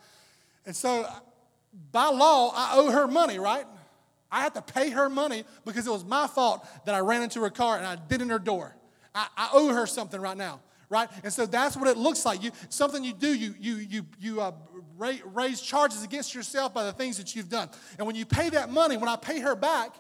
And 0.67 0.77
so, 0.77 1.07
by 1.93 2.09
law, 2.09 2.53
I 2.55 2.73
owe 2.77 2.91
her 2.91 3.07
money, 3.07 3.39
right? 3.39 3.65
I 4.31 4.41
had 4.41 4.55
to 4.55 4.63
pay 4.63 4.91
her 4.91 5.09
money 5.09 5.45
because 5.65 5.87
it 5.87 5.91
was 5.91 6.05
my 6.05 6.27
fault 6.27 6.67
that 6.85 6.95
I 6.95 6.99
ran 6.99 7.23
into 7.23 7.41
her 7.43 7.51
car 7.51 7.77
and 7.77 7.87
I 7.87 7.97
did 7.97 8.21
in 8.21 8.29
her 8.29 8.39
door. 8.39 8.77
I, 9.15 9.29
I 9.37 9.51
owe 9.53 9.73
her 9.73 9.87
something 9.87 10.21
right 10.21 10.37
now, 10.37 10.61
right? 10.91 11.09
And 11.23 11.33
so 11.33 11.47
that's 11.47 11.77
what 11.77 11.89
it 11.89 11.97
looks 11.97 12.27
like. 12.27 12.43
You 12.43 12.51
something 12.69 13.03
you 13.03 13.15
do, 13.15 13.33
you 13.33 13.55
you 13.59 13.77
you 13.77 14.07
you 14.19 14.41
uh, 14.41 14.53
raise 14.99 15.61
charges 15.61 16.03
against 16.03 16.35
yourself 16.35 16.75
by 16.75 16.85
the 16.85 16.93
things 16.93 17.17
that 17.19 17.35
you've 17.35 17.49
done. 17.49 17.71
And 17.99 18.07
when 18.07 18.17
you 18.17 18.27
pay 18.27 18.51
that 18.51 18.71
money, 18.71 18.97
when 18.97 19.09
I 19.09 19.17
pay 19.17 19.41
her 19.41 19.55
back, 19.55 19.95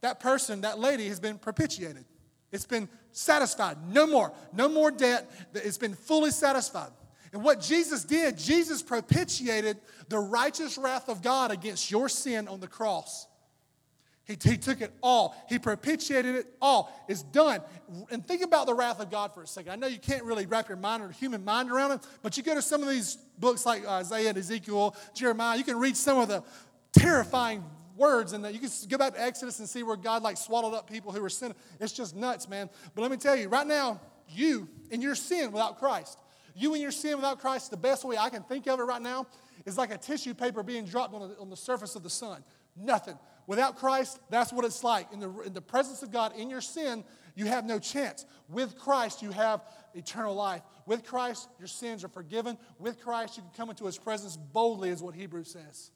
that 0.00 0.20
person, 0.20 0.62
that 0.62 0.78
lady, 0.78 1.08
has 1.08 1.20
been 1.20 1.38
propitiated. 1.38 2.04
It's 2.50 2.66
been 2.66 2.88
satisfied. 3.12 3.76
No 3.92 4.06
more, 4.06 4.32
no 4.52 4.68
more 4.68 4.90
debt. 4.90 5.30
It's 5.54 5.78
been 5.78 5.94
fully 5.94 6.30
satisfied. 6.30 6.90
And 7.32 7.42
what 7.42 7.60
Jesus 7.60 8.04
did, 8.04 8.38
Jesus 8.38 8.82
propitiated 8.82 9.78
the 10.08 10.18
righteous 10.18 10.78
wrath 10.78 11.08
of 11.08 11.22
God 11.22 11.50
against 11.50 11.90
your 11.90 12.08
sin 12.08 12.48
on 12.48 12.60
the 12.60 12.68
cross. 12.68 13.26
He, 14.24 14.36
he 14.42 14.56
took 14.56 14.80
it 14.80 14.92
all. 15.02 15.34
He 15.48 15.58
propitiated 15.58 16.36
it 16.36 16.46
all. 16.60 16.92
It's 17.08 17.22
done. 17.22 17.60
And 18.10 18.26
think 18.26 18.42
about 18.42 18.66
the 18.66 18.74
wrath 18.74 19.00
of 19.00 19.10
God 19.10 19.34
for 19.34 19.42
a 19.42 19.46
second. 19.46 19.72
I 19.72 19.76
know 19.76 19.86
you 19.86 19.98
can't 19.98 20.24
really 20.24 20.46
wrap 20.46 20.68
your 20.68 20.76
mind 20.76 21.02
or 21.02 21.10
human 21.10 21.44
mind 21.44 21.70
around 21.70 21.92
it, 21.92 22.00
but 22.22 22.36
you 22.36 22.42
go 22.42 22.54
to 22.54 22.62
some 22.62 22.82
of 22.82 22.88
these 22.88 23.16
books 23.38 23.64
like 23.66 23.86
Isaiah, 23.86 24.30
and 24.30 24.38
Ezekiel, 24.38 24.94
Jeremiah, 25.14 25.56
you 25.56 25.64
can 25.64 25.78
read 25.78 25.96
some 25.96 26.18
of 26.18 26.28
the 26.28 26.42
terrifying 26.92 27.64
words 27.98 28.32
and 28.32 28.44
that 28.44 28.54
you 28.54 28.60
can 28.60 28.70
go 28.88 28.96
back 28.96 29.14
to 29.14 29.20
Exodus 29.20 29.58
and 29.58 29.68
see 29.68 29.82
where 29.82 29.96
God 29.96 30.22
like 30.22 30.36
swallowed 30.36 30.74
up 30.74 30.88
people 30.88 31.12
who 31.12 31.20
were 31.20 31.28
sinning. 31.28 31.56
It's 31.80 31.92
just 31.92 32.16
nuts, 32.16 32.48
man. 32.48 32.70
But 32.94 33.02
let 33.02 33.10
me 33.10 33.16
tell 33.16 33.36
you, 33.36 33.48
right 33.48 33.66
now, 33.66 34.00
you 34.28 34.68
in 34.90 35.02
your 35.02 35.14
sin 35.14 35.52
without 35.52 35.78
Christ, 35.78 36.18
you 36.54 36.72
and 36.72 36.82
your 36.82 36.90
sin 36.90 37.16
without 37.16 37.40
Christ, 37.40 37.70
the 37.70 37.76
best 37.76 38.04
way 38.04 38.16
I 38.16 38.30
can 38.30 38.42
think 38.42 38.66
of 38.66 38.80
it 38.80 38.84
right 38.84 39.02
now 39.02 39.26
is 39.66 39.76
like 39.76 39.92
a 39.92 39.98
tissue 39.98 40.34
paper 40.34 40.62
being 40.62 40.84
dropped 40.84 41.14
on 41.14 41.28
the, 41.28 41.36
on 41.38 41.50
the 41.50 41.56
surface 41.56 41.94
of 41.94 42.02
the 42.02 42.10
sun. 42.10 42.42
Nothing. 42.76 43.18
Without 43.46 43.76
Christ, 43.76 44.20
that's 44.30 44.52
what 44.52 44.64
it's 44.64 44.84
like. 44.84 45.12
In 45.12 45.20
the, 45.20 45.40
in 45.40 45.52
the 45.52 45.60
presence 45.60 46.02
of 46.02 46.10
God, 46.10 46.36
in 46.36 46.50
your 46.50 46.60
sin, 46.60 47.04
you 47.34 47.46
have 47.46 47.64
no 47.64 47.78
chance. 47.78 48.26
With 48.48 48.76
Christ, 48.76 49.22
you 49.22 49.30
have 49.30 49.62
eternal 49.94 50.34
life. 50.34 50.62
With 50.86 51.04
Christ, 51.04 51.48
your 51.58 51.68
sins 51.68 52.04
are 52.04 52.08
forgiven. 52.08 52.58
With 52.78 53.00
Christ, 53.00 53.36
you 53.36 53.42
can 53.42 53.52
come 53.56 53.70
into 53.70 53.86
his 53.86 53.96
presence 53.96 54.36
boldly, 54.36 54.90
is 54.90 55.02
what 55.02 55.14
Hebrews 55.14 55.50
says. 55.50 55.90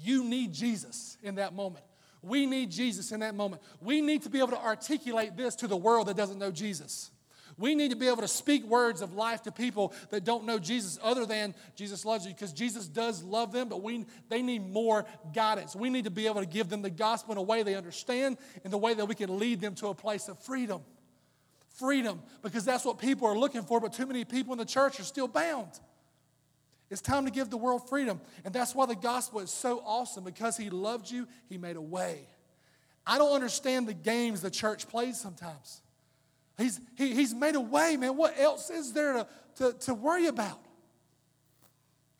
You 0.00 0.24
need 0.24 0.52
Jesus 0.52 1.16
in 1.22 1.36
that 1.36 1.54
moment. 1.54 1.84
We 2.22 2.46
need 2.46 2.70
Jesus 2.70 3.12
in 3.12 3.20
that 3.20 3.34
moment. 3.34 3.62
We 3.80 4.00
need 4.00 4.22
to 4.22 4.30
be 4.30 4.38
able 4.38 4.48
to 4.48 4.60
articulate 4.62 5.36
this 5.36 5.54
to 5.56 5.68
the 5.68 5.76
world 5.76 6.08
that 6.08 6.16
doesn't 6.16 6.38
know 6.38 6.50
Jesus. 6.50 7.10
We 7.58 7.74
need 7.74 7.90
to 7.90 7.96
be 7.96 8.06
able 8.06 8.18
to 8.18 8.28
speak 8.28 8.64
words 8.64 9.00
of 9.00 9.14
life 9.14 9.42
to 9.44 9.52
people 9.52 9.94
that 10.10 10.24
don't 10.24 10.44
know 10.44 10.58
Jesus 10.58 10.98
other 11.02 11.24
than 11.24 11.54
Jesus 11.74 12.04
loves 12.04 12.26
you 12.26 12.34
because 12.34 12.52
Jesus 12.52 12.86
does 12.86 13.22
love 13.22 13.50
them, 13.50 13.68
but 13.68 13.82
we, 13.82 14.04
they 14.28 14.42
need 14.42 14.70
more 14.70 15.06
guidance. 15.34 15.74
We 15.74 15.88
need 15.88 16.04
to 16.04 16.10
be 16.10 16.26
able 16.26 16.40
to 16.40 16.46
give 16.46 16.68
them 16.68 16.82
the 16.82 16.90
gospel 16.90 17.32
in 17.32 17.38
a 17.38 17.42
way 17.42 17.62
they 17.62 17.74
understand, 17.74 18.36
in 18.64 18.70
the 18.70 18.78
way 18.78 18.92
that 18.92 19.06
we 19.06 19.14
can 19.14 19.38
lead 19.38 19.62
them 19.62 19.74
to 19.76 19.88
a 19.88 19.94
place 19.94 20.28
of 20.28 20.38
freedom. 20.40 20.82
Freedom, 21.68 22.22
because 22.42 22.64
that's 22.64 22.84
what 22.84 22.98
people 22.98 23.26
are 23.26 23.38
looking 23.38 23.62
for, 23.62 23.80
but 23.80 23.92
too 23.92 24.06
many 24.06 24.24
people 24.24 24.52
in 24.52 24.58
the 24.58 24.64
church 24.64 25.00
are 25.00 25.04
still 25.04 25.28
bound. 25.28 25.80
It's 26.90 27.00
time 27.00 27.24
to 27.24 27.30
give 27.30 27.50
the 27.50 27.56
world 27.56 27.88
freedom. 27.88 28.20
And 28.44 28.54
that's 28.54 28.74
why 28.74 28.86
the 28.86 28.94
gospel 28.94 29.40
is 29.40 29.50
so 29.50 29.82
awesome 29.84 30.24
because 30.24 30.56
he 30.56 30.70
loved 30.70 31.10
you, 31.10 31.26
he 31.48 31.58
made 31.58 31.76
a 31.76 31.80
way. 31.80 32.28
I 33.06 33.18
don't 33.18 33.32
understand 33.32 33.86
the 33.86 33.94
games 33.94 34.40
the 34.40 34.50
church 34.50 34.88
plays 34.88 35.18
sometimes. 35.18 35.80
He's, 36.58 36.80
he, 36.96 37.14
he's 37.14 37.34
made 37.34 37.54
a 37.54 37.60
way, 37.60 37.96
man. 37.96 38.16
What 38.16 38.38
else 38.38 38.70
is 38.70 38.92
there 38.92 39.12
to, 39.14 39.26
to, 39.56 39.72
to 39.80 39.94
worry 39.94 40.26
about? 40.26 40.60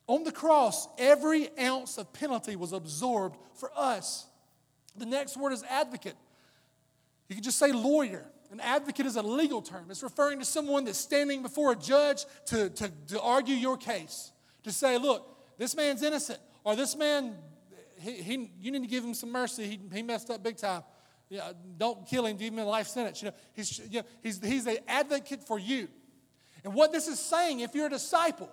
On 0.07 0.23
the 0.23 0.31
cross, 0.31 0.87
every 0.97 1.49
ounce 1.59 1.97
of 1.97 2.13
penalty 2.13 2.55
was 2.55 2.71
absorbed 2.71 3.37
for 3.55 3.71
us. 3.75 4.25
The 4.95 5.05
next 5.05 5.35
word 5.37 5.51
is 5.51 5.63
advocate. 5.63 6.15
You 7.27 7.35
can 7.35 7.43
just 7.43 7.59
say 7.59 7.71
lawyer. 7.71 8.25
An 8.51 8.61
advocate 8.61 9.05
is 9.05 9.17
a 9.17 9.21
legal 9.21 9.61
term. 9.61 9.87
It's 9.89 10.03
referring 10.03 10.39
to 10.39 10.45
someone 10.45 10.85
that's 10.85 10.97
standing 10.97 11.41
before 11.41 11.73
a 11.73 11.75
judge 11.75 12.25
to, 12.45 12.69
to, 12.69 12.91
to 13.07 13.21
argue 13.21 13.55
your 13.55 13.75
case. 13.75 14.31
To 14.67 14.73
say, 14.73 14.97
look, 14.97 15.25
this 15.57 15.77
man's 15.77 16.03
innocent, 16.03 16.39
or 16.65 16.75
this 16.75 16.93
man, 16.97 17.35
he, 18.01 18.21
he, 18.21 18.51
you 18.59 18.69
need 18.69 18.81
to 18.81 18.87
give 18.87 19.01
him 19.01 19.13
some 19.13 19.31
mercy. 19.31 19.63
He, 19.63 19.79
he 19.93 20.03
messed 20.03 20.29
up 20.29 20.43
big 20.43 20.57
time. 20.57 20.83
Yeah, 21.29 21.53
don't 21.77 22.05
kill 22.05 22.25
him, 22.25 22.35
give 22.35 22.51
him 22.51 22.59
a 22.59 22.65
life 22.65 22.87
sentence. 22.87 23.21
You 23.21 23.29
know, 23.29 23.35
he's, 23.53 23.79
you 23.79 24.01
know, 24.01 24.07
he's, 24.21 24.45
he's 24.45 24.67
an 24.67 24.79
advocate 24.85 25.47
for 25.47 25.57
you. 25.57 25.87
And 26.65 26.73
what 26.73 26.91
this 26.91 27.07
is 27.07 27.17
saying, 27.17 27.61
if 27.61 27.75
you're 27.75 27.87
a 27.87 27.89
disciple, 27.89 28.49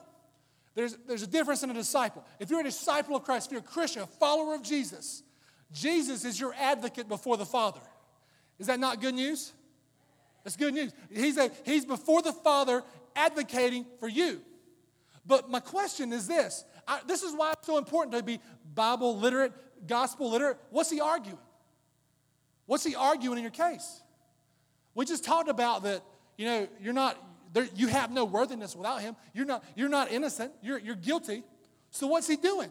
there's, 0.77 0.97
there's 1.09 1.25
a 1.25 1.27
difference 1.27 1.65
in 1.65 1.71
a 1.71 1.75
disciple. 1.75 2.25
If 2.39 2.49
you're 2.49 2.61
a 2.61 2.65
disciple 2.65 3.17
of 3.17 3.25
Christ, 3.25 3.47
if 3.47 3.53
you're 3.53 3.61
a 3.61 3.65
Christian, 3.65 4.03
a 4.03 4.07
follower 4.07 4.55
of 4.55 4.63
Jesus, 4.63 5.25
Jesus 5.73 6.25
is 6.25 6.39
your 6.39 6.55
advocate 6.55 7.09
before 7.09 7.37
the 7.37 7.45
Father. 7.47 7.81
Is 8.61 8.69
that 8.69 8.79
not 8.79 9.01
good 9.01 9.15
news? 9.15 9.53
That's 10.45 10.57
good 10.57 10.75
news. 10.75 10.93
He's, 11.13 11.39
a, 11.39 11.51
he's 11.65 11.85
before 11.85 12.23
the 12.23 12.33
Father 12.33 12.85
advocating 13.17 13.85
for 13.99 14.09
you. 14.09 14.43
But 15.27 15.51
my 15.51 15.61
question 15.61 16.13
is 16.13 16.27
this 16.27 16.65
I, 16.87 17.01
this 17.07 17.23
is 17.23 17.35
why 17.35 17.53
it's 17.53 17.67
so 17.67 17.79
important 17.79 18.17
to 18.17 18.23
be 18.23 18.41
Bible 18.75 19.19
literate, 19.19 19.53
gospel 19.87 20.31
literate. 20.31 20.59
What's 20.71 20.91
he 20.91 21.01
arguing? 21.01 21.39
What's 22.67 22.85
he 22.85 22.95
arguing 22.95 23.39
in 23.39 23.43
your 23.43 23.51
case? 23.51 24.03
We 24.95 25.05
just 25.05 25.25
talked 25.25 25.49
about 25.49 25.83
that, 25.83 26.03
you 26.37 26.47
know, 26.47 26.69
you're 26.81 26.95
not, 26.95 27.19
there, 27.53 27.69
you 27.75 27.89
have 27.89 28.11
no 28.11 28.25
worthiness 28.25 28.75
without 28.75 29.01
him. 29.01 29.17
You're 29.33 29.47
not, 29.47 29.65
you're 29.75 29.89
not 29.89 30.11
innocent. 30.11 30.53
You're, 30.63 30.79
you're 30.79 30.95
guilty. 30.95 31.43
So 31.91 32.07
what's 32.07 32.27
he 32.27 32.37
doing? 32.37 32.71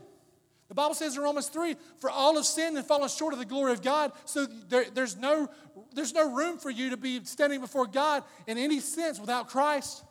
The 0.70 0.76
Bible 0.76 0.96
says 0.96 1.16
in 1.16 1.22
Romans 1.22 1.48
3, 1.48 1.76
for 2.00 2.10
all 2.10 2.36
have 2.36 2.46
sinned 2.46 2.78
and 2.78 2.86
fallen 2.86 3.10
short 3.10 3.34
of 3.34 3.40
the 3.40 3.46
glory 3.46 3.74
of 3.74 3.82
God. 3.82 4.12
So 4.26 4.46
there, 4.46 4.86
there's, 4.92 5.18
no, 5.18 5.50
there's 5.94 6.14
no 6.14 6.34
room 6.34 6.58
for 6.58 6.70
you 6.70 6.90
to 6.92 6.98
be 6.98 7.24
standing 7.26 7.60
before 7.60 7.86
God 7.86 8.24
in 8.48 8.58
any 8.58 8.80
sense 8.80 9.20
without 9.20 9.50
Christ. 9.50 10.04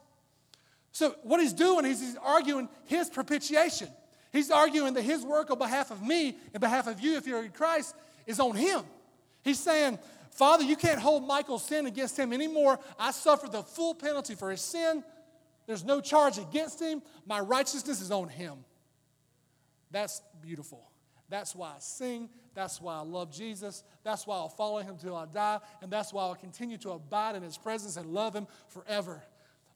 So 0.92 1.16
what 1.22 1.40
he's 1.40 1.54
doing 1.54 1.86
is 1.86 2.00
he's 2.00 2.16
arguing 2.16 2.68
his 2.84 3.08
propitiation. 3.08 3.88
He's 4.30 4.50
arguing 4.50 4.94
that 4.94 5.02
his 5.02 5.24
work 5.24 5.50
on 5.50 5.58
behalf 5.58 5.90
of 5.90 6.02
me 6.02 6.36
and 6.52 6.60
behalf 6.60 6.86
of 6.86 7.00
you, 7.00 7.16
if 7.16 7.26
you're 7.26 7.42
in 7.42 7.50
Christ, 7.50 7.94
is 8.26 8.38
on 8.40 8.54
him. 8.54 8.82
He's 9.42 9.58
saying, 9.58 9.98
Father, 10.30 10.64
you 10.64 10.76
can't 10.76 10.98
hold 10.98 11.26
Michael's 11.26 11.64
sin 11.64 11.86
against 11.86 12.18
him 12.18 12.32
anymore. 12.32 12.78
I 12.98 13.10
suffered 13.10 13.52
the 13.52 13.62
full 13.62 13.94
penalty 13.94 14.34
for 14.34 14.50
his 14.50 14.60
sin. 14.60 15.02
There's 15.66 15.84
no 15.84 16.00
charge 16.00 16.38
against 16.38 16.80
him. 16.80 17.02
My 17.26 17.40
righteousness 17.40 18.00
is 18.00 18.10
on 18.10 18.28
him. 18.28 18.64
That's 19.90 20.22
beautiful. 20.40 20.90
That's 21.28 21.54
why 21.54 21.68
I 21.68 21.78
sing. 21.78 22.28
That's 22.54 22.80
why 22.80 22.96
I 22.96 23.00
love 23.00 23.32
Jesus. 23.32 23.84
That's 24.02 24.26
why 24.26 24.36
I'll 24.36 24.48
follow 24.48 24.80
him 24.80 24.96
till 24.98 25.16
I 25.16 25.26
die. 25.26 25.60
And 25.80 25.90
that's 25.90 26.12
why 26.12 26.22
I'll 26.22 26.34
continue 26.34 26.78
to 26.78 26.90
abide 26.90 27.36
in 27.36 27.42
his 27.42 27.56
presence 27.56 27.96
and 27.96 28.06
love 28.06 28.34
him 28.34 28.46
forever. 28.68 29.22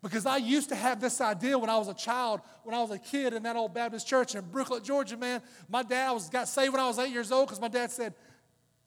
Because 0.07 0.25
I 0.25 0.37
used 0.37 0.69
to 0.69 0.77
have 0.77 1.01
this 1.01 1.21
idea 1.21 1.59
when 1.59 1.69
I 1.69 1.77
was 1.79 1.89
a 1.89 1.95
child, 1.95 2.41
when 2.63 2.77
I 2.77 2.81
was 2.81 2.93
a 2.93 2.99
kid 2.99 3.33
in 3.33 3.43
that 3.43 3.57
old 3.57 3.75
Baptist 3.75 4.07
church 4.07 4.37
in 4.37 4.45
Brooklet, 4.45 4.85
Georgia, 4.85 5.17
man. 5.17 5.43
My 5.69 5.83
dad 5.83 6.13
was, 6.13 6.31
got 6.31 6.47
saved 6.47 6.73
when 6.73 6.81
I 6.81 6.87
was 6.87 6.97
eight 7.01 7.11
years 7.11 7.33
old 7.33 7.49
because 7.49 7.61
my 7.61 7.67
dad 7.67 7.91
said, 7.91 8.15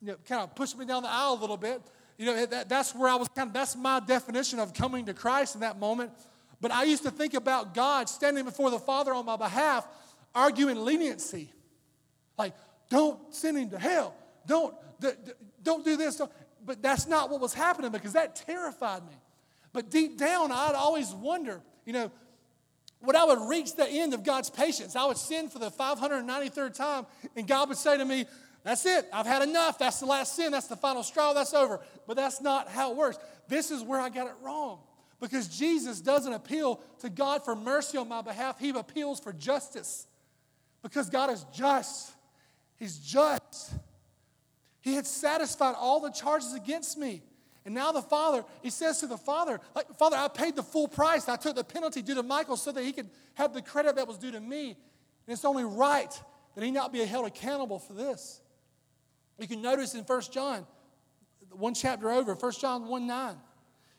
you 0.01 0.07
know, 0.07 0.15
kind 0.25 0.41
of 0.41 0.55
pushed 0.55 0.77
me 0.77 0.85
down 0.85 1.03
the 1.03 1.09
aisle 1.09 1.33
a 1.33 1.41
little 1.41 1.57
bit. 1.57 1.81
You 2.17 2.25
know, 2.25 2.45
that, 2.45 2.69
that's 2.69 2.95
where 2.95 3.09
I 3.09 3.15
was 3.15 3.27
kind 3.27 3.49
of, 3.49 3.53
that's 3.53 3.75
my 3.75 3.99
definition 3.99 4.59
of 4.59 4.73
coming 4.73 5.07
to 5.07 5.13
Christ 5.13 5.55
in 5.55 5.61
that 5.61 5.77
moment. 5.77 6.11
But 6.61 6.71
I 6.71 6.83
used 6.83 7.03
to 7.03 7.11
think 7.11 7.33
about 7.33 7.73
God 7.73 8.07
standing 8.07 8.45
before 8.45 8.71
the 8.71 8.79
Father 8.79 9.13
on 9.13 9.25
my 9.25 9.35
behalf, 9.35 9.85
arguing 10.33 10.85
leniency. 10.85 11.51
Like, 12.37 12.53
don't 12.89 13.35
send 13.35 13.57
him 13.57 13.71
to 13.71 13.79
hell. 13.79 14.15
Don't, 14.47 14.73
don't 15.61 15.83
do 15.83 15.97
this. 15.97 16.15
Don't. 16.15 16.31
But 16.65 16.81
that's 16.81 17.07
not 17.07 17.29
what 17.29 17.41
was 17.41 17.53
happening 17.53 17.91
because 17.91 18.13
that 18.13 18.37
terrified 18.37 19.05
me. 19.05 19.15
But 19.73 19.89
deep 19.89 20.17
down, 20.17 20.51
I'd 20.51 20.75
always 20.75 21.11
wonder, 21.13 21.61
you 21.85 21.93
know, 21.93 22.11
when 23.01 23.15
I 23.15 23.23
would 23.23 23.47
reach 23.47 23.75
the 23.75 23.87
end 23.87 24.13
of 24.13 24.23
God's 24.23 24.49
patience, 24.49 24.95
I 24.95 25.05
would 25.05 25.17
sin 25.17 25.49
for 25.49 25.59
the 25.59 25.71
593rd 25.71 26.73
time, 26.73 27.05
and 27.35 27.47
God 27.47 27.69
would 27.69 27.77
say 27.77 27.97
to 27.97 28.03
me, 28.03 28.25
That's 28.63 28.85
it. 28.85 29.05
I've 29.13 29.25
had 29.25 29.41
enough. 29.41 29.79
That's 29.79 29.99
the 29.99 30.05
last 30.05 30.35
sin. 30.35 30.51
That's 30.51 30.67
the 30.67 30.75
final 30.75 31.03
straw. 31.03 31.33
That's 31.33 31.53
over. 31.53 31.79
But 32.07 32.17
that's 32.17 32.41
not 32.41 32.67
how 32.67 32.91
it 32.91 32.97
works. 32.97 33.17
This 33.47 33.71
is 33.71 33.83
where 33.83 33.99
I 34.01 34.09
got 34.09 34.27
it 34.27 34.33
wrong. 34.41 34.79
Because 35.19 35.47
Jesus 35.47 36.01
doesn't 36.01 36.31
appeal 36.31 36.81
to 36.99 37.09
God 37.09 37.43
for 37.43 37.55
mercy 37.55 37.97
on 37.97 38.07
my 38.07 38.21
behalf, 38.21 38.59
He 38.59 38.69
appeals 38.69 39.19
for 39.19 39.33
justice. 39.33 40.07
Because 40.81 41.09
God 41.09 41.29
is 41.29 41.45
just. 41.53 42.11
He's 42.77 42.97
just. 42.97 43.73
He 44.81 44.95
had 44.95 45.05
satisfied 45.05 45.75
all 45.77 45.99
the 45.99 46.11
charges 46.11 46.53
against 46.53 46.97
me. 46.97 47.21
And 47.65 47.75
now 47.75 47.91
the 47.91 48.01
father, 48.01 48.45
he 48.63 48.69
says 48.69 48.99
to 48.99 49.07
the 49.07 49.17
father, 49.17 49.59
like, 49.75 49.97
Father, 49.97 50.15
I 50.15 50.27
paid 50.27 50.55
the 50.55 50.63
full 50.63 50.87
price. 50.87 51.27
I 51.27 51.35
took 51.35 51.55
the 51.55 51.63
penalty 51.63 52.01
due 52.01 52.15
to 52.15 52.23
Michael 52.23 52.57
so 52.57 52.71
that 52.71 52.83
he 52.83 52.93
could 52.93 53.09
have 53.35 53.53
the 53.53 53.61
credit 53.61 53.95
that 53.97 54.07
was 54.07 54.17
due 54.17 54.31
to 54.31 54.39
me. 54.39 54.69
And 54.69 55.33
it's 55.33 55.45
only 55.45 55.65
right 55.65 56.11
that 56.55 56.63
he 56.63 56.71
not 56.71 56.93
be 56.93 57.03
held 57.05 57.27
accountable 57.27 57.79
for 57.79 57.93
this. 57.93 58.41
You 59.37 59.47
can 59.47 59.61
notice 59.61 59.93
in 59.93 60.03
1 60.03 60.21
John, 60.31 60.65
one 61.51 61.73
chapter 61.73 62.09
over, 62.09 62.33
1 62.35 62.51
John 62.59 62.87
1 62.87 63.07
9, 63.07 63.35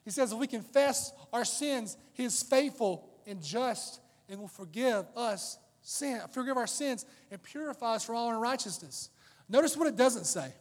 he 0.05 0.11
says, 0.11 0.33
If 0.33 0.39
we 0.39 0.47
confess 0.47 1.13
our 1.33 1.45
sins, 1.45 1.97
he 2.13 2.25
is 2.25 2.43
faithful 2.43 3.09
and 3.27 3.43
just 3.43 4.01
and 4.29 4.41
will 4.41 4.49
forgive 4.49 5.07
us 5.17 5.59
sin, 5.83 6.21
forgive 6.33 6.57
our 6.57 6.67
sins 6.67 7.05
and 7.31 7.43
purify 7.43 7.95
us 7.95 8.05
from 8.05 8.17
all 8.17 8.31
unrighteousness. 8.31 9.11
Notice 9.49 9.77
what 9.77 9.89
it 9.89 9.97
doesn't 9.97 10.25
say. 10.25 10.53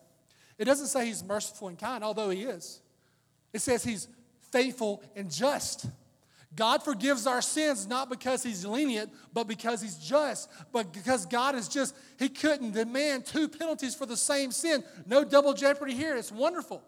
It 0.58 0.66
doesn't 0.66 0.88
say 0.88 1.06
he's 1.06 1.24
merciful 1.24 1.68
and 1.68 1.78
kind, 1.78 2.04
although 2.04 2.30
he 2.30 2.44
is. 2.44 2.82
It 3.54 3.62
says 3.62 3.84
he's 3.84 4.08
faithful 4.52 5.04
and 5.16 5.32
just. 5.32 5.86
God 6.56 6.84
forgives 6.84 7.28
our 7.28 7.42
sins 7.42 7.88
not 7.88 8.10
because 8.10 8.42
he's 8.42 8.66
lenient, 8.66 9.12
but 9.34 9.48
because 9.48 9.82
he's 9.82 9.98
just. 9.98 10.50
But 10.72 10.92
because 10.92 11.26
God 11.26 11.56
is 11.56 11.68
just, 11.68 11.96
he 12.18 12.28
couldn't 12.28 12.72
demand 12.72 13.26
two 13.26 13.48
penalties 13.48 13.96
for 13.96 14.06
the 14.06 14.18
same 14.18 14.52
sin. 14.52 14.84
No 15.06 15.24
double 15.24 15.54
jeopardy 15.54 15.94
here. 15.94 16.16
It's 16.16 16.32
wonderful. 16.32 16.84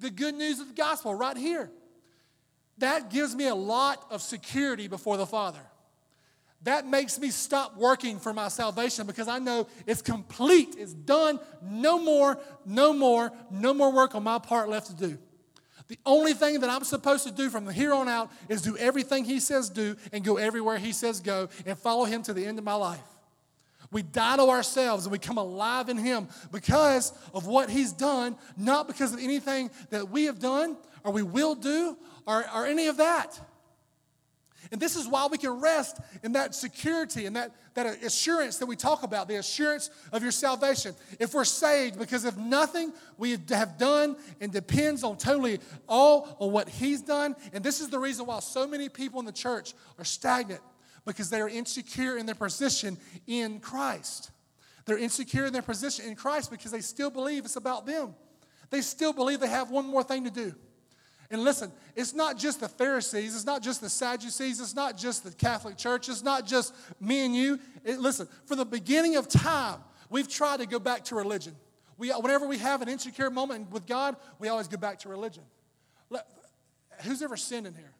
The 0.00 0.10
good 0.10 0.34
news 0.34 0.60
of 0.60 0.68
the 0.68 0.74
gospel 0.74 1.14
right 1.14 1.36
here. 1.36 1.70
That 2.78 3.10
gives 3.10 3.34
me 3.34 3.46
a 3.46 3.54
lot 3.54 4.04
of 4.10 4.20
security 4.20 4.86
before 4.86 5.16
the 5.16 5.26
Father. 5.26 5.60
That 6.62 6.86
makes 6.86 7.18
me 7.18 7.30
stop 7.30 7.76
working 7.76 8.18
for 8.18 8.34
my 8.34 8.48
salvation 8.48 9.06
because 9.06 9.28
I 9.28 9.38
know 9.38 9.66
it's 9.86 10.02
complete, 10.02 10.74
it's 10.76 10.92
done, 10.92 11.38
no 11.62 11.98
more, 11.98 12.38
no 12.64 12.92
more, 12.92 13.32
no 13.50 13.72
more 13.72 13.92
work 13.92 14.14
on 14.14 14.24
my 14.24 14.38
part 14.38 14.68
left 14.68 14.88
to 14.88 14.94
do. 14.94 15.18
The 15.88 15.98
only 16.04 16.34
thing 16.34 16.60
that 16.60 16.70
I'm 16.70 16.84
supposed 16.84 17.26
to 17.26 17.32
do 17.32 17.48
from 17.48 17.68
here 17.68 17.94
on 17.94 18.08
out 18.08 18.30
is 18.48 18.62
do 18.62 18.76
everything 18.76 19.24
He 19.24 19.40
says 19.40 19.68
do 19.68 19.96
and 20.12 20.24
go 20.24 20.36
everywhere 20.36 20.78
He 20.78 20.92
says 20.92 21.20
go 21.20 21.48
and 21.64 21.78
follow 21.78 22.04
Him 22.04 22.22
to 22.24 22.34
the 22.34 22.44
end 22.44 22.58
of 22.58 22.64
my 22.64 22.74
life. 22.74 23.00
We 23.92 24.02
die 24.02 24.36
to 24.36 24.42
ourselves 24.42 25.06
and 25.06 25.12
we 25.12 25.18
come 25.18 25.38
alive 25.38 25.88
in 25.88 25.96
Him 25.96 26.28
because 26.50 27.12
of 27.32 27.46
what 27.46 27.70
He's 27.70 27.92
done, 27.92 28.36
not 28.56 28.88
because 28.88 29.12
of 29.12 29.20
anything 29.20 29.70
that 29.90 30.10
we 30.10 30.24
have 30.24 30.40
done 30.40 30.76
or 31.04 31.12
we 31.12 31.22
will 31.22 31.54
do 31.54 31.96
or, 32.26 32.44
or 32.52 32.66
any 32.66 32.88
of 32.88 32.96
that. 32.96 33.38
And 34.72 34.80
this 34.80 34.96
is 34.96 35.06
why 35.06 35.26
we 35.26 35.38
can 35.38 35.60
rest 35.60 35.98
in 36.22 36.32
that 36.32 36.54
security 36.54 37.26
and 37.26 37.36
that, 37.36 37.52
that 37.74 38.02
assurance 38.02 38.58
that 38.58 38.66
we 38.66 38.76
talk 38.76 39.02
about, 39.02 39.28
the 39.28 39.36
assurance 39.36 39.90
of 40.12 40.22
your 40.22 40.32
salvation. 40.32 40.94
If 41.20 41.34
we're 41.34 41.44
saved, 41.44 41.98
because 41.98 42.24
of 42.24 42.36
nothing 42.36 42.92
we 43.18 43.38
have 43.50 43.78
done 43.78 44.16
and 44.40 44.52
depends 44.52 45.04
on 45.04 45.16
totally 45.18 45.60
all 45.88 46.36
on 46.40 46.52
what 46.52 46.68
He's 46.68 47.02
done. 47.02 47.36
And 47.52 47.62
this 47.62 47.80
is 47.80 47.88
the 47.88 47.98
reason 47.98 48.26
why 48.26 48.40
so 48.40 48.66
many 48.66 48.88
people 48.88 49.20
in 49.20 49.26
the 49.26 49.32
church 49.32 49.74
are 49.98 50.04
stagnant, 50.04 50.62
because 51.04 51.30
they 51.30 51.40
are 51.40 51.48
insecure 51.48 52.16
in 52.16 52.26
their 52.26 52.34
position 52.34 52.98
in 53.26 53.60
Christ. 53.60 54.30
They're 54.84 54.98
insecure 54.98 55.46
in 55.46 55.52
their 55.52 55.62
position 55.62 56.06
in 56.06 56.14
Christ 56.14 56.50
because 56.50 56.70
they 56.70 56.80
still 56.80 57.10
believe 57.10 57.44
it's 57.44 57.56
about 57.56 57.86
them. 57.86 58.14
They 58.70 58.80
still 58.80 59.12
believe 59.12 59.40
they 59.40 59.48
have 59.48 59.70
one 59.70 59.86
more 59.86 60.02
thing 60.02 60.24
to 60.24 60.30
do. 60.30 60.54
And 61.30 61.42
listen, 61.42 61.72
it's 61.94 62.14
not 62.14 62.38
just 62.38 62.60
the 62.60 62.68
Pharisees, 62.68 63.34
it's 63.34 63.44
not 63.44 63.62
just 63.62 63.80
the 63.80 63.88
Sadducees, 63.88 64.60
it's 64.60 64.74
not 64.74 64.96
just 64.96 65.24
the 65.24 65.32
Catholic 65.32 65.76
Church, 65.76 66.08
it's 66.08 66.22
not 66.22 66.46
just 66.46 66.74
me 67.00 67.24
and 67.24 67.34
you. 67.34 67.58
It, 67.84 67.98
listen, 67.98 68.28
from 68.44 68.58
the 68.58 68.64
beginning 68.64 69.16
of 69.16 69.28
time, 69.28 69.80
we've 70.08 70.28
tried 70.28 70.60
to 70.60 70.66
go 70.66 70.78
back 70.78 71.04
to 71.06 71.14
religion. 71.14 71.56
We, 71.98 72.10
whenever 72.10 72.46
we 72.46 72.58
have 72.58 72.82
an 72.82 72.88
insecure 72.88 73.30
moment 73.30 73.70
with 73.70 73.86
God, 73.86 74.16
we 74.38 74.48
always 74.48 74.68
go 74.68 74.76
back 74.76 75.00
to 75.00 75.08
religion. 75.08 75.42
Let, 76.10 76.26
who's 77.02 77.22
ever 77.22 77.36
sinned 77.36 77.66
in 77.66 77.74
here? 77.74 77.92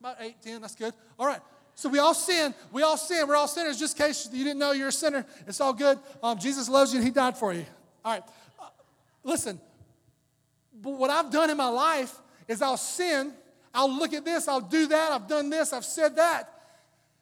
About 0.00 0.16
eight, 0.20 0.36
ten, 0.42 0.60
that's 0.60 0.74
good. 0.74 0.92
All 1.18 1.26
right. 1.26 1.40
So 1.76 1.88
we 1.88 1.98
all 1.98 2.14
sin. 2.14 2.54
We 2.70 2.82
all 2.82 2.96
sin. 2.96 3.26
We're 3.26 3.36
all 3.36 3.48
sinners. 3.48 3.78
Just 3.78 3.98
in 3.98 4.06
case 4.06 4.28
you 4.32 4.44
didn't 4.44 4.58
know 4.58 4.72
you're 4.72 4.88
a 4.88 4.92
sinner, 4.92 5.26
it's 5.46 5.60
all 5.60 5.72
good. 5.72 5.98
Um, 6.22 6.38
Jesus 6.38 6.68
loves 6.68 6.92
you 6.92 6.98
and 6.98 7.06
He 7.06 7.12
died 7.12 7.36
for 7.36 7.52
you. 7.52 7.64
All 8.04 8.12
right. 8.12 8.22
Uh, 8.60 8.66
listen, 9.24 9.58
but 10.84 10.90
what 10.90 11.10
I've 11.10 11.30
done 11.30 11.50
in 11.50 11.56
my 11.56 11.68
life 11.68 12.14
is 12.46 12.62
I'll 12.62 12.76
sin. 12.76 13.32
I'll 13.72 13.90
look 13.90 14.12
at 14.12 14.24
this. 14.24 14.46
I'll 14.46 14.60
do 14.60 14.86
that. 14.88 15.12
I've 15.12 15.26
done 15.26 15.50
this. 15.50 15.72
I've 15.72 15.84
said 15.84 16.16
that. 16.16 16.50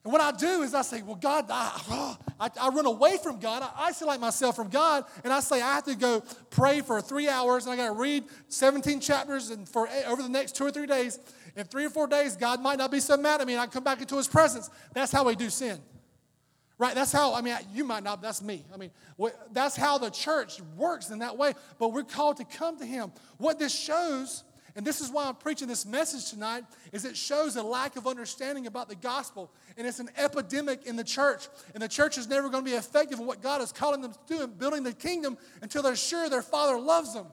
And 0.05 0.13
what 0.13 0.21
I 0.21 0.33
do 0.33 0.63
is 0.63 0.75
I 0.75 0.83
say, 0.83 1.01
well, 1.03 1.15
God, 1.15 1.47
I, 1.49 2.17
I, 2.41 2.51
I, 2.61 2.69
run 2.71 2.87
away 2.87 3.19
from 3.23 3.39
God. 3.39 3.63
I 3.63 3.87
isolate 3.87 4.19
myself 4.19 4.57
from 4.57 4.69
God. 4.69 5.05
And 5.23 5.33
I 5.33 5.39
say, 5.39 5.63
I 5.63 5.75
have 5.77 5.85
to 5.85 5.95
go 5.95 6.25
pray 6.51 6.81
for 6.81 7.01
three 7.01 7.29
hours 7.29 7.67
and 7.67 7.73
I 7.73 7.77
got 7.77 7.95
to 7.95 8.01
read 8.01 8.25
17 8.49 8.99
chapters 8.99 9.51
and 9.51 9.69
for 9.69 9.87
eh, 9.87 10.03
over 10.09 10.21
the 10.21 10.29
next 10.29 10.57
two 10.57 10.65
or 10.65 10.73
three 10.73 10.87
days. 10.87 11.21
In 11.55 11.67
three 11.67 11.85
or 11.85 11.91
four 11.91 12.09
days, 12.09 12.35
God 12.35 12.61
might 12.61 12.79
not 12.79 12.91
be 12.91 12.99
so 12.99 13.17
mad 13.17 13.41
at 13.41 13.47
me 13.47 13.53
and 13.53 13.63
I 13.63 13.69
come 13.69 13.85
back 13.85 14.01
into 14.01 14.17
his 14.17 14.27
presence. 14.27 14.71
That's 14.93 15.13
how 15.13 15.25
we 15.25 15.37
do 15.37 15.49
sin. 15.49 15.79
Right? 16.79 16.95
That's 16.95 17.13
how, 17.13 17.35
I 17.35 17.43
mean, 17.43 17.57
you 17.73 17.85
might 17.85 18.03
not, 18.03 18.23
that's 18.23 18.43
me. 18.43 18.65
I 18.73 18.77
mean, 18.77 18.91
that's 19.53 19.77
how 19.77 19.99
the 19.99 20.11
church 20.11 20.61
works 20.77 21.11
in 21.11 21.21
that 21.21 21.37
way. 21.37 21.55
But 21.79 21.91
we're 21.91 22.03
called 22.03 22.39
to 22.39 22.45
come 22.45 22.79
to 22.79 22.87
him. 22.87 23.13
What 23.39 23.59
this 23.59 23.79
shows 23.79 24.43
and 24.75 24.87
this 24.87 25.01
is 25.01 25.11
why 25.11 25.27
I'm 25.27 25.35
preaching 25.35 25.69
this 25.69 25.85
message 25.85 26.31
tonight 26.31 26.65
is 26.93 27.05
it 27.05 27.17
shows 27.17 27.57
a 27.57 27.63
lack 27.63 27.97
of 27.97 28.07
understanding 28.07 28.67
about 28.67 28.89
the 28.89 28.95
gospel 28.95 29.51
and 29.77 29.87
it's 29.87 30.01
an 30.01 30.09
epidemic 30.17 30.87
in 30.87 30.97
the 30.97 31.05
church. 31.05 31.49
And 31.75 31.83
the 31.83 31.89
church 31.89 32.17
is 32.17 32.27
never 32.27 32.49
going 32.49 32.65
to 32.65 32.71
be 32.71 32.77
effective 32.77 33.19
in 33.19 33.27
what 33.27 33.43
God 33.43 33.61
is 33.61 33.71
calling 33.71 34.01
them 34.01 34.13
to 34.13 34.19
do 34.27 34.43
in 34.43 34.51
building 34.53 34.83
the 34.83 34.95
kingdom 34.95 35.37
until 35.61 35.83
they're 35.83 35.97
sure 35.97 36.31
their 36.31 36.43
father 36.43 36.79
loves 36.79 37.13
them. 37.13 37.27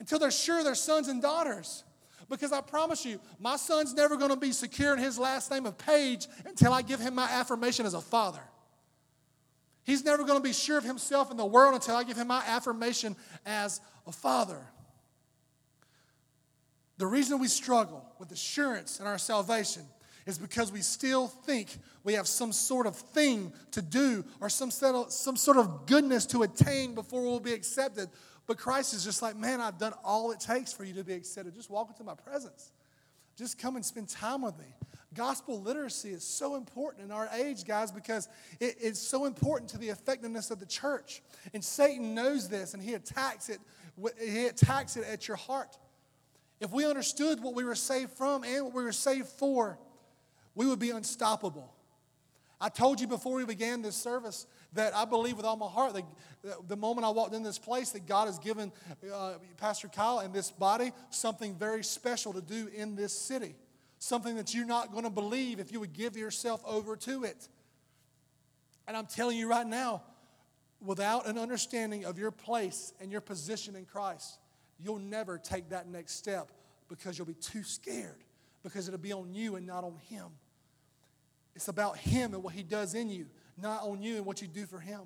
Until 0.00 0.18
they're 0.18 0.30
sure 0.30 0.62
they're 0.62 0.74
sons 0.74 1.08
and 1.08 1.22
daughters. 1.22 1.84
Because 2.28 2.52
I 2.52 2.60
promise 2.60 3.04
you, 3.04 3.20
my 3.38 3.56
son's 3.56 3.94
never 3.94 4.16
going 4.16 4.30
to 4.30 4.36
be 4.36 4.52
secure 4.52 4.92
in 4.92 4.98
his 4.98 5.18
last 5.18 5.50
name 5.50 5.66
of 5.66 5.78
Page 5.78 6.26
until 6.44 6.72
I 6.72 6.82
give 6.82 7.00
him 7.00 7.14
my 7.14 7.28
affirmation 7.28 7.86
as 7.86 7.94
a 7.94 8.00
father. 8.00 8.42
He's 9.84 10.04
never 10.04 10.24
going 10.24 10.38
to 10.38 10.42
be 10.42 10.52
sure 10.52 10.78
of 10.78 10.84
himself 10.84 11.30
in 11.30 11.36
the 11.36 11.44
world 11.44 11.74
until 11.74 11.96
I 11.96 12.04
give 12.04 12.16
him 12.16 12.28
my 12.28 12.42
affirmation 12.46 13.16
as 13.46 13.80
a 14.06 14.12
father. 14.12 14.58
The 16.98 17.06
reason 17.06 17.38
we 17.38 17.48
struggle 17.48 18.04
with 18.18 18.30
assurance 18.30 19.00
in 19.00 19.06
our 19.06 19.18
salvation 19.18 19.82
is 20.26 20.38
because 20.38 20.70
we 20.70 20.80
still 20.80 21.28
think 21.28 21.78
we 22.04 22.12
have 22.12 22.28
some 22.28 22.52
sort 22.52 22.86
of 22.86 22.94
thing 22.94 23.52
to 23.72 23.82
do 23.82 24.24
or 24.40 24.48
some 24.48 24.70
of, 24.82 25.10
some 25.10 25.36
sort 25.36 25.56
of 25.56 25.86
goodness 25.86 26.26
to 26.26 26.42
attain 26.42 26.94
before 26.94 27.22
we'll 27.22 27.40
be 27.40 27.54
accepted. 27.54 28.08
But 28.46 28.58
Christ 28.58 28.94
is 28.94 29.04
just 29.04 29.22
like, 29.22 29.36
man, 29.36 29.60
I've 29.60 29.78
done 29.78 29.94
all 30.04 30.30
it 30.32 30.40
takes 30.40 30.72
for 30.72 30.84
you 30.84 30.92
to 30.94 31.04
be 31.04 31.14
accepted. 31.14 31.54
Just 31.54 31.70
walk 31.70 31.88
into 31.88 32.04
my 32.04 32.14
presence. 32.14 32.72
Just 33.40 33.56
come 33.56 33.76
and 33.76 33.82
spend 33.82 34.06
time 34.10 34.42
with 34.42 34.58
me. 34.58 34.66
Gospel 35.14 35.62
literacy 35.62 36.10
is 36.10 36.22
so 36.22 36.56
important 36.56 37.06
in 37.06 37.10
our 37.10 37.26
age, 37.34 37.64
guys, 37.64 37.90
because 37.90 38.28
it, 38.60 38.76
it's 38.78 39.00
so 39.00 39.24
important 39.24 39.70
to 39.70 39.78
the 39.78 39.88
effectiveness 39.88 40.50
of 40.50 40.60
the 40.60 40.66
church. 40.66 41.22
And 41.54 41.64
Satan 41.64 42.14
knows 42.14 42.50
this, 42.50 42.74
and 42.74 42.82
he 42.82 42.92
attacks 42.92 43.48
it. 43.48 43.58
He 44.22 44.44
attacks 44.44 44.98
it 44.98 45.06
at 45.10 45.26
your 45.26 45.38
heart. 45.38 45.78
If 46.60 46.70
we 46.70 46.84
understood 46.84 47.42
what 47.42 47.54
we 47.54 47.64
were 47.64 47.74
saved 47.74 48.10
from 48.10 48.44
and 48.44 48.66
what 48.66 48.74
we 48.74 48.82
were 48.82 48.92
saved 48.92 49.28
for, 49.28 49.78
we 50.54 50.66
would 50.66 50.78
be 50.78 50.90
unstoppable. 50.90 51.72
I 52.60 52.68
told 52.68 53.00
you 53.00 53.06
before 53.06 53.36
we 53.36 53.46
began 53.46 53.80
this 53.80 53.96
service 53.96 54.46
that 54.74 54.94
I 54.94 55.04
believe 55.04 55.36
with 55.36 55.46
all 55.46 55.56
my 55.56 55.66
heart 55.68 55.94
that 55.94 56.04
the 56.68 56.76
moment 56.76 57.06
I 57.06 57.10
walked 57.10 57.34
in 57.34 57.42
this 57.42 57.58
place, 57.58 57.90
that 57.90 58.06
God 58.06 58.26
has 58.26 58.38
given 58.38 58.72
uh, 59.12 59.34
Pastor 59.56 59.88
Kyle 59.88 60.20
and 60.20 60.32
this 60.32 60.50
body 60.50 60.92
something 61.10 61.54
very 61.54 61.82
special 61.82 62.32
to 62.32 62.40
do 62.40 62.68
in 62.74 62.94
this 62.94 63.12
city. 63.12 63.54
Something 63.98 64.36
that 64.36 64.54
you're 64.54 64.66
not 64.66 64.92
going 64.92 65.04
to 65.04 65.10
believe 65.10 65.60
if 65.60 65.72
you 65.72 65.80
would 65.80 65.92
give 65.92 66.16
yourself 66.16 66.62
over 66.66 66.96
to 66.96 67.24
it. 67.24 67.48
And 68.86 68.96
I'm 68.96 69.06
telling 69.06 69.36
you 69.36 69.48
right 69.48 69.66
now, 69.66 70.02
without 70.80 71.26
an 71.26 71.36
understanding 71.36 72.04
of 72.04 72.18
your 72.18 72.30
place 72.30 72.94
and 73.00 73.12
your 73.12 73.20
position 73.20 73.76
in 73.76 73.84
Christ, 73.84 74.38
you'll 74.78 74.98
never 74.98 75.36
take 75.36 75.68
that 75.70 75.88
next 75.88 76.14
step 76.14 76.50
because 76.88 77.18
you'll 77.18 77.26
be 77.26 77.34
too 77.34 77.62
scared 77.62 78.24
because 78.62 78.88
it'll 78.88 79.00
be 79.00 79.12
on 79.12 79.34
you 79.34 79.56
and 79.56 79.66
not 79.66 79.84
on 79.84 79.96
Him. 80.08 80.26
It's 81.54 81.68
about 81.68 81.98
Him 81.98 82.34
and 82.34 82.42
what 82.42 82.54
He 82.54 82.62
does 82.62 82.94
in 82.94 83.10
you, 83.10 83.26
not 83.56 83.82
on 83.82 84.02
you 84.02 84.16
and 84.16 84.26
what 84.26 84.42
you 84.42 84.48
do 84.48 84.66
for 84.66 84.78
Him. 84.78 85.02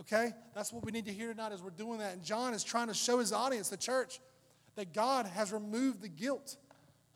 Okay? 0.00 0.32
That's 0.54 0.72
what 0.72 0.84
we 0.84 0.92
need 0.92 1.06
to 1.06 1.12
hear 1.12 1.32
tonight 1.32 1.52
as 1.52 1.62
we're 1.62 1.70
doing 1.70 1.98
that. 1.98 2.12
And 2.12 2.22
John 2.22 2.54
is 2.54 2.62
trying 2.62 2.88
to 2.88 2.94
show 2.94 3.18
his 3.18 3.32
audience, 3.32 3.68
the 3.68 3.76
church, 3.76 4.20
that 4.76 4.92
God 4.92 5.26
has 5.26 5.52
removed 5.52 6.02
the 6.02 6.08
guilt. 6.08 6.56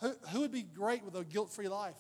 Who, 0.01 0.13
who 0.31 0.41
would 0.41 0.53
be 0.53 0.63
great 0.63 1.05
with 1.05 1.15
a 1.15 1.25
guilt 1.25 1.53
free 1.53 1.69
life? 1.69 1.99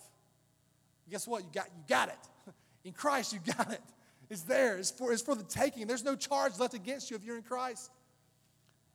Guess 1.10 1.26
what? 1.26 1.42
You 1.42 1.50
got, 1.52 1.66
you 1.76 1.82
got 1.88 2.08
it. 2.08 2.18
In 2.84 2.92
Christ, 2.92 3.32
you 3.32 3.40
got 3.56 3.72
it. 3.72 3.82
It's 4.30 4.42
there. 4.42 4.78
It's 4.78 4.90
for, 4.90 5.12
it's 5.12 5.22
for 5.22 5.34
the 5.34 5.42
taking. 5.42 5.86
There's 5.86 6.04
no 6.04 6.14
charge 6.14 6.58
left 6.58 6.72
against 6.72 7.10
you 7.10 7.16
if 7.16 7.24
you're 7.24 7.36
in 7.36 7.42
Christ. 7.42 7.90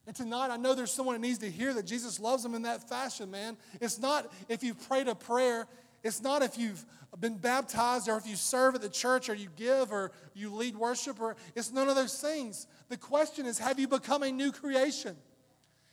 And 0.08 0.16
tonight, 0.16 0.50
I 0.50 0.56
know 0.56 0.74
there's 0.74 0.92
someone 0.92 1.16
that 1.16 1.28
needs 1.28 1.40
to 1.40 1.52
hear 1.52 1.74
that 1.74 1.86
Jesus 1.86 2.20
loves 2.20 2.42
them 2.42 2.56
in 2.56 2.62
that 2.62 2.88
fashion, 2.88 3.30
man. 3.30 3.58
It's 3.82 4.00
not 4.00 4.32
if 4.48 4.64
you've 4.64 4.88
prayed 4.88 5.10
a 5.10 5.16
prayer, 5.16 5.68
it's 6.06 6.22
not 6.22 6.44
if 6.44 6.56
you've 6.56 6.86
been 7.20 7.38
baptized 7.38 8.08
or 8.08 8.16
if 8.16 8.28
you 8.28 8.36
serve 8.36 8.76
at 8.76 8.82
the 8.82 8.90
church 8.90 9.28
or 9.28 9.34
you 9.34 9.50
give 9.56 9.92
or 9.92 10.12
you 10.36 10.54
lead 10.54 10.76
worship 10.76 11.20
or 11.20 11.36
it's 11.56 11.72
none 11.72 11.90
of 11.90 11.96
those 11.96 12.22
things. 12.22 12.68
The 12.90 12.98
question 12.98 13.48
is 13.48 13.58
have 13.58 13.80
you 13.80 13.88
become 13.88 14.22
a 14.22 14.32
new 14.32 14.52
creation? 14.52 15.16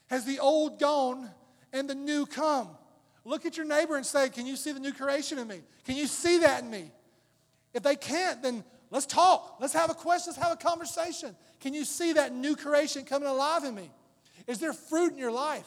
Has 0.08 0.26
the 0.26 0.38
old 0.38 0.78
gone 0.78 1.30
and 1.72 1.88
the 1.88 1.94
new 1.94 2.26
come? 2.26 2.68
Look 3.24 3.46
at 3.46 3.56
your 3.56 3.64
neighbor 3.64 3.96
and 3.96 4.04
say, 4.04 4.28
Can 4.28 4.44
you 4.44 4.56
see 4.56 4.72
the 4.72 4.80
new 4.80 4.92
creation 4.92 5.38
in 5.38 5.48
me? 5.48 5.60
Can 5.86 5.96
you 5.96 6.06
see 6.06 6.40
that 6.40 6.62
in 6.62 6.70
me? 6.70 6.90
If 7.72 7.82
they 7.82 7.96
can't, 7.96 8.42
then 8.42 8.64
let's 8.90 9.06
talk. 9.06 9.56
Let's 9.60 9.72
have 9.72 9.88
a 9.88 9.94
question. 9.94 10.34
Let's 10.34 10.46
have 10.46 10.52
a 10.52 10.62
conversation. 10.62 11.34
Can 11.60 11.72
you 11.72 11.86
see 11.86 12.12
that 12.12 12.34
new 12.34 12.54
creation 12.54 13.06
coming 13.06 13.30
alive 13.30 13.64
in 13.64 13.74
me? 13.74 13.90
Is 14.46 14.58
there 14.58 14.74
fruit 14.74 15.12
in 15.12 15.18
your 15.18 15.32
life? 15.32 15.66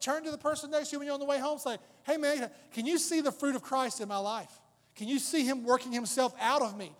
Turn 0.00 0.24
to 0.24 0.30
the 0.30 0.38
person 0.38 0.70
next 0.70 0.88
to 0.88 0.94
you 0.94 0.98
when 0.98 1.06
you're 1.06 1.14
on 1.14 1.20
the 1.20 1.26
way 1.26 1.38
home. 1.38 1.58
Say, 1.58 1.76
hey, 2.04 2.16
man, 2.16 2.50
can 2.72 2.86
you 2.86 2.98
see 2.98 3.20
the 3.20 3.32
fruit 3.32 3.54
of 3.54 3.62
Christ 3.62 4.00
in 4.00 4.08
my 4.08 4.18
life? 4.18 4.50
Can 4.96 5.08
you 5.08 5.18
see 5.18 5.44
him 5.44 5.64
working 5.64 5.92
himself 5.92 6.34
out 6.40 6.62
of 6.62 6.76
me? 6.76 6.92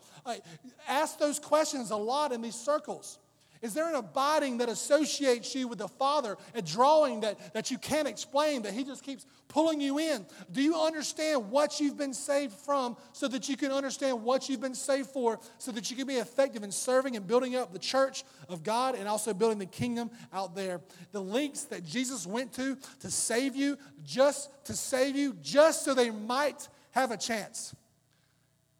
ask 0.86 1.18
those 1.18 1.38
questions 1.38 1.90
a 1.90 1.96
lot 1.96 2.32
in 2.32 2.42
these 2.42 2.54
circles. 2.54 3.18
Is 3.62 3.74
there 3.74 3.88
an 3.90 3.94
abiding 3.94 4.58
that 4.58 4.70
associates 4.70 5.54
you 5.54 5.68
with 5.68 5.78
the 5.78 5.88
Father, 5.88 6.38
a 6.54 6.62
drawing 6.62 7.20
that, 7.20 7.52
that 7.52 7.70
you 7.70 7.76
can't 7.76 8.08
explain, 8.08 8.62
that 8.62 8.72
He 8.72 8.84
just 8.84 9.02
keeps 9.02 9.26
pulling 9.48 9.82
you 9.82 9.98
in? 9.98 10.24
Do 10.50 10.62
you 10.62 10.80
understand 10.80 11.50
what 11.50 11.78
you've 11.78 11.98
been 11.98 12.14
saved 12.14 12.54
from 12.54 12.96
so 13.12 13.28
that 13.28 13.50
you 13.50 13.58
can 13.58 13.70
understand 13.70 14.22
what 14.22 14.48
you've 14.48 14.62
been 14.62 14.74
saved 14.74 15.10
for 15.10 15.38
so 15.58 15.72
that 15.72 15.90
you 15.90 15.96
can 15.96 16.06
be 16.06 16.14
effective 16.14 16.62
in 16.62 16.72
serving 16.72 17.16
and 17.16 17.26
building 17.26 17.54
up 17.54 17.72
the 17.74 17.78
church 17.78 18.24
of 18.48 18.62
God 18.62 18.94
and 18.94 19.06
also 19.06 19.34
building 19.34 19.58
the 19.58 19.66
kingdom 19.66 20.10
out 20.32 20.54
there? 20.54 20.80
The 21.12 21.20
links 21.20 21.64
that 21.64 21.84
Jesus 21.84 22.26
went 22.26 22.54
to 22.54 22.78
to 23.00 23.10
save 23.10 23.56
you, 23.56 23.76
just 24.02 24.50
to 24.66 24.72
save 24.72 25.16
you, 25.16 25.36
just 25.42 25.84
so 25.84 25.92
they 25.92 26.10
might 26.10 26.66
have 26.92 27.10
a 27.10 27.16
chance. 27.18 27.74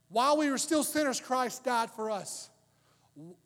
While 0.09 0.37
we 0.39 0.51
were 0.51 0.59
still 0.59 0.83
sinners, 0.83 1.21
Christ 1.21 1.65
died 1.65 1.91
for 1.91 2.11
us. 2.11 2.50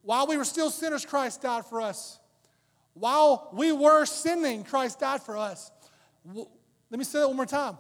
While 0.03 0.27
we 0.27 0.37
were 0.37 0.45
still 0.45 0.71
sinners, 0.71 1.05
Christ 1.05 1.43
died 1.43 1.67
for 1.67 1.81
us. 1.81 2.19
While 2.95 3.49
we 3.53 3.73
were 3.73 4.05
sinning, 4.05 4.63
Christ 4.63 5.01
died 5.01 5.23
for 5.23 5.37
us. 5.37 5.71
Let 6.33 6.99
me 6.99 7.05
say 7.05 7.21
that 7.21 7.27
one 7.27 7.37
more 7.37 7.47
time. 7.47 7.77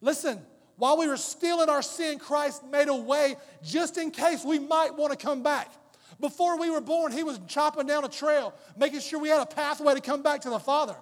Listen, 0.00 0.40
while 0.76 0.96
we 0.96 1.06
were 1.06 1.16
still 1.16 1.62
in 1.62 1.68
our 1.68 1.82
sin, 1.82 2.18
Christ 2.18 2.64
made 2.64 2.88
a 2.88 2.94
way 2.94 3.36
just 3.62 3.98
in 3.98 4.10
case 4.10 4.44
we 4.44 4.58
might 4.58 4.94
want 4.94 5.12
to 5.12 5.18
come 5.18 5.42
back. 5.42 5.72
Before 6.20 6.58
we 6.58 6.70
were 6.70 6.80
born, 6.80 7.12
He 7.12 7.22
was 7.22 7.40
chopping 7.48 7.86
down 7.86 8.04
a 8.04 8.08
trail, 8.08 8.54
making 8.76 9.00
sure 9.00 9.18
we 9.18 9.28
had 9.28 9.40
a 9.40 9.46
pathway 9.46 9.94
to 9.94 10.00
come 10.00 10.22
back 10.22 10.42
to 10.42 10.50
the 10.50 10.58
Father. 10.58 10.96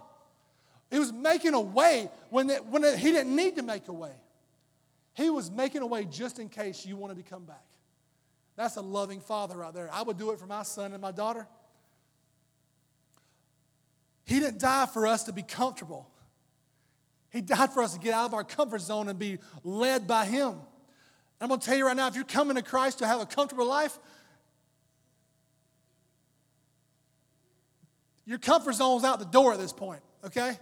He 0.90 0.98
was 0.98 1.12
making 1.12 1.54
a 1.54 1.60
way 1.60 2.10
when, 2.30 2.50
it, 2.50 2.64
when 2.66 2.84
it, 2.84 2.98
He 2.98 3.12
didn't 3.12 3.34
need 3.34 3.56
to 3.56 3.62
make 3.62 3.88
a 3.88 3.92
way. 3.92 4.12
He 5.14 5.28
was 5.28 5.50
making 5.50 5.82
a 5.82 5.86
way 5.86 6.04
just 6.04 6.38
in 6.38 6.48
case 6.48 6.86
you 6.86 6.96
wanted 6.96 7.18
to 7.18 7.22
come 7.22 7.44
back. 7.44 7.62
That's 8.56 8.76
a 8.76 8.82
loving 8.82 9.20
father 9.20 9.56
right 9.56 9.72
there. 9.72 9.88
I 9.92 10.02
would 10.02 10.18
do 10.18 10.30
it 10.30 10.38
for 10.38 10.46
my 10.46 10.62
son 10.62 10.92
and 10.92 11.00
my 11.00 11.12
daughter. 11.12 11.46
He 14.24 14.38
didn't 14.38 14.60
die 14.60 14.86
for 14.86 15.06
us 15.06 15.24
to 15.24 15.32
be 15.32 15.42
comfortable. 15.42 16.08
He 17.30 17.40
died 17.40 17.72
for 17.72 17.82
us 17.82 17.94
to 17.94 17.98
get 17.98 18.12
out 18.12 18.26
of 18.26 18.34
our 18.34 18.44
comfort 18.44 18.82
zone 18.82 19.08
and 19.08 19.18
be 19.18 19.38
led 19.64 20.06
by 20.06 20.26
Him. 20.26 20.54
I'm 21.40 21.48
going 21.48 21.58
to 21.58 21.66
tell 21.66 21.76
you 21.76 21.86
right 21.86 21.96
now 21.96 22.06
if 22.06 22.14
you're 22.14 22.24
coming 22.24 22.56
to 22.56 22.62
Christ 22.62 22.98
to 22.98 23.06
have 23.06 23.20
a 23.20 23.26
comfortable 23.26 23.66
life, 23.66 23.98
your 28.24 28.38
comfort 28.38 28.74
zone's 28.74 29.02
out 29.02 29.18
the 29.18 29.24
door 29.24 29.52
at 29.52 29.58
this 29.58 29.72
point, 29.72 30.02
okay? 30.24 30.56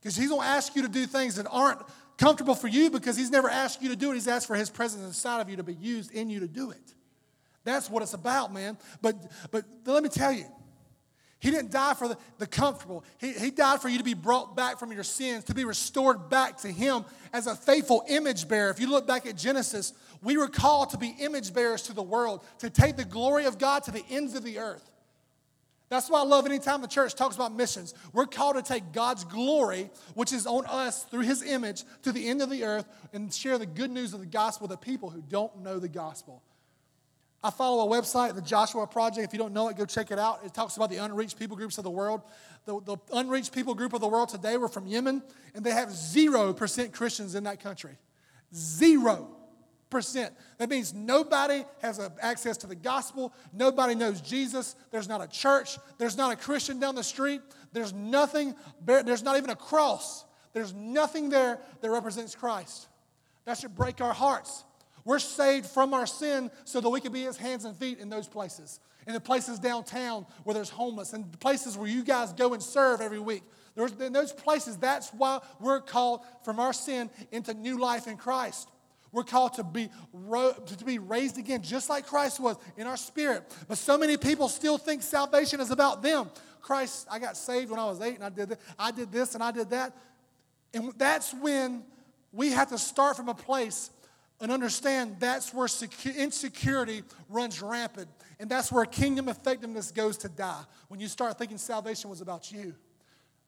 Because 0.00 0.16
He's 0.16 0.30
going 0.30 0.40
to 0.40 0.46
ask 0.46 0.74
you 0.74 0.82
to 0.82 0.88
do 0.88 1.06
things 1.06 1.36
that 1.36 1.46
aren't 1.50 1.80
comfortable 2.18 2.54
for 2.54 2.68
you 2.68 2.90
because 2.90 3.16
He's 3.16 3.30
never 3.30 3.48
asked 3.48 3.80
you 3.80 3.88
to 3.88 3.96
do 3.96 4.10
it. 4.10 4.14
He's 4.14 4.28
asked 4.28 4.46
for 4.46 4.56
His 4.56 4.68
presence 4.68 5.04
inside 5.04 5.40
of 5.40 5.48
you 5.48 5.56
to 5.56 5.62
be 5.62 5.74
used 5.74 6.12
in 6.12 6.28
you 6.28 6.40
to 6.40 6.48
do 6.48 6.70
it. 6.70 6.94
That's 7.64 7.88
what 7.88 8.02
it's 8.02 8.14
about, 8.14 8.52
man. 8.52 8.76
But, 9.00 9.16
but 9.50 9.64
let 9.86 10.02
me 10.02 10.08
tell 10.08 10.32
you, 10.32 10.44
He 11.38 11.50
didn't 11.50 11.70
die 11.70 11.94
for 11.94 12.08
the, 12.08 12.18
the 12.38 12.46
comfortable. 12.46 13.04
He, 13.18 13.32
he 13.32 13.50
died 13.50 13.80
for 13.80 13.88
you 13.88 13.98
to 13.98 14.04
be 14.04 14.14
brought 14.14 14.56
back 14.56 14.78
from 14.78 14.92
your 14.92 15.04
sins, 15.04 15.44
to 15.44 15.54
be 15.54 15.64
restored 15.64 16.28
back 16.28 16.58
to 16.58 16.68
Him 16.68 17.04
as 17.32 17.46
a 17.46 17.54
faithful 17.54 18.04
image 18.08 18.48
bearer. 18.48 18.70
If 18.70 18.80
you 18.80 18.90
look 18.90 19.06
back 19.06 19.26
at 19.26 19.36
Genesis, 19.36 19.92
we 20.22 20.36
were 20.36 20.48
called 20.48 20.90
to 20.90 20.98
be 20.98 21.14
image 21.20 21.54
bearers 21.54 21.82
to 21.82 21.92
the 21.92 22.02
world, 22.02 22.44
to 22.58 22.70
take 22.70 22.96
the 22.96 23.04
glory 23.04 23.44
of 23.44 23.58
God 23.58 23.84
to 23.84 23.90
the 23.90 24.04
ends 24.10 24.34
of 24.34 24.42
the 24.42 24.58
earth. 24.58 24.90
That's 25.88 26.10
why 26.10 26.20
I 26.20 26.24
love 26.24 26.44
anytime 26.44 26.82
the 26.82 26.88
church 26.88 27.14
talks 27.14 27.34
about 27.34 27.54
missions. 27.54 27.94
We're 28.12 28.26
called 28.26 28.56
to 28.56 28.62
take 28.62 28.92
God's 28.92 29.24
glory, 29.24 29.90
which 30.14 30.32
is 30.32 30.46
on 30.46 30.66
us 30.66 31.04
through 31.04 31.22
His 31.22 31.42
image, 31.42 31.84
to 32.02 32.12
the 32.12 32.28
end 32.28 32.42
of 32.42 32.50
the 32.50 32.64
earth 32.64 32.86
and 33.12 33.32
share 33.32 33.56
the 33.56 33.66
good 33.66 33.90
news 33.90 34.12
of 34.12 34.20
the 34.20 34.26
gospel 34.26 34.68
the 34.68 34.76
people 34.76 35.08
who 35.08 35.22
don't 35.22 35.60
know 35.60 35.78
the 35.78 35.88
gospel. 35.88 36.42
I 37.42 37.50
follow 37.50 37.90
a 37.90 37.96
website, 38.00 38.34
the 38.34 38.42
Joshua 38.42 38.86
Project. 38.86 39.28
If 39.28 39.32
you 39.32 39.38
don't 39.38 39.54
know 39.54 39.68
it, 39.68 39.76
go 39.76 39.86
check 39.86 40.10
it 40.10 40.18
out. 40.18 40.40
It 40.44 40.52
talks 40.52 40.76
about 40.76 40.90
the 40.90 40.96
unreached 40.96 41.38
people 41.38 41.56
groups 41.56 41.78
of 41.78 41.84
the 41.84 41.90
world. 41.90 42.22
The, 42.64 42.80
the 42.80 42.96
unreached 43.12 43.54
people 43.54 43.74
group 43.74 43.92
of 43.92 44.00
the 44.00 44.08
world 44.08 44.28
today 44.28 44.56
were 44.56 44.68
from 44.68 44.88
Yemen, 44.88 45.22
and 45.54 45.64
they 45.64 45.70
have 45.70 45.90
0% 45.90 46.92
Christians 46.92 47.36
in 47.36 47.44
that 47.44 47.60
country. 47.60 47.96
Zero 48.52 49.37
percent. 49.90 50.34
That 50.58 50.68
means 50.68 50.94
nobody 50.94 51.64
has 51.82 52.00
access 52.20 52.56
to 52.58 52.66
the 52.66 52.74
gospel. 52.74 53.32
Nobody 53.52 53.94
knows 53.94 54.20
Jesus. 54.20 54.76
There's 54.90 55.08
not 55.08 55.22
a 55.22 55.28
church. 55.28 55.78
There's 55.98 56.16
not 56.16 56.32
a 56.32 56.36
Christian 56.36 56.80
down 56.80 56.94
the 56.94 57.04
street. 57.04 57.40
There's 57.72 57.92
nothing, 57.92 58.54
there's 58.84 59.22
not 59.22 59.36
even 59.36 59.50
a 59.50 59.56
cross. 59.56 60.24
There's 60.52 60.74
nothing 60.74 61.28
there 61.28 61.58
that 61.80 61.90
represents 61.90 62.34
Christ. 62.34 62.88
That 63.44 63.58
should 63.58 63.74
break 63.74 64.00
our 64.00 64.12
hearts. 64.12 64.64
We're 65.04 65.18
saved 65.18 65.66
from 65.66 65.94
our 65.94 66.06
sin 66.06 66.50
so 66.64 66.80
that 66.80 66.88
we 66.88 67.00
can 67.00 67.12
be 67.12 67.22
his 67.22 67.36
hands 67.36 67.64
and 67.64 67.76
feet 67.76 67.98
in 67.98 68.10
those 68.10 68.28
places. 68.28 68.80
In 69.06 69.14
the 69.14 69.20
places 69.20 69.58
downtown 69.58 70.26
where 70.44 70.52
there's 70.52 70.68
homeless, 70.68 71.14
and 71.14 71.32
the 71.32 71.38
places 71.38 71.78
where 71.78 71.88
you 71.88 72.04
guys 72.04 72.34
go 72.34 72.52
and 72.52 72.62
serve 72.62 73.00
every 73.00 73.18
week. 73.18 73.42
There's, 73.74 73.92
in 73.92 74.12
those 74.12 74.32
places, 74.32 74.76
that's 74.76 75.08
why 75.10 75.38
we're 75.60 75.80
called 75.80 76.20
from 76.44 76.60
our 76.60 76.74
sin 76.74 77.08
into 77.32 77.54
new 77.54 77.78
life 77.78 78.06
in 78.06 78.18
Christ. 78.18 78.68
We're 79.12 79.24
called 79.24 79.54
to 79.54 79.64
be, 79.64 79.88
to 80.12 80.84
be 80.84 80.98
raised 80.98 81.38
again, 81.38 81.62
just 81.62 81.88
like 81.88 82.06
Christ 82.06 82.40
was 82.40 82.56
in 82.76 82.86
our 82.86 82.96
spirit. 82.96 83.44
But 83.66 83.78
so 83.78 83.96
many 83.96 84.16
people 84.16 84.48
still 84.48 84.78
think 84.78 85.02
salvation 85.02 85.60
is 85.60 85.70
about 85.70 86.02
them. 86.02 86.30
Christ, 86.60 87.06
I 87.10 87.18
got 87.18 87.36
saved 87.36 87.70
when 87.70 87.80
I 87.80 87.86
was 87.86 88.00
eight, 88.00 88.16
and 88.16 88.24
I 88.24 88.28
did 88.28 88.50
this, 88.50 88.58
I 88.78 88.90
did 88.90 89.10
this, 89.10 89.34
and 89.34 89.42
I 89.42 89.50
did 89.50 89.70
that. 89.70 89.96
And 90.74 90.92
that's 90.98 91.32
when 91.32 91.82
we 92.32 92.50
have 92.50 92.68
to 92.68 92.78
start 92.78 93.16
from 93.16 93.28
a 93.28 93.34
place 93.34 93.90
and 94.40 94.52
understand 94.52 95.16
that's 95.18 95.52
where 95.52 95.68
insecurity 96.16 97.02
runs 97.28 97.60
rampant. 97.62 98.08
And 98.38 98.48
that's 98.48 98.70
where 98.70 98.84
kingdom 98.84 99.28
effectiveness 99.28 99.90
goes 99.90 100.16
to 100.18 100.28
die 100.28 100.62
when 100.88 101.00
you 101.00 101.08
start 101.08 101.38
thinking 101.38 101.58
salvation 101.58 102.08
was 102.08 102.20
about 102.20 102.52
you. 102.52 102.74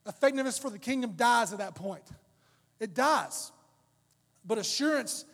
Effectiveness 0.06 0.58
for 0.58 0.70
the 0.70 0.78
kingdom 0.78 1.12
dies 1.16 1.52
at 1.52 1.58
that 1.58 1.74
point. 1.74 2.02
It 2.80 2.94
dies. 2.94 3.52
But 4.44 4.58
assurance 4.58 5.24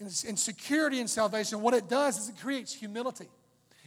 and 0.00 0.38
security 0.38 1.00
in 1.00 1.08
salvation, 1.08 1.60
what 1.60 1.74
it 1.74 1.88
does 1.88 2.18
is 2.18 2.28
it 2.28 2.36
creates 2.38 2.74
humility, 2.74 3.28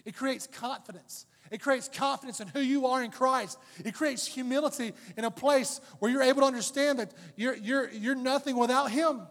it 0.05 0.15
creates 0.15 0.47
confidence. 0.47 1.25
It 1.51 1.61
creates 1.61 1.89
confidence 1.91 2.39
in 2.41 2.47
who 2.47 2.59
you 2.59 2.85
are 2.85 3.03
in 3.03 3.09
Christ. 3.09 3.57
It 3.83 3.95
creates 3.95 4.27
humility 4.27 4.93
in 5.17 5.25
a 5.25 5.31
place 5.31 5.81
where 5.97 6.11
you're 6.11 6.21
able 6.21 6.41
to 6.41 6.47
understand 6.47 6.99
that 6.99 7.11
you're, 7.35 7.55
you're, 7.55 7.89
you're 7.89 8.13
nothing 8.13 8.55
without 8.55 8.91
Him. 8.91 9.21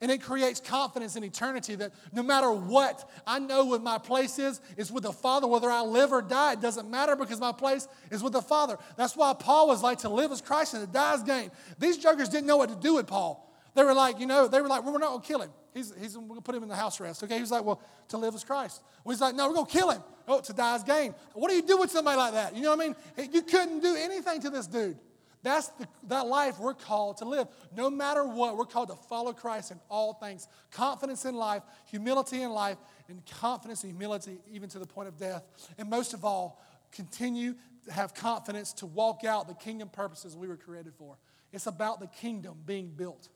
And 0.00 0.12
it 0.12 0.22
creates 0.22 0.60
confidence 0.60 1.16
in 1.16 1.24
eternity 1.24 1.74
that 1.74 1.92
no 2.12 2.22
matter 2.22 2.52
what, 2.52 3.10
I 3.26 3.40
know 3.40 3.64
what 3.64 3.82
my 3.82 3.98
place 3.98 4.38
is, 4.38 4.60
is 4.76 4.92
with 4.92 5.02
the 5.02 5.12
Father. 5.12 5.48
Whether 5.48 5.70
I 5.70 5.80
live 5.80 6.12
or 6.12 6.22
die, 6.22 6.52
it 6.52 6.60
doesn't 6.60 6.88
matter 6.88 7.16
because 7.16 7.40
my 7.40 7.50
place 7.50 7.88
is 8.10 8.22
with 8.22 8.32
the 8.32 8.42
Father. 8.42 8.78
That's 8.96 9.16
why 9.16 9.34
Paul 9.34 9.66
was 9.66 9.82
like 9.82 9.98
to 9.98 10.08
live 10.08 10.30
as 10.30 10.40
Christ 10.40 10.74
and 10.74 10.86
to 10.86 10.92
die 10.92 11.14
as 11.14 11.22
gain. 11.24 11.50
These 11.80 11.98
jokers 11.98 12.28
didn't 12.28 12.46
know 12.46 12.56
what 12.56 12.68
to 12.68 12.76
do 12.76 12.94
with 12.94 13.08
Paul. 13.08 13.44
They 13.78 13.84
were 13.84 13.94
like, 13.94 14.18
you 14.18 14.26
know, 14.26 14.48
they 14.48 14.60
were 14.60 14.66
like, 14.66 14.82
well, 14.82 14.92
we're 14.92 14.98
not 14.98 15.10
going 15.10 15.20
to 15.20 15.26
kill 15.28 15.40
him. 15.40 15.50
He's, 15.72 15.94
he's 16.00 16.18
we're 16.18 16.26
going 16.26 16.40
to 16.40 16.42
put 16.42 16.52
him 16.52 16.64
in 16.64 16.68
the 16.68 16.74
house 16.74 17.00
arrest. 17.00 17.22
Okay, 17.22 17.38
he's 17.38 17.52
like, 17.52 17.62
well, 17.62 17.80
to 18.08 18.16
live 18.18 18.34
as 18.34 18.42
Christ. 18.42 18.82
Well, 19.04 19.14
he's 19.14 19.20
like, 19.20 19.36
no, 19.36 19.46
we're 19.46 19.54
going 19.54 19.66
to 19.66 19.72
kill 19.72 19.90
him. 19.90 20.02
Oh, 20.26 20.40
to 20.40 20.52
die 20.52 20.74
is 20.74 20.82
gain. 20.82 21.14
What 21.32 21.48
do 21.48 21.54
you 21.54 21.62
do 21.62 21.78
with 21.78 21.92
somebody 21.92 22.16
like 22.16 22.32
that? 22.32 22.56
You 22.56 22.62
know 22.62 22.74
what 22.74 22.80
I 22.80 22.88
mean? 22.88 23.30
You 23.32 23.40
couldn't 23.40 23.78
do 23.78 23.94
anything 23.94 24.40
to 24.40 24.50
this 24.50 24.66
dude. 24.66 24.98
That's 25.44 25.68
the, 25.68 25.86
that 26.08 26.26
life 26.26 26.58
we're 26.58 26.74
called 26.74 27.18
to 27.18 27.24
live. 27.24 27.46
No 27.76 27.88
matter 27.88 28.26
what, 28.26 28.56
we're 28.56 28.64
called 28.64 28.88
to 28.88 28.96
follow 28.96 29.32
Christ 29.32 29.70
in 29.70 29.78
all 29.88 30.14
things. 30.14 30.48
Confidence 30.72 31.24
in 31.24 31.36
life, 31.36 31.62
humility 31.84 32.42
in 32.42 32.50
life, 32.50 32.78
and 33.08 33.24
confidence 33.26 33.84
and 33.84 33.92
humility 33.92 34.38
even 34.50 34.68
to 34.70 34.80
the 34.80 34.86
point 34.86 35.06
of 35.06 35.16
death. 35.16 35.44
And 35.78 35.88
most 35.88 36.14
of 36.14 36.24
all, 36.24 36.60
continue 36.90 37.54
to 37.84 37.92
have 37.92 38.12
confidence 38.12 38.72
to 38.72 38.86
walk 38.86 39.22
out 39.22 39.46
the 39.46 39.54
kingdom 39.54 39.88
purposes 39.88 40.36
we 40.36 40.48
were 40.48 40.56
created 40.56 40.94
for. 40.98 41.16
It's 41.52 41.68
about 41.68 42.00
the 42.00 42.08
kingdom 42.08 42.56
being 42.66 42.88
built. 42.88 43.28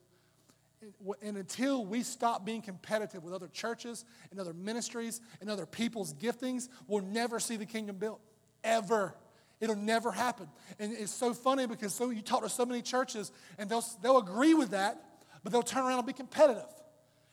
And 1.21 1.37
until 1.37 1.85
we 1.85 2.03
stop 2.03 2.45
being 2.45 2.61
competitive 2.61 3.23
with 3.23 3.33
other 3.33 3.47
churches 3.47 4.05
and 4.31 4.39
other 4.39 4.53
ministries 4.53 5.21
and 5.41 5.49
other 5.49 5.65
people's 5.65 6.13
giftings, 6.13 6.69
we'll 6.87 7.03
never 7.03 7.39
see 7.39 7.55
the 7.57 7.65
kingdom 7.65 7.97
built. 7.97 8.19
Ever. 8.63 9.15
It'll 9.59 9.75
never 9.75 10.11
happen. 10.11 10.47
And 10.79 10.91
it's 10.91 11.13
so 11.13 11.33
funny 11.33 11.67
because 11.67 11.93
so 11.93 12.09
you 12.09 12.21
talk 12.21 12.43
to 12.43 12.49
so 12.49 12.65
many 12.65 12.81
churches 12.81 13.31
and 13.57 13.69
they'll, 13.69 13.85
they'll 14.01 14.17
agree 14.17 14.53
with 14.53 14.71
that, 14.71 15.01
but 15.43 15.53
they'll 15.53 15.61
turn 15.61 15.83
around 15.83 15.99
and 15.99 16.07
be 16.07 16.13
competitive. 16.13 16.67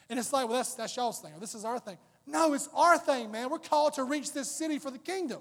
And 0.09 0.19
it's 0.19 0.33
like, 0.33 0.49
well, 0.49 0.59
that's, 0.59 0.75
that's 0.75 0.97
y'all's 0.97 1.21
thing, 1.21 1.33
or 1.35 1.41
this 1.41 1.55
is 1.55 1.65
our 1.65 1.79
thing. 1.79 1.99
No, 2.27 2.53
it's 2.53 2.69
our 2.75 2.99
thing, 2.99 3.31
man. 3.31 3.51
We're 3.51 3.59
called 3.59 3.95
to 3.95 4.05
reach 4.05 4.33
this 4.33 4.51
city 4.51 4.79
for 4.79 4.91
the 4.91 4.99
kingdom. 4.99 5.41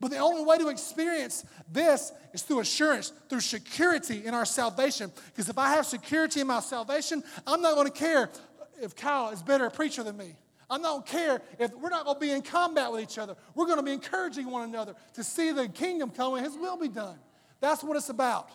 But 0.00 0.10
the 0.10 0.18
only 0.18 0.44
way 0.44 0.58
to 0.58 0.68
experience 0.68 1.44
this 1.70 2.12
is 2.32 2.42
through 2.42 2.60
assurance, 2.60 3.12
through 3.28 3.40
security 3.40 4.26
in 4.26 4.34
our 4.34 4.44
salvation. 4.44 5.12
Because 5.26 5.48
if 5.48 5.56
I 5.56 5.70
have 5.70 5.86
security 5.86 6.40
in 6.40 6.46
my 6.46 6.60
salvation, 6.60 7.22
I'm 7.46 7.62
not 7.62 7.74
going 7.74 7.86
to 7.86 7.92
care 7.92 8.30
if 8.82 8.96
Kyle 8.96 9.30
is 9.30 9.42
better 9.42 9.66
a 9.66 9.70
preacher 9.70 10.02
than 10.02 10.16
me. 10.16 10.36
I 10.68 10.78
don't 10.78 11.06
care 11.06 11.40
if 11.58 11.74
we're 11.74 11.90
not 11.90 12.04
going 12.04 12.16
to 12.16 12.20
be 12.20 12.30
in 12.32 12.42
combat 12.42 12.90
with 12.90 13.02
each 13.02 13.18
other. 13.18 13.36
We're 13.54 13.66
going 13.66 13.78
to 13.78 13.82
be 13.84 13.92
encouraging 13.92 14.50
one 14.50 14.68
another 14.68 14.94
to 15.14 15.22
see 15.22 15.52
the 15.52 15.68
kingdom 15.68 16.10
come 16.10 16.34
and 16.34 16.44
His 16.44 16.56
will 16.56 16.76
be 16.76 16.88
done. 16.88 17.18
That's 17.60 17.84
what 17.84 17.96
it's 17.96 18.08
about. 18.08 18.50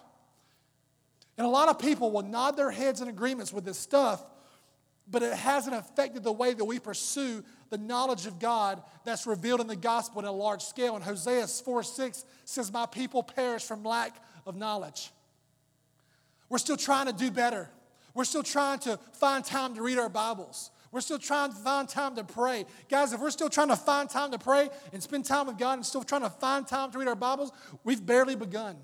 And 1.37 1.47
a 1.47 1.49
lot 1.49 1.69
of 1.69 1.79
people 1.79 2.11
will 2.11 2.23
nod 2.23 2.57
their 2.57 2.71
heads 2.71 2.99
in 3.01 3.07
agreements 3.07 3.53
with 3.53 3.63
this 3.63 3.79
stuff, 3.79 4.23
but 5.09 5.23
it 5.23 5.33
hasn't 5.33 5.75
affected 5.75 6.23
the 6.23 6.31
way 6.31 6.53
that 6.53 6.65
we 6.65 6.79
pursue 6.79 7.43
the 7.69 7.77
knowledge 7.77 8.25
of 8.25 8.39
God 8.39 8.81
that's 9.05 9.25
revealed 9.27 9.61
in 9.61 9.67
the 9.67 9.75
gospel 9.75 10.21
in 10.21 10.27
a 10.27 10.31
large 10.31 10.63
scale. 10.63 10.95
And 10.95 11.03
Hosea 11.03 11.47
4 11.47 11.83
6 11.83 12.25
says, 12.45 12.71
My 12.71 12.85
people 12.85 13.23
perish 13.23 13.63
from 13.63 13.83
lack 13.83 14.15
of 14.45 14.55
knowledge. 14.55 15.11
We're 16.49 16.57
still 16.57 16.77
trying 16.77 17.07
to 17.07 17.13
do 17.13 17.31
better. 17.31 17.69
We're 18.13 18.25
still 18.25 18.43
trying 18.43 18.79
to 18.79 18.97
find 19.13 19.45
time 19.45 19.75
to 19.75 19.81
read 19.81 19.99
our 19.99 20.09
Bibles. 20.09 20.71
We're 20.91 21.01
still 21.01 21.19
trying 21.19 21.51
to 21.51 21.57
find 21.57 21.87
time 21.87 22.15
to 22.15 22.23
pray. 22.23 22.65
Guys, 22.89 23.13
if 23.13 23.21
we're 23.21 23.29
still 23.29 23.49
trying 23.49 23.67
to 23.67 23.75
find 23.75 24.09
time 24.09 24.31
to 24.31 24.39
pray 24.39 24.69
and 24.91 25.01
spend 25.01 25.25
time 25.25 25.45
with 25.45 25.59
God 25.59 25.73
and 25.73 25.85
still 25.85 26.03
trying 26.03 26.23
to 26.23 26.29
find 26.31 26.67
time 26.67 26.91
to 26.91 26.97
read 26.97 27.07
our 27.07 27.15
Bibles, 27.15 27.51
we've 27.83 28.03
barely 28.03 28.35
begun. 28.35 28.75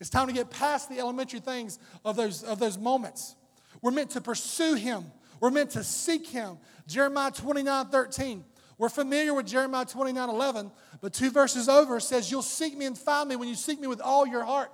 It's 0.00 0.10
time 0.10 0.26
to 0.26 0.32
get 0.32 0.50
past 0.50 0.88
the 0.88 0.98
elementary 0.98 1.40
things 1.40 1.78
of 2.04 2.16
those, 2.16 2.42
of 2.42 2.58
those 2.58 2.76
moments. 2.78 3.36
We're 3.82 3.90
meant 3.90 4.10
to 4.10 4.20
pursue 4.20 4.74
Him, 4.74 5.04
we're 5.40 5.50
meant 5.50 5.70
to 5.70 5.84
seek 5.84 6.26
Him. 6.26 6.58
Jeremiah 6.86 7.30
29 7.30 7.86
13. 7.86 8.44
We're 8.78 8.88
familiar 8.88 9.34
with 9.34 9.46
Jeremiah 9.46 9.84
29 9.84 10.28
11, 10.28 10.70
but 11.00 11.12
two 11.12 11.30
verses 11.30 11.68
over 11.68 11.98
says, 11.98 12.30
You'll 12.30 12.42
seek 12.42 12.76
me 12.76 12.86
and 12.86 12.96
find 12.96 13.28
me 13.28 13.36
when 13.36 13.48
you 13.48 13.56
seek 13.56 13.80
me 13.80 13.88
with 13.88 14.00
all 14.00 14.26
your 14.26 14.44
heart. 14.44 14.70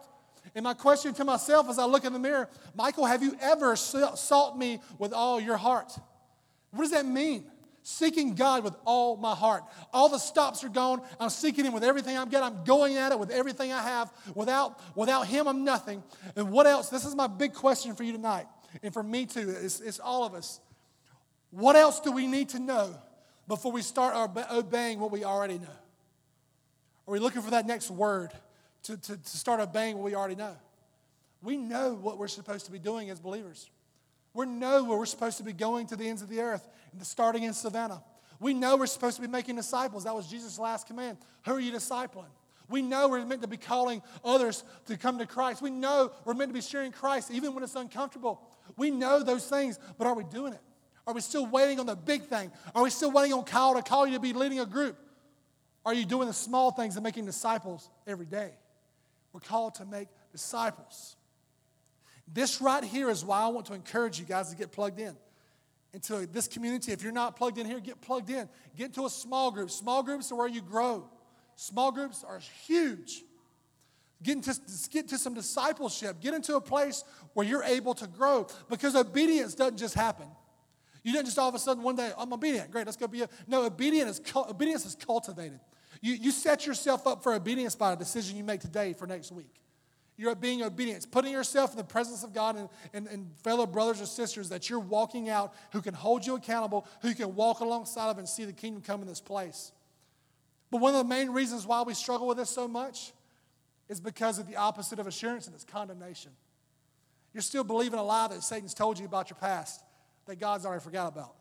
And 0.55 0.62
my 0.64 0.74
question 0.74 1.14
to 1.14 1.24
myself 1.24 1.68
as 1.70 1.78
I 1.78 1.86
look 1.86 2.05
in 2.05 2.12
the 2.12 2.18
mirror, 2.18 2.48
Michael, 2.74 3.07
have 3.07 3.22
you 3.22 3.36
ever 3.40 3.76
sought 3.76 4.59
me 4.59 4.80
with 4.98 5.12
all 5.12 5.40
your 5.40 5.57
heart? 5.57 5.92
What 6.70 6.82
does 6.82 6.90
that 6.90 7.07
mean? 7.07 7.46
Seeking 7.82 8.34
God 8.34 8.62
with 8.62 8.74
all 8.84 9.16
my 9.16 9.34
heart. 9.34 9.62
All 9.92 10.09
the 10.09 10.18
stops 10.18 10.64
are 10.64 10.68
gone. 10.68 11.02
I'm 11.18 11.30
seeking 11.30 11.64
Him 11.64 11.72
with 11.72 11.84
everything 11.84 12.16
I've 12.16 12.30
got. 12.30 12.42
I'm 12.42 12.64
going 12.64 12.96
at 12.96 13.12
it 13.12 13.18
with 13.18 13.30
everything 13.30 13.72
I 13.72 13.82
have. 13.82 14.12
Without, 14.34 14.80
without 14.96 15.26
Him, 15.26 15.48
I'm 15.48 15.64
nothing. 15.64 16.02
And 16.36 16.50
what 16.50 16.66
else? 16.66 16.88
This 16.88 17.05
is 17.05 17.14
my 17.14 17.26
big 17.26 17.55
question 17.55 17.94
for 17.94 18.05
you 18.05 18.12
tonight, 18.12 18.46
and 18.83 18.93
for 18.93 19.03
me 19.03 19.27
too. 19.27 19.55
It's, 19.61 19.81
it's 19.81 20.01
all 20.01 20.25
of 20.25 20.35
us. 20.35 20.61
What 21.51 21.77
else 21.77 22.01
do 22.01 22.12
we 22.12 22.27
need 22.27 22.51
to 22.51 22.59
know 22.59 22.95
before 23.47 23.72
we 23.72 23.83
start 23.83 24.37
obeying 24.51 24.99
what 24.99 25.11
we 25.11 25.25
already 25.25 25.59
know? 25.59 25.66
Are 27.07 27.12
we 27.12 27.18
looking 27.18 27.43
for 27.43 27.51
that 27.51 27.66
next 27.66 27.91
word 27.91 28.33
to, 28.85 28.97
to, 28.97 29.16
to 29.16 29.37
start 29.37 29.61
obeying 29.61 29.97
what 29.97 30.05
we 30.05 30.14
already 30.14 30.35
know? 30.35 30.57
We 31.43 31.57
know 31.57 31.95
what 31.95 32.18
we're 32.18 32.29
supposed 32.29 32.66
to 32.66 32.72
be 32.72 32.79
doing 32.79 33.11
as 33.11 33.20
believers. 33.20 33.70
We 34.33 34.47
know 34.47 34.83
where 34.83 34.99
we're 34.99 35.07
supposed 35.07 35.37
to 35.37 35.45
be 35.45 35.53
going 35.53 35.87
to 35.89 35.97
the 35.97 36.09
ends 36.09 36.22
of 36.22 36.29
the 36.29 36.41
earth, 36.41 36.66
and 36.93 37.07
starting 37.07 37.45
in 37.45 37.53
Savannah. 37.53 38.03
We 38.41 38.53
know 38.53 38.77
we're 38.77 38.87
supposed 38.87 39.16
to 39.16 39.22
be 39.22 39.29
making 39.29 39.57
disciples. 39.57 40.05
That 40.05 40.14
was 40.14 40.27
Jesus' 40.27 40.59
last 40.59 40.87
command. 40.87 41.18
Who 41.45 41.53
are 41.53 41.61
you 41.61 41.72
discipling? 41.72 42.25
We 42.68 42.82
know 42.82 43.08
we're 43.08 43.24
meant 43.24 43.42
to 43.42 43.48
be 43.48 43.56
calling 43.56 44.02
others 44.24 44.64
to 44.86 44.96
come 44.96 45.18
to 45.18 45.26
Christ. 45.26 45.60
We 45.60 45.70
know 45.70 46.12
we're 46.24 46.34
meant 46.34 46.50
to 46.50 46.54
be 46.54 46.62
sharing 46.62 46.92
Christ 46.92 47.30
even 47.30 47.54
when 47.54 47.62
it's 47.62 47.74
uncomfortable. 47.74 48.40
We 48.76 48.90
know 48.90 49.22
those 49.22 49.46
things, 49.46 49.78
but 49.98 50.06
are 50.06 50.14
we 50.14 50.24
doing 50.24 50.52
it? 50.54 50.60
Are 51.06 51.12
we 51.12 51.20
still 51.20 51.46
waiting 51.46 51.78
on 51.80 51.86
the 51.86 51.96
big 51.96 52.22
thing? 52.24 52.50
Are 52.74 52.82
we 52.82 52.90
still 52.90 53.10
waiting 53.10 53.34
on 53.34 53.44
Kyle 53.44 53.74
to 53.74 53.82
call 53.82 54.06
you 54.06 54.14
to 54.14 54.20
be 54.20 54.32
leading 54.32 54.60
a 54.60 54.66
group? 54.66 54.96
Are 55.84 55.92
you 55.92 56.06
doing 56.06 56.28
the 56.28 56.34
small 56.34 56.70
things 56.70 56.96
and 56.96 57.04
making 57.04 57.26
disciples 57.26 57.90
every 58.06 58.24
day? 58.24 58.52
We're 59.32 59.40
called 59.40 59.74
to 59.76 59.84
make 59.84 60.08
disciples. 60.32 61.16
This 62.32 62.62
right 62.62 62.82
here 62.82 63.10
is 63.10 63.22
why 63.22 63.42
I 63.42 63.48
want 63.48 63.66
to 63.66 63.74
encourage 63.74 64.18
you 64.18 64.24
guys 64.24 64.48
to 64.50 64.56
get 64.56 64.72
plugged 64.72 64.98
in 64.98 65.14
into 65.92 66.26
this 66.26 66.48
community. 66.48 66.92
If 66.92 67.02
you're 67.02 67.12
not 67.12 67.36
plugged 67.36 67.58
in 67.58 67.66
here, 67.66 67.80
get 67.80 68.00
plugged 68.00 68.30
in. 68.30 68.48
Get 68.76 68.86
into 68.86 69.04
a 69.06 69.10
small 69.10 69.50
group. 69.50 69.70
Small 69.70 70.02
groups 70.02 70.32
are 70.32 70.34
where 70.36 70.48
you 70.48 70.62
grow. 70.62 71.08
Small 71.57 71.92
groups 71.92 72.24
are 72.26 72.40
huge. 72.66 73.22
Get 74.22 74.36
into, 74.36 74.59
get 74.90 75.02
into 75.02 75.18
some 75.18 75.34
discipleship. 75.34 76.20
Get 76.20 76.34
into 76.34 76.57
a 76.57 76.61
place 76.61 77.05
where 77.34 77.46
you're 77.46 77.62
able 77.62 77.94
to 77.94 78.07
grow 78.07 78.46
because 78.68 78.96
obedience 78.96 79.55
doesn't 79.55 79.76
just 79.76 79.94
happen. 79.94 80.26
You 81.02 81.12
didn't 81.12 81.26
just 81.26 81.38
all 81.38 81.48
of 81.48 81.55
a 81.55 81.59
sudden 81.59 81.82
one 81.82 81.96
day, 81.96 82.11
I'm 82.16 82.32
obedient. 82.32 82.70
Great, 82.70 82.86
let's 82.86 82.96
go 82.96 83.07
be 83.07 83.22
a. 83.22 83.28
No, 83.46 83.64
obedience 83.64 84.18
is, 84.18 84.34
obedience 84.34 84.86
is 84.86 84.94
cultivated. 84.94 85.61
You, 86.00 86.14
you 86.14 86.30
set 86.30 86.66
yourself 86.66 87.07
up 87.07 87.22
for 87.22 87.34
obedience 87.34 87.74
by 87.74 87.92
a 87.92 87.96
decision 87.96 88.36
you 88.36 88.44
make 88.44 88.61
today 88.61 88.94
for 88.94 89.07
next 89.07 89.30
week. 89.30 89.61
You're 90.16 90.34
being 90.34 90.62
obedient, 90.62 91.11
putting 91.11 91.32
yourself 91.32 91.72
in 91.72 91.76
the 91.76 91.84
presence 91.84 92.22
of 92.22 92.32
God 92.32 92.57
and, 92.57 92.68
and, 92.92 93.07
and, 93.09 93.36
fellow 93.42 93.66
brothers 93.66 94.00
or 94.00 94.07
sisters 94.07 94.48
that 94.50 94.70
you're 94.70 94.78
walking 94.78 95.28
out 95.28 95.55
who 95.72 95.82
can 95.82 95.92
hold 95.92 96.24
you 96.24 96.36
accountable, 96.36 96.86
who 97.02 97.09
you 97.09 97.14
can 97.16 97.34
walk 97.34 97.61
alongside 97.61 98.11
of 98.11 98.18
and 98.18 98.28
see 98.28 98.44
the 98.44 98.52
kingdom 98.52 98.80
come 98.80 99.02
in 99.02 99.09
this 99.09 99.20
place. 99.20 99.72
But 100.75 100.81
one 100.81 100.93
of 100.93 100.99
the 100.99 101.09
main 101.09 101.31
reasons 101.31 101.68
why 101.68 101.83
we 101.83 101.95
struggle 101.95 102.27
with 102.27 102.37
this 102.37 102.51
so 102.51 102.66
much 102.66 103.12
is 103.89 104.01
because 104.01 104.41
of 104.41 104.49
the 104.49 104.57
opposite 104.57 104.99
of 104.99 105.07
assurance 105.07 105.47
and 105.47 105.55
it's 105.55 105.62
condemnation. 105.62 106.33
You're 107.33 107.43
still 107.43 107.62
believing 107.62 108.01
a 108.01 108.03
lie 108.03 108.27
that 108.27 108.43
Satan's 108.43 108.75
told 108.75 108.99
you 108.99 109.07
about 109.07 109.31
your 109.31 109.37
past 109.37 109.85
that 110.27 110.41
God's 110.41 110.66
already 110.66 110.83
forgot 110.83 111.12
about, 111.12 111.37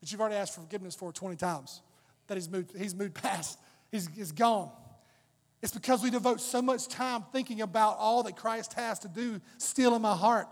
that 0.00 0.10
you've 0.10 0.22
already 0.22 0.36
asked 0.36 0.54
for 0.54 0.62
forgiveness 0.62 0.94
for 0.94 1.12
20 1.12 1.36
times, 1.36 1.82
that 2.28 2.36
he's 2.38 2.48
moved, 2.48 2.74
he's 2.74 2.94
moved 2.94 3.12
past, 3.12 3.58
he's, 3.92 4.08
he's 4.16 4.32
gone. 4.32 4.70
It's 5.60 5.74
because 5.74 6.02
we 6.02 6.08
devote 6.08 6.40
so 6.40 6.62
much 6.62 6.88
time 6.88 7.24
thinking 7.34 7.60
about 7.60 7.98
all 7.98 8.22
that 8.22 8.36
Christ 8.36 8.72
has 8.72 9.00
to 9.00 9.08
do 9.08 9.42
still 9.58 9.94
in 9.94 10.00
my 10.00 10.16
heart. 10.16 10.48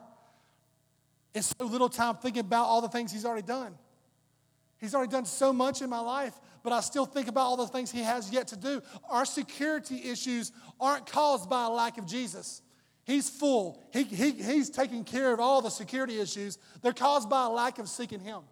And 1.34 1.42
so 1.42 1.64
little 1.64 1.88
time 1.88 2.16
thinking 2.16 2.40
about 2.40 2.66
all 2.66 2.82
the 2.82 2.90
things 2.90 3.12
He's 3.12 3.24
already 3.24 3.46
done. 3.46 3.78
He's 4.76 4.94
already 4.94 5.10
done 5.10 5.24
so 5.24 5.54
much 5.54 5.82
in 5.82 5.90
my 5.90 6.00
life, 6.00 6.34
but 6.62 6.72
I 6.72 6.80
still 6.80 7.06
think 7.06 7.28
about 7.28 7.42
all 7.42 7.56
the 7.56 7.66
things 7.66 7.90
He 7.90 8.02
has 8.02 8.30
yet 8.30 8.48
to 8.48 8.56
do. 8.56 8.82
Our 9.08 9.24
security 9.24 10.08
issues 10.08 10.52
aren't 10.80 11.06
caused 11.06 11.48
by 11.48 11.66
a 11.66 11.70
lack 11.70 11.98
of 11.98 12.06
Jesus. 12.06 12.62
He's 13.04 13.30
full, 13.30 13.82
he, 13.92 14.04
he, 14.04 14.32
He's 14.32 14.70
taking 14.70 15.04
care 15.04 15.32
of 15.32 15.40
all 15.40 15.62
the 15.62 15.70
security 15.70 16.20
issues. 16.20 16.58
They're 16.82 16.92
caused 16.92 17.30
by 17.30 17.46
a 17.46 17.48
lack 17.48 17.78
of 17.78 17.88
seeking 17.88 18.20
Him 18.20 18.42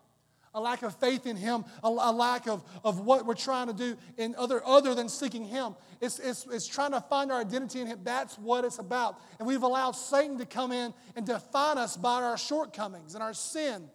a 0.57 0.61
lack 0.61 0.83
of 0.83 0.97
faith 0.97 1.27
in 1.27 1.37
Him, 1.37 1.67
a, 1.85 1.89
a, 1.89 2.13
lack 2.13 2.49
of, 2.49 2.65
of 2.83 3.01
what 3.01 3.27
we're 3.27 3.35
trying 3.35 3.67
to 3.67 3.75
do 3.75 3.95
in 4.17 4.35
other, 4.37 4.63
other 4.65 4.95
than 4.95 5.09
seeking 5.09 5.45
Him. 5.45 5.77
It's, 6.01 6.19
it's, 6.19 6.47
it's 6.51 6.67
trying 6.67 6.93
to 6.93 7.01
find 7.03 7.31
our 7.31 7.41
identity 7.41 7.83
in 7.83 7.87
Him. 7.87 8.01
That's 8.03 8.39
what 8.39 8.65
it's 8.65 8.79
about. 8.79 9.21
And 9.39 9.47
we've 9.47 9.63
allowed 9.63 9.93
Satan 9.93 10.39
to 10.39 10.47
come 10.47 10.73
in 10.73 10.95
and 11.15 11.27
define 11.27 11.77
us 11.77 11.99
by 11.99 12.23
our 12.23 12.39
shortcomings 12.39 13.15
and 13.15 13.23
our 13.23 13.35
sin. 13.35 13.91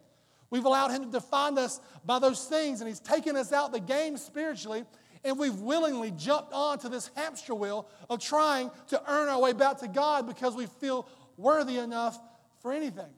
We've 0.52 0.66
allowed 0.66 0.90
Him 0.90 1.02
to 1.04 1.10
define 1.10 1.56
us 1.56 1.80
by 2.04 2.18
those 2.18 2.44
things, 2.44 2.82
and 2.82 2.88
He's 2.88 3.00
taken 3.00 3.36
us 3.38 3.54
out 3.54 3.72
the 3.72 3.80
game 3.80 4.18
spiritually. 4.18 4.84
And 5.24 5.38
we've 5.38 5.58
willingly 5.58 6.10
jumped 6.10 6.52
onto 6.52 6.90
this 6.90 7.10
hamster 7.14 7.54
wheel 7.54 7.88
of 8.10 8.20
trying 8.20 8.70
to 8.88 9.02
earn 9.10 9.28
our 9.28 9.40
way 9.40 9.54
back 9.54 9.78
to 9.78 9.88
God 9.88 10.26
because 10.26 10.54
we 10.54 10.66
feel 10.66 11.08
worthy 11.38 11.78
enough 11.78 12.20
for 12.60 12.72
anything. 12.72 13.08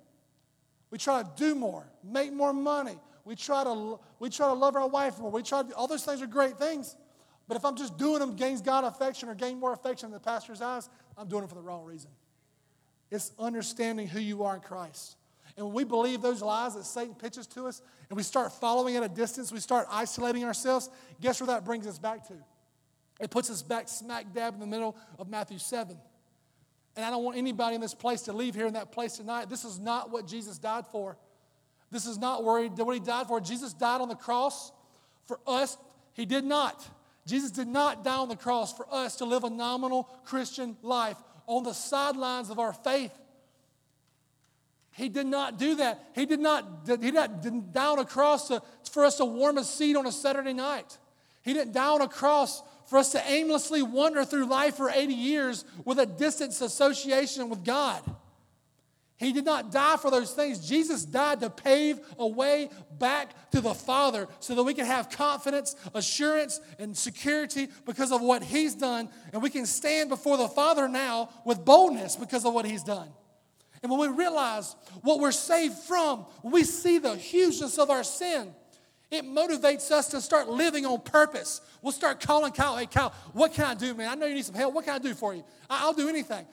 We 0.91 0.99
try 0.99 1.23
to 1.23 1.29
do 1.35 1.57
more, 1.57 1.91
make 2.05 2.33
more 2.33 2.53
money, 2.53 2.99
we 3.25 3.35
try 3.35 3.65
to, 3.65 3.99
we 4.21 4.31
try 4.31 4.47
to 4.47 4.53
love 4.53 4.77
our 4.77 4.87
wife 4.87 5.19
more. 5.19 5.31
We 5.31 5.43
try 5.43 5.63
to, 5.63 5.75
all 5.75 5.89
those 5.89 6.05
things 6.05 6.23
are 6.23 6.27
great 6.27 6.57
things. 6.57 6.95
But 7.49 7.57
if 7.57 7.65
I'm 7.65 7.75
just 7.75 7.99
doing 7.99 8.21
them 8.21 8.37
gains 8.37 8.61
God 8.61 8.85
affection 8.85 9.29
or 9.29 9.35
gain 9.35 9.59
more 9.59 9.73
affection 9.73 10.07
in 10.07 10.13
the 10.13 10.21
pastor's 10.21 10.63
eyes, 10.63 10.89
I'm 11.17 11.27
doing 11.27 11.43
it 11.43 11.49
for 11.49 11.57
the 11.57 11.63
wrong 11.63 11.85
reason. 11.85 12.11
It's 13.11 13.33
understanding 13.39 14.07
who 14.07 14.21
you 14.21 14.45
are 14.45 14.55
in 14.55 14.61
Christ. 14.61 15.17
And 15.57 15.73
we 15.73 15.85
believe 15.85 16.21
those 16.21 16.43
lies 16.43 16.75
that 16.75 16.85
Satan 16.85 17.15
pitches 17.15 17.47
to 17.49 17.67
us 17.67 17.81
and 18.09 18.17
we 18.17 18.23
start 18.23 18.53
following 18.53 18.97
at 18.97 19.03
a 19.03 19.09
distance, 19.09 19.53
we 19.53 19.61
start 19.61 19.87
isolating 19.91 20.45
ourselves, 20.45 20.91
guess 21.21 21.41
where 21.41 21.47
that 21.49 21.65
brings 21.65 21.87
us 21.87 21.99
back 21.99 22.27
to? 22.29 22.35
It 23.21 23.31
puts 23.31 23.51
us 23.51 23.63
back 23.63 23.89
smack 23.89 24.33
dab 24.35 24.55
in 24.55 24.61
the 24.61 24.67
middle 24.67 24.97
of 25.19 25.29
Matthew 25.29 25.59
7. 25.59 25.97
And 26.97 27.05
I 27.05 27.11
don't 27.11 27.25
want 27.25 27.37
anybody 27.37 27.77
in 27.77 27.81
this 27.81 27.95
place 27.95 28.23
to 28.23 28.33
leave 28.33 28.55
here 28.55 28.67
in 28.67 28.75
that 28.75 28.93
place 28.93 29.17
tonight. 29.17 29.49
This 29.49 29.65
is 29.65 29.79
not 29.79 30.11
what 30.11 30.27
Jesus 30.27 30.59
died 30.59 30.87
for. 30.89 31.17
This 31.91 32.07
is 32.07 32.19
not 32.19 32.43
what 32.43 32.63
he 32.63 33.01
died 33.01 33.27
for. 33.29 33.41
Jesus 33.41 33.73
died 33.73 34.01
on 34.01 34.09
the 34.09 34.17
cross 34.17 34.73
for 35.27 35.39
us. 35.47 35.77
He 36.13 36.27
did 36.27 36.45
not. 36.45 36.85
Jesus 37.27 37.51
did 37.51 37.69
not 37.69 38.05
die 38.05 38.17
on 38.17 38.29
the 38.29 38.37
cross 38.37 38.77
for 38.77 38.87
us 38.93 39.17
to 39.17 39.25
live 39.25 39.45
a 39.45 39.51
nominal 39.51 40.05
Christian 40.25 40.77
life 40.83 41.17
on 41.47 41.63
the 41.63 41.73
sidelines 41.73 42.51
of 42.51 42.59
our 42.59 42.73
faith. 42.73 43.13
He 44.95 45.09
did 45.09 45.27
not 45.27 45.59
do 45.59 45.77
that. 45.77 46.11
He 46.15 46.25
did 46.25 46.39
not, 46.39 46.83
he 46.87 46.97
did 46.97 47.15
not 47.15 47.77
on 47.77 47.99
a 47.99 48.05
cross 48.05 48.49
to, 48.49 48.63
for 48.91 49.05
us 49.05 49.17
to 49.17 49.25
warm 49.25 49.59
a 49.59 49.65
seat 49.65 49.97
on 49.97 50.07
a 50.07 50.13
Saturday 50.13 50.53
night. 50.53 50.99
He 51.43 51.53
didn't 51.53 51.77
on 51.77 52.01
a 52.01 52.09
cross 52.09 52.63
for 52.87 52.99
us 52.99 53.11
to 53.13 53.23
aimlessly 53.29 53.83
wander 53.83 54.25
through 54.25 54.47
life 54.47 54.77
for 54.77 54.91
80 54.91 55.13
years 55.13 55.65
with 55.85 55.99
a 55.99 56.07
distance 56.07 56.61
association 56.61 57.49
with 57.49 57.65
God. 57.65 58.03
He 59.17 59.33
did 59.33 59.45
not 59.45 59.73
die 59.73 59.97
for 59.97 60.11
those 60.13 60.33
things. 60.33 60.67
Jesus 60.67 61.05
died 61.05 61.41
to 61.41 61.51
pave 61.51 61.99
a 62.19 62.27
way 62.27 62.69
back 62.99 63.51
to 63.51 63.61
the 63.61 63.75
Father 63.75 64.29
so 64.39 64.55
that 64.55 64.63
we 64.63 64.75
can 64.75 64.87
have 64.87 65.11
confidence, 65.11 65.75
assurance, 65.95 66.61
and 66.79 66.97
security 66.97 67.69
because 67.85 68.13
of 68.13 68.21
what 68.21 68.43
He's 68.43 68.75
done. 68.75 69.09
And 69.33 69.43
we 69.43 69.51
can 69.51 69.67
stand 69.67 70.09
before 70.09 70.37
the 70.37 70.49
Father 70.49 70.89
now 70.89 71.31
with 71.45 71.65
boldness 71.65 72.17
because 72.17 72.45
of 72.45 72.55
what 72.55 72.65
He's 72.65 72.83
done. 72.85 73.09
And 73.85 73.91
when 73.91 74.01
we 74.01 74.09
realize 74.09 74.77
what 75.03 75.21
we're 75.21 75.31
saved 75.31 75.77
from, 75.77 76.25
we 76.43 76.65
see 76.65 76.97
the 76.97 77.17
hugeness 77.17 77.79
of 77.79 77.91
our 77.91 78.03
sin, 78.03 78.55
it 79.11 79.27
motivates 79.27 79.91
us 79.91 80.09
to 80.09 80.23
start 80.23 80.49
living 80.49 80.87
on 80.87 81.03
purpose. 81.03 81.61
We'll 81.83 81.93
start 81.93 82.19
calling 82.19 82.53
Kyle, 82.53 82.79
hey, 82.79 82.87
Kyle, 82.87 83.13
what 83.35 83.53
can 83.53 83.67
I 83.67 83.75
do, 83.75 83.93
man? 83.93 84.09
I 84.09 84.15
know 84.15 84.25
you 84.25 84.37
need 84.37 84.45
some 84.47 84.55
help. 84.55 84.73
What 84.73 84.87
can 84.87 84.95
I 84.95 84.99
do 84.99 85.13
for 85.13 85.35
you? 85.35 85.45
I'll 85.69 85.93
do 85.93 86.09
anything. 86.09 86.47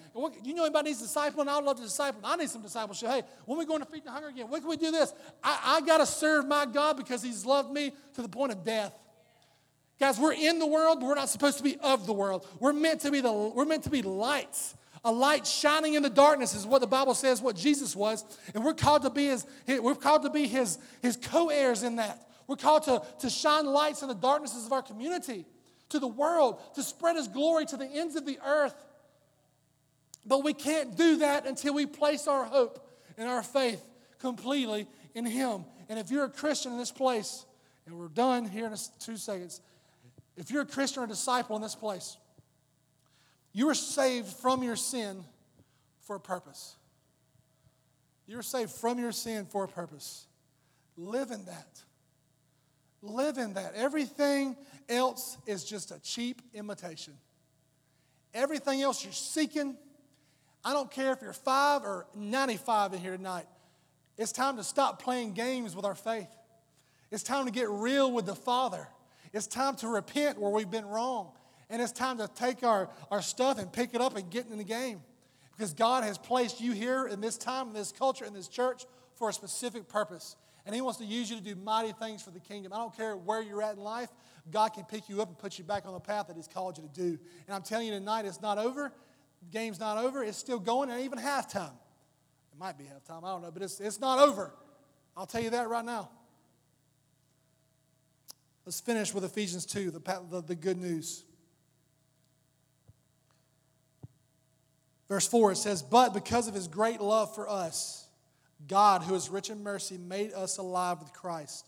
You 0.43 0.53
know 0.53 0.65
anybody 0.65 0.89
needs 0.89 1.01
discipling? 1.01 1.47
I'd 1.47 1.63
love 1.63 1.77
to 1.77 1.83
disciple. 1.83 2.19
I 2.21 2.35
need 2.35 2.49
some 2.49 2.63
discipleship. 2.63 3.07
Hey, 3.07 3.21
when 3.45 3.57
we 3.57 3.65
going 3.65 3.79
to 3.79 3.85
feed 3.85 4.03
the 4.03 4.11
hunger 4.11 4.27
again? 4.27 4.49
When 4.49 4.59
can 4.59 4.69
we 4.69 4.75
do 4.75 4.91
this? 4.91 5.13
I, 5.41 5.77
I 5.77 5.87
got 5.87 5.99
to 5.99 6.05
serve 6.05 6.45
my 6.45 6.65
God 6.65 6.97
because 6.97 7.23
he's 7.23 7.45
loved 7.45 7.71
me 7.71 7.93
to 8.15 8.21
the 8.21 8.29
point 8.29 8.51
of 8.51 8.65
death. 8.65 8.93
Guys, 10.01 10.19
we're 10.19 10.33
in 10.33 10.59
the 10.59 10.67
world, 10.67 10.99
but 10.99 11.05
we're 11.05 11.15
not 11.15 11.29
supposed 11.29 11.59
to 11.59 11.63
be 11.63 11.77
of 11.77 12.05
the 12.05 12.13
world. 12.13 12.45
We're 12.59 12.73
meant 12.73 12.99
to 13.01 13.11
be 13.11 13.21
the 13.21 13.31
we're 13.31 13.63
meant 13.63 13.83
to 13.83 13.89
be 13.89 14.01
lights. 14.01 14.75
A 15.03 15.11
light 15.11 15.47
shining 15.47 15.95
in 15.95 16.03
the 16.03 16.09
darkness 16.09 16.53
is 16.53 16.65
what 16.65 16.79
the 16.79 16.87
Bible 16.87 17.15
says 17.15 17.41
what 17.41 17.55
Jesus 17.55 17.95
was. 17.95 18.23
And 18.53 18.63
we're 18.63 18.73
called 18.73 19.01
to 19.01 19.09
be 19.09 19.25
his, 19.25 19.45
we're 19.67 19.95
called 19.95 20.23
to 20.23 20.29
be 20.29 20.47
his, 20.47 20.77
his 21.01 21.17
co-heirs 21.17 21.83
in 21.83 21.95
that. 21.95 22.27
We're 22.47 22.57
called 22.57 22.83
to, 22.83 23.01
to 23.19 23.29
shine 23.29 23.65
lights 23.65 24.01
in 24.01 24.09
the 24.09 24.13
darknesses 24.13 24.65
of 24.65 24.73
our 24.73 24.81
community, 24.81 25.45
to 25.89 25.99
the 25.99 26.07
world, 26.07 26.59
to 26.75 26.83
spread 26.83 27.15
His 27.15 27.29
glory 27.29 27.65
to 27.67 27.77
the 27.77 27.85
ends 27.85 28.17
of 28.17 28.25
the 28.25 28.39
earth. 28.45 28.75
But 30.25 30.43
we 30.43 30.53
can't 30.53 30.97
do 30.97 31.17
that 31.17 31.45
until 31.45 31.73
we 31.73 31.85
place 31.85 32.27
our 32.27 32.43
hope 32.43 32.85
and 33.17 33.27
our 33.29 33.41
faith 33.41 33.81
completely 34.19 34.87
in 35.15 35.25
Him. 35.25 35.63
And 35.87 35.97
if 35.97 36.11
you're 36.11 36.25
a 36.25 36.29
Christian 36.29 36.73
in 36.73 36.77
this 36.77 36.91
place, 36.91 37.45
and 37.85 37.97
we're 37.97 38.09
done 38.09 38.45
here 38.45 38.65
in 38.65 38.75
two 38.99 39.17
seconds, 39.17 39.61
if 40.35 40.51
you're 40.51 40.63
a 40.63 40.65
Christian 40.65 41.03
or 41.03 41.05
a 41.05 41.09
disciple 41.09 41.55
in 41.55 41.61
this 41.61 41.75
place, 41.75 42.17
you 43.53 43.67
were 43.67 43.75
saved 43.75 44.27
from 44.27 44.63
your 44.63 44.75
sin 44.75 45.23
for 46.01 46.15
a 46.15 46.19
purpose. 46.19 46.75
You 48.27 48.37
were 48.37 48.43
saved 48.43 48.71
from 48.71 48.99
your 48.99 49.11
sin 49.11 49.45
for 49.45 49.65
a 49.65 49.67
purpose. 49.67 50.25
Live 50.97 51.31
in 51.31 51.45
that. 51.45 51.81
Live 53.01 53.37
in 53.37 53.53
that. 53.55 53.73
Everything 53.75 54.55
else 54.87 55.37
is 55.45 55.63
just 55.63 55.91
a 55.91 55.99
cheap 55.99 56.41
imitation. 56.53 57.13
Everything 58.33 58.81
else 58.81 59.03
you're 59.03 59.11
seeking, 59.11 59.75
I 60.63 60.73
don't 60.73 60.91
care 60.91 61.11
if 61.11 61.21
you're 61.21 61.33
five 61.33 61.83
or 61.83 62.05
95 62.15 62.93
in 62.93 62.99
here 62.99 63.17
tonight. 63.17 63.47
It's 64.17 64.31
time 64.31 64.57
to 64.57 64.63
stop 64.63 65.01
playing 65.01 65.33
games 65.33 65.75
with 65.75 65.83
our 65.83 65.95
faith. 65.95 66.29
It's 67.09 67.23
time 67.23 67.45
to 67.45 67.51
get 67.51 67.69
real 67.69 68.11
with 68.11 68.25
the 68.25 68.35
Father. 68.35 68.87
It's 69.33 69.47
time 69.47 69.75
to 69.77 69.87
repent 69.87 70.39
where 70.39 70.51
we've 70.51 70.69
been 70.69 70.85
wrong. 70.85 71.31
And 71.71 71.81
it's 71.81 71.93
time 71.93 72.17
to 72.17 72.27
take 72.27 72.63
our, 72.63 72.89
our 73.09 73.21
stuff 73.21 73.57
and 73.57 73.71
pick 73.71 73.95
it 73.95 74.01
up 74.01 74.17
and 74.17 74.29
get 74.29 74.45
in 74.47 74.57
the 74.57 74.63
game. 74.63 75.01
Because 75.57 75.73
God 75.73 76.03
has 76.03 76.17
placed 76.17 76.59
you 76.59 76.73
here 76.73 77.07
in 77.07 77.21
this 77.21 77.37
time, 77.37 77.69
in 77.69 77.73
this 77.73 77.91
culture, 77.91 78.25
in 78.25 78.33
this 78.33 78.49
church 78.49 78.85
for 79.15 79.29
a 79.29 79.33
specific 79.33 79.87
purpose. 79.87 80.35
And 80.65 80.75
He 80.75 80.81
wants 80.81 80.99
to 80.99 81.05
use 81.05 81.29
you 81.29 81.37
to 81.37 81.43
do 81.43 81.55
mighty 81.55 81.93
things 81.93 82.21
for 82.21 82.31
the 82.31 82.39
kingdom. 82.39 82.73
I 82.73 82.77
don't 82.77 82.95
care 82.95 83.15
where 83.15 83.41
you're 83.41 83.61
at 83.61 83.77
in 83.77 83.81
life, 83.81 84.09
God 84.49 84.69
can 84.69 84.83
pick 84.83 85.07
you 85.07 85.21
up 85.21 85.27
and 85.27 85.37
put 85.37 85.57
you 85.57 85.63
back 85.63 85.85
on 85.85 85.93
the 85.93 85.99
path 85.99 86.27
that 86.27 86.35
He's 86.35 86.47
called 86.47 86.77
you 86.77 86.83
to 86.83 86.89
do. 86.89 87.19
And 87.47 87.55
I'm 87.55 87.61
telling 87.61 87.87
you 87.87 87.93
tonight, 87.93 88.25
it's 88.25 88.41
not 88.41 88.57
over. 88.57 88.91
The 89.41 89.49
game's 89.51 89.79
not 89.79 89.97
over. 89.97 90.23
It's 90.23 90.37
still 90.37 90.59
going, 90.59 90.89
and 90.89 91.01
even 91.01 91.19
halftime. 91.19 91.73
It 92.51 92.59
might 92.59 92.77
be 92.77 92.83
halftime, 92.83 93.23
I 93.23 93.31
don't 93.31 93.43
know, 93.43 93.51
but 93.51 93.61
it's, 93.61 93.79
it's 93.79 93.99
not 93.99 94.19
over. 94.19 94.53
I'll 95.15 95.25
tell 95.25 95.41
you 95.41 95.51
that 95.51 95.69
right 95.69 95.85
now. 95.85 96.09
Let's 98.65 98.79
finish 98.79 99.13
with 99.13 99.23
Ephesians 99.23 99.65
2, 99.65 99.91
the, 99.91 99.99
the, 100.29 100.41
the 100.41 100.55
good 100.55 100.77
news. 100.77 101.23
Verse 105.11 105.27
4, 105.27 105.51
it 105.51 105.57
says, 105.57 105.83
But 105.83 106.13
because 106.13 106.47
of 106.47 106.53
his 106.53 106.69
great 106.69 107.01
love 107.01 107.35
for 107.35 107.49
us, 107.49 108.07
God, 108.65 109.01
who 109.01 109.13
is 109.13 109.29
rich 109.29 109.49
in 109.49 109.61
mercy, 109.61 109.97
made 109.97 110.31
us 110.31 110.57
alive 110.57 110.99
with 110.99 111.11
Christ. 111.11 111.67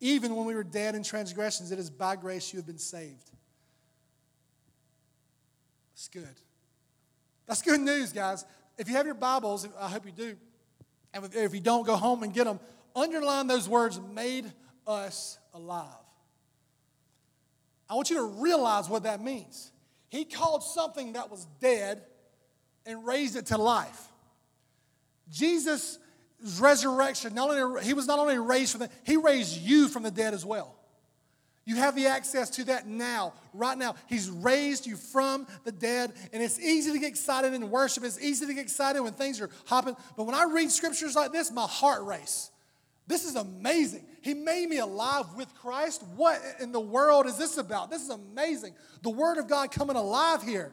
Even 0.00 0.34
when 0.34 0.46
we 0.46 0.54
were 0.56 0.64
dead 0.64 0.96
in 0.96 1.04
transgressions, 1.04 1.70
it 1.70 1.78
is 1.78 1.90
by 1.90 2.16
grace 2.16 2.52
you 2.52 2.58
have 2.58 2.66
been 2.66 2.78
saved. 2.78 3.30
That's 5.94 6.08
good. 6.08 6.34
That's 7.46 7.62
good 7.62 7.78
news, 7.78 8.12
guys. 8.12 8.44
If 8.76 8.88
you 8.88 8.96
have 8.96 9.06
your 9.06 9.14
Bibles, 9.14 9.68
I 9.80 9.88
hope 9.88 10.04
you 10.04 10.10
do, 10.10 10.36
and 11.14 11.32
if 11.32 11.54
you 11.54 11.60
don't, 11.60 11.86
go 11.86 11.94
home 11.94 12.24
and 12.24 12.34
get 12.34 12.46
them. 12.46 12.58
Underline 12.96 13.46
those 13.46 13.68
words, 13.68 14.00
made 14.12 14.50
us 14.88 15.38
alive. 15.54 15.86
I 17.88 17.94
want 17.94 18.10
you 18.10 18.16
to 18.16 18.42
realize 18.42 18.88
what 18.88 19.04
that 19.04 19.22
means. 19.22 19.70
He 20.08 20.24
called 20.24 20.64
something 20.64 21.12
that 21.12 21.30
was 21.30 21.46
dead 21.60 22.02
and 22.86 23.06
raised 23.06 23.36
it 23.36 23.46
to 23.46 23.58
life. 23.58 24.08
Jesus' 25.30 25.98
resurrection, 26.58 27.34
not 27.34 27.50
only, 27.50 27.82
he 27.82 27.94
was 27.94 28.06
not 28.06 28.18
only 28.18 28.38
raised 28.38 28.72
from 28.72 28.80
the, 28.80 28.90
he 29.04 29.16
raised 29.16 29.56
you 29.56 29.88
from 29.88 30.02
the 30.02 30.10
dead 30.10 30.34
as 30.34 30.44
well. 30.44 30.74
You 31.64 31.76
have 31.76 31.94
the 31.94 32.06
access 32.08 32.50
to 32.50 32.64
that 32.64 32.88
now, 32.88 33.34
right 33.54 33.78
now. 33.78 33.94
He's 34.08 34.28
raised 34.28 34.84
you 34.84 34.96
from 34.96 35.46
the 35.64 35.70
dead, 35.70 36.12
and 36.32 36.42
it's 36.42 36.58
easy 36.58 36.92
to 36.92 36.98
get 36.98 37.08
excited 37.08 37.54
in 37.54 37.70
worship. 37.70 38.02
It's 38.02 38.20
easy 38.20 38.46
to 38.46 38.54
get 38.54 38.62
excited 38.62 39.00
when 39.00 39.12
things 39.12 39.40
are 39.40 39.48
hopping. 39.66 39.94
But 40.16 40.24
when 40.24 40.34
I 40.34 40.44
read 40.44 40.72
scriptures 40.72 41.14
like 41.14 41.30
this, 41.30 41.52
my 41.52 41.66
heart 41.66 42.02
races. 42.02 42.50
This 43.06 43.24
is 43.24 43.36
amazing. 43.36 44.04
He 44.22 44.34
made 44.34 44.68
me 44.68 44.78
alive 44.78 45.26
with 45.36 45.52
Christ. 45.54 46.04
What 46.16 46.40
in 46.60 46.72
the 46.72 46.80
world 46.80 47.26
is 47.26 47.36
this 47.36 47.58
about? 47.58 47.90
This 47.90 48.02
is 48.02 48.10
amazing. 48.10 48.74
The 49.02 49.10
Word 49.10 49.38
of 49.38 49.48
God 49.48 49.70
coming 49.70 49.96
alive 49.96 50.42
here. 50.42 50.72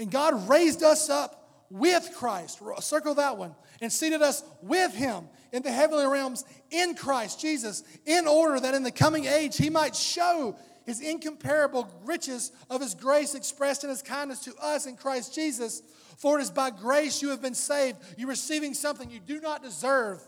And 0.00 0.10
God 0.10 0.48
raised 0.48 0.82
us 0.82 1.10
up 1.10 1.66
with 1.68 2.10
Christ. 2.16 2.60
Circle 2.80 3.16
that 3.16 3.36
one. 3.36 3.54
And 3.82 3.92
seated 3.92 4.22
us 4.22 4.42
with 4.62 4.94
Him 4.94 5.28
in 5.52 5.62
the 5.62 5.70
heavenly 5.70 6.06
realms 6.06 6.44
in 6.70 6.94
Christ 6.94 7.40
Jesus, 7.40 7.84
in 8.06 8.26
order 8.26 8.58
that 8.60 8.74
in 8.74 8.82
the 8.82 8.90
coming 8.90 9.26
age 9.26 9.56
He 9.58 9.68
might 9.68 9.94
show 9.94 10.56
His 10.86 11.00
incomparable 11.02 11.86
riches 12.04 12.50
of 12.70 12.80
His 12.80 12.94
grace 12.94 13.34
expressed 13.34 13.84
in 13.84 13.90
His 13.90 14.00
kindness 14.00 14.40
to 14.40 14.54
us 14.56 14.86
in 14.86 14.96
Christ 14.96 15.34
Jesus. 15.34 15.82
For 16.16 16.38
it 16.38 16.42
is 16.42 16.50
by 16.50 16.70
grace 16.70 17.20
you 17.20 17.28
have 17.28 17.42
been 17.42 17.54
saved. 17.54 17.98
You're 18.16 18.28
receiving 18.28 18.72
something 18.72 19.10
you 19.10 19.20
do 19.20 19.38
not 19.38 19.62
deserve 19.62 20.22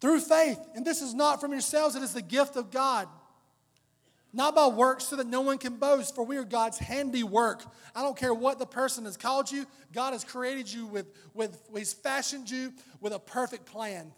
through 0.00 0.20
faith. 0.20 0.60
And 0.76 0.84
this 0.84 1.02
is 1.02 1.14
not 1.14 1.40
from 1.40 1.50
yourselves, 1.50 1.96
it 1.96 2.02
is 2.04 2.14
the 2.14 2.22
gift 2.22 2.56
of 2.56 2.70
God 2.70 3.08
not 4.34 4.54
by 4.54 4.66
works 4.66 5.04
so 5.04 5.16
that 5.16 5.26
no 5.26 5.40
one 5.40 5.58
can 5.58 5.76
boast, 5.76 6.14
for 6.14 6.24
we 6.24 6.36
are 6.36 6.44
God's 6.44 6.78
handiwork. 6.78 7.64
I 7.94 8.02
don't 8.02 8.16
care 8.16 8.34
what 8.34 8.58
the 8.58 8.66
person 8.66 9.04
has 9.04 9.16
called 9.16 9.50
you, 9.50 9.66
God 9.92 10.12
has 10.12 10.24
created 10.24 10.70
you 10.70 10.86
with, 10.86 11.06
with 11.32 11.60
He's 11.74 11.92
fashioned 11.92 12.50
you 12.50 12.72
with 13.00 13.12
a 13.12 13.18
perfect 13.18 13.64
plan. 13.66 14.12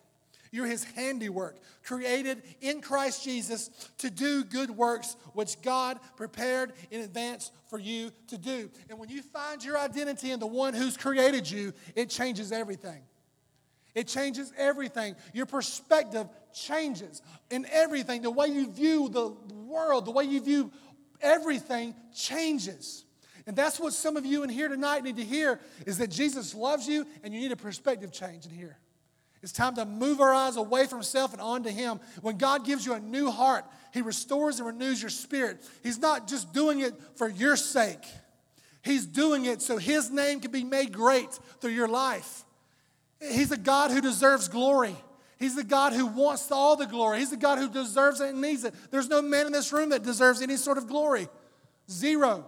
You're 0.50 0.66
His 0.66 0.84
handiwork, 0.84 1.58
created 1.84 2.42
in 2.60 2.80
Christ 2.80 3.24
Jesus 3.24 3.68
to 3.98 4.10
do 4.10 4.42
good 4.42 4.70
works 4.70 5.16
which 5.34 5.60
God 5.60 5.98
prepared 6.16 6.72
in 6.90 7.02
advance 7.02 7.50
for 7.68 7.78
you 7.78 8.10
to 8.28 8.38
do. 8.38 8.70
And 8.88 8.98
when 8.98 9.10
you 9.10 9.22
find 9.22 9.62
your 9.62 9.78
identity 9.78 10.30
in 10.30 10.40
the 10.40 10.46
one 10.46 10.72
who's 10.72 10.96
created 10.96 11.50
you, 11.50 11.74
it 11.94 12.08
changes 12.08 12.52
everything. 12.52 13.02
It 13.94 14.08
changes 14.08 14.52
everything. 14.58 15.16
Your 15.32 15.46
perspective 15.46 16.26
changes 16.56 17.22
in 17.50 17.66
everything. 17.70 18.22
The 18.22 18.30
way 18.30 18.48
you 18.48 18.70
view 18.70 19.08
the 19.08 19.28
world, 19.54 20.06
the 20.06 20.10
way 20.10 20.24
you 20.24 20.40
view 20.40 20.72
everything 21.20 21.94
changes. 22.14 23.04
And 23.46 23.54
that's 23.54 23.78
what 23.78 23.92
some 23.92 24.16
of 24.16 24.26
you 24.26 24.42
in 24.42 24.48
here 24.48 24.68
tonight 24.68 25.04
need 25.04 25.16
to 25.16 25.24
hear 25.24 25.60
is 25.86 25.98
that 25.98 26.10
Jesus 26.10 26.54
loves 26.54 26.88
you 26.88 27.06
and 27.22 27.32
you 27.32 27.40
need 27.40 27.52
a 27.52 27.56
perspective 27.56 28.12
change 28.12 28.44
in 28.44 28.50
here. 28.50 28.76
It's 29.42 29.52
time 29.52 29.76
to 29.76 29.84
move 29.84 30.20
our 30.20 30.34
eyes 30.34 30.56
away 30.56 30.86
from 30.86 31.02
self 31.04 31.32
and 31.32 31.40
onto 31.40 31.68
Him. 31.68 32.00
When 32.22 32.36
God 32.36 32.64
gives 32.64 32.84
you 32.84 32.94
a 32.94 33.00
new 33.00 33.30
heart, 33.30 33.64
He 33.92 34.02
restores 34.02 34.58
and 34.58 34.66
renews 34.66 35.00
your 35.00 35.10
spirit. 35.10 35.58
He's 35.84 35.98
not 35.98 36.26
just 36.26 36.52
doing 36.52 36.80
it 36.80 36.94
for 37.14 37.28
your 37.28 37.54
sake, 37.56 38.04
He's 38.82 39.06
doing 39.06 39.44
it 39.44 39.62
so 39.62 39.76
His 39.76 40.10
name 40.10 40.40
can 40.40 40.50
be 40.50 40.64
made 40.64 40.92
great 40.92 41.38
through 41.60 41.72
your 41.72 41.86
life. 41.86 42.44
He's 43.20 43.52
a 43.52 43.56
God 43.56 43.90
who 43.90 44.00
deserves 44.00 44.48
glory. 44.48 44.96
He's 45.38 45.54
the 45.54 45.64
God 45.64 45.92
who 45.92 46.06
wants 46.06 46.50
all 46.50 46.76
the 46.76 46.86
glory. 46.86 47.18
He's 47.18 47.30
the 47.30 47.36
God 47.36 47.58
who 47.58 47.68
deserves 47.68 48.20
it 48.20 48.30
and 48.30 48.40
needs 48.40 48.64
it. 48.64 48.74
There's 48.90 49.08
no 49.08 49.20
man 49.20 49.46
in 49.46 49.52
this 49.52 49.72
room 49.72 49.90
that 49.90 50.02
deserves 50.02 50.40
any 50.40 50.56
sort 50.56 50.78
of 50.78 50.86
glory. 50.86 51.28
Zero. 51.90 52.46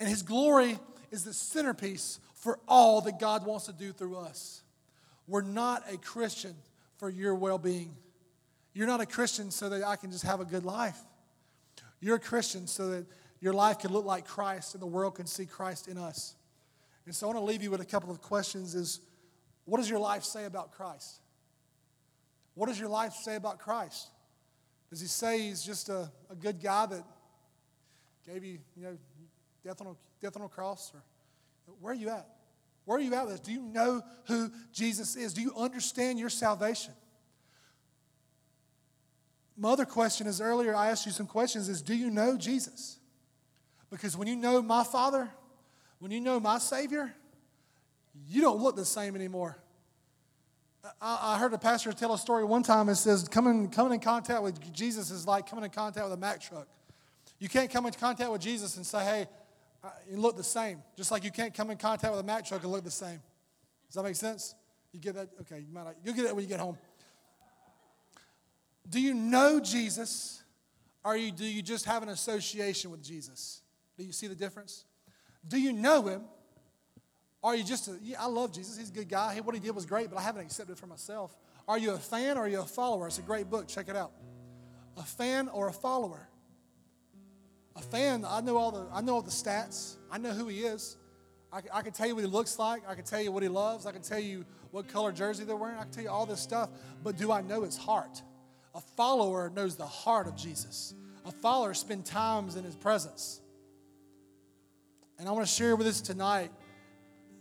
And 0.00 0.08
His 0.08 0.22
glory 0.22 0.78
is 1.10 1.24
the 1.24 1.34
centerpiece 1.34 2.20
for 2.34 2.58
all 2.66 3.00
that 3.02 3.18
God 3.18 3.44
wants 3.44 3.66
to 3.66 3.72
do 3.72 3.92
through 3.92 4.16
us. 4.16 4.62
We're 5.26 5.42
not 5.42 5.84
a 5.92 5.98
Christian 5.98 6.54
for 6.98 7.10
your 7.10 7.34
well 7.34 7.58
being. 7.58 7.94
You're 8.72 8.86
not 8.86 9.00
a 9.00 9.06
Christian 9.06 9.50
so 9.50 9.68
that 9.68 9.84
I 9.84 9.96
can 9.96 10.10
just 10.10 10.24
have 10.24 10.40
a 10.40 10.44
good 10.44 10.64
life. 10.64 10.98
You're 12.00 12.16
a 12.16 12.20
Christian 12.20 12.66
so 12.66 12.90
that 12.90 13.06
your 13.40 13.52
life 13.52 13.78
can 13.78 13.92
look 13.92 14.04
like 14.04 14.26
Christ 14.26 14.74
and 14.74 14.82
the 14.82 14.86
world 14.86 15.16
can 15.16 15.26
see 15.26 15.46
Christ 15.46 15.88
in 15.88 15.98
us. 15.98 16.34
And 17.04 17.14
so 17.14 17.26
I 17.26 17.32
want 17.32 17.40
to 17.40 17.44
leave 17.44 17.62
you 17.62 17.70
with 17.70 17.80
a 17.80 17.86
couple 17.86 18.10
of 18.10 18.20
questions 18.20 18.74
is 18.74 19.00
what 19.64 19.78
does 19.78 19.88
your 19.88 19.98
life 19.98 20.24
say 20.24 20.44
about 20.44 20.72
Christ? 20.72 21.20
What 22.56 22.68
does 22.68 22.80
your 22.80 22.88
life 22.88 23.12
say 23.12 23.36
about 23.36 23.58
Christ? 23.58 24.08
Does 24.88 25.00
he 25.00 25.06
say 25.06 25.42
he's 25.42 25.62
just 25.62 25.90
a, 25.90 26.10
a 26.30 26.34
good 26.34 26.60
guy 26.60 26.86
that 26.86 27.04
gave 28.26 28.42
you, 28.42 28.58
you 28.74 28.82
know, 28.82 28.96
death 29.62 29.80
on 29.82 29.88
a, 29.88 29.94
death 30.22 30.36
on 30.36 30.42
a 30.42 30.48
cross? 30.48 30.90
Or 30.94 31.02
where 31.80 31.92
are 31.92 31.96
you 31.96 32.08
at? 32.08 32.26
Where 32.86 32.96
are 32.96 33.00
you 33.00 33.14
at 33.14 33.26
with 33.26 33.34
this? 33.34 33.40
Do 33.40 33.52
you 33.52 33.60
know 33.60 34.02
who 34.24 34.50
Jesus 34.72 35.16
is? 35.16 35.34
Do 35.34 35.42
you 35.42 35.52
understand 35.54 36.18
your 36.18 36.30
salvation? 36.30 36.94
My 39.54 39.70
other 39.70 39.84
question 39.84 40.26
is 40.26 40.40
earlier 40.40 40.74
I 40.74 40.90
asked 40.90 41.04
you 41.04 41.12
some 41.12 41.26
questions 41.26 41.68
is 41.68 41.82
do 41.82 41.94
you 41.94 42.10
know 42.10 42.38
Jesus? 42.38 42.98
Because 43.90 44.16
when 44.16 44.28
you 44.28 44.36
know 44.36 44.62
my 44.62 44.82
Father, 44.82 45.28
when 45.98 46.10
you 46.10 46.20
know 46.20 46.40
my 46.40 46.56
Savior, 46.56 47.12
you 48.26 48.40
don't 48.40 48.62
look 48.62 48.76
the 48.76 48.84
same 48.84 49.14
anymore. 49.14 49.58
I, 51.00 51.38
heard 51.38 51.52
a 51.52 51.58
pastor 51.58 51.92
tell 51.92 52.12
a 52.14 52.18
story 52.18 52.44
one 52.44 52.62
time. 52.62 52.88
It 52.88 52.96
says, 52.96 53.28
coming, 53.28 53.68
coming 53.70 53.94
in 53.94 54.00
contact 54.00 54.42
with 54.42 54.72
Jesus 54.72 55.10
is 55.10 55.26
like 55.26 55.48
coming 55.48 55.64
in 55.64 55.70
contact 55.70 56.04
with 56.04 56.12
a 56.12 56.20
Mack 56.20 56.40
truck. 56.40 56.68
You 57.38 57.48
can't 57.48 57.70
come 57.70 57.86
in 57.86 57.92
contact 57.92 58.30
with 58.30 58.40
Jesus 58.40 58.76
and 58.76 58.86
say, 58.86 59.04
hey, 59.04 59.28
uh, 59.84 59.90
you 60.10 60.16
look 60.16 60.36
the 60.36 60.44
same. 60.44 60.82
Just 60.96 61.10
like 61.10 61.24
you 61.24 61.30
can't 61.30 61.54
come 61.54 61.70
in 61.70 61.76
contact 61.76 62.12
with 62.12 62.20
a 62.20 62.26
Mack 62.26 62.46
truck 62.46 62.62
and 62.62 62.72
look 62.72 62.84
the 62.84 62.90
same. 62.90 63.20
Does 63.88 63.94
that 63.94 64.02
make 64.02 64.16
sense? 64.16 64.54
You 64.92 65.00
get 65.00 65.14
that? 65.14 65.28
Okay, 65.42 65.60
you 65.60 65.72
might 65.72 65.84
not, 65.84 65.96
you'll 66.04 66.14
get 66.14 66.24
it 66.24 66.34
when 66.34 66.44
you 66.44 66.48
get 66.48 66.60
home. 66.60 66.78
Do 68.88 69.00
you 69.00 69.14
know 69.14 69.60
Jesus 69.60 70.42
or 71.04 71.16
you, 71.16 71.30
do 71.30 71.44
you 71.44 71.62
just 71.62 71.84
have 71.84 72.02
an 72.02 72.08
association 72.08 72.90
with 72.90 73.02
Jesus? 73.02 73.62
Do 73.96 74.04
you 74.04 74.12
see 74.12 74.26
the 74.26 74.34
difference? 74.34 74.84
Do 75.46 75.60
you 75.60 75.72
know 75.72 76.02
him? 76.06 76.22
Are 77.46 77.54
you 77.54 77.62
just 77.62 77.86
a, 77.86 77.96
yeah, 78.02 78.20
I 78.20 78.26
love 78.26 78.52
Jesus. 78.52 78.76
He's 78.76 78.90
a 78.90 78.92
good 78.92 79.08
guy. 79.08 79.36
what 79.36 79.54
he 79.54 79.60
did 79.60 79.70
was 79.70 79.86
great, 79.86 80.10
but 80.10 80.18
I 80.18 80.22
haven't 80.22 80.42
accepted 80.42 80.76
for 80.76 80.88
myself. 80.88 81.36
Are 81.68 81.78
you 81.78 81.92
a 81.92 81.96
fan 81.96 82.36
or 82.36 82.40
are 82.40 82.48
you 82.48 82.60
a 82.60 82.64
follower? 82.64 83.06
It's 83.06 83.20
a 83.20 83.22
great 83.22 83.48
book. 83.48 83.68
Check 83.68 83.88
it 83.88 83.94
out. 83.94 84.10
A 84.96 85.04
fan 85.04 85.48
or 85.50 85.68
a 85.68 85.72
follower? 85.72 86.28
A 87.76 87.82
fan, 87.82 88.24
I 88.26 88.40
know 88.40 88.56
all 88.56 88.72
the, 88.72 88.88
I 88.92 89.00
know 89.00 89.14
all 89.14 89.22
the 89.22 89.30
stats. 89.30 89.94
I 90.10 90.18
know 90.18 90.30
who 90.30 90.48
he 90.48 90.62
is. 90.62 90.96
I, 91.52 91.60
I 91.72 91.82
can 91.82 91.92
tell 91.92 92.08
you 92.08 92.16
what 92.16 92.24
he 92.24 92.30
looks 92.30 92.58
like. 92.58 92.82
I 92.88 92.96
can 92.96 93.04
tell 93.04 93.20
you 93.20 93.30
what 93.30 93.44
he 93.44 93.48
loves. 93.48 93.86
I 93.86 93.92
can 93.92 94.02
tell 94.02 94.18
you 94.18 94.44
what 94.72 94.88
color 94.88 95.12
jersey 95.12 95.44
they're 95.44 95.54
wearing. 95.54 95.76
I 95.76 95.82
can 95.82 95.92
tell 95.92 96.02
you 96.02 96.10
all 96.10 96.26
this 96.26 96.40
stuff. 96.40 96.70
But 97.04 97.16
do 97.16 97.30
I 97.30 97.42
know 97.42 97.62
his 97.62 97.76
heart? 97.76 98.22
A 98.74 98.80
follower 98.80 99.52
knows 99.54 99.76
the 99.76 99.86
heart 99.86 100.26
of 100.26 100.34
Jesus. 100.34 100.94
A 101.24 101.30
follower 101.30 101.74
spends 101.74 102.10
times 102.10 102.56
in 102.56 102.64
his 102.64 102.74
presence. 102.74 103.40
And 105.16 105.28
I 105.28 105.30
want 105.30 105.46
to 105.46 105.52
share 105.52 105.76
with 105.76 105.86
us 105.86 106.00
tonight. 106.00 106.50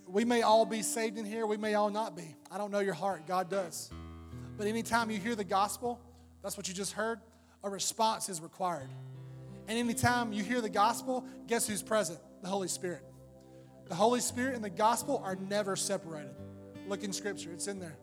We 0.07 0.25
may 0.25 0.41
all 0.41 0.65
be 0.65 0.81
saved 0.81 1.17
in 1.17 1.25
here, 1.25 1.45
we 1.45 1.57
may 1.57 1.73
all 1.73 1.89
not 1.89 2.15
be. 2.15 2.35
I 2.51 2.57
don't 2.57 2.71
know 2.71 2.79
your 2.79 2.93
heart, 2.93 3.27
God 3.27 3.49
does. 3.49 3.89
But 4.57 4.67
anytime 4.67 5.09
you 5.09 5.19
hear 5.19 5.35
the 5.35 5.43
gospel, 5.43 5.99
that's 6.41 6.57
what 6.57 6.67
you 6.67 6.73
just 6.73 6.93
heard, 6.93 7.19
a 7.63 7.69
response 7.69 8.29
is 8.29 8.41
required. 8.41 8.89
And 9.67 9.77
anytime 9.77 10.31
you 10.31 10.43
hear 10.43 10.61
the 10.61 10.69
gospel, 10.69 11.25
guess 11.47 11.67
who's 11.67 11.81
present? 11.81 12.19
The 12.41 12.47
Holy 12.47 12.67
Spirit. 12.67 13.03
The 13.87 13.95
Holy 13.95 14.19
Spirit 14.19 14.55
and 14.55 14.63
the 14.63 14.69
gospel 14.69 15.21
are 15.23 15.35
never 15.35 15.75
separated. 15.75 16.35
Look 16.87 17.03
in 17.03 17.11
Scripture, 17.11 17.51
it's 17.51 17.67
in 17.67 17.79
there. 17.79 17.97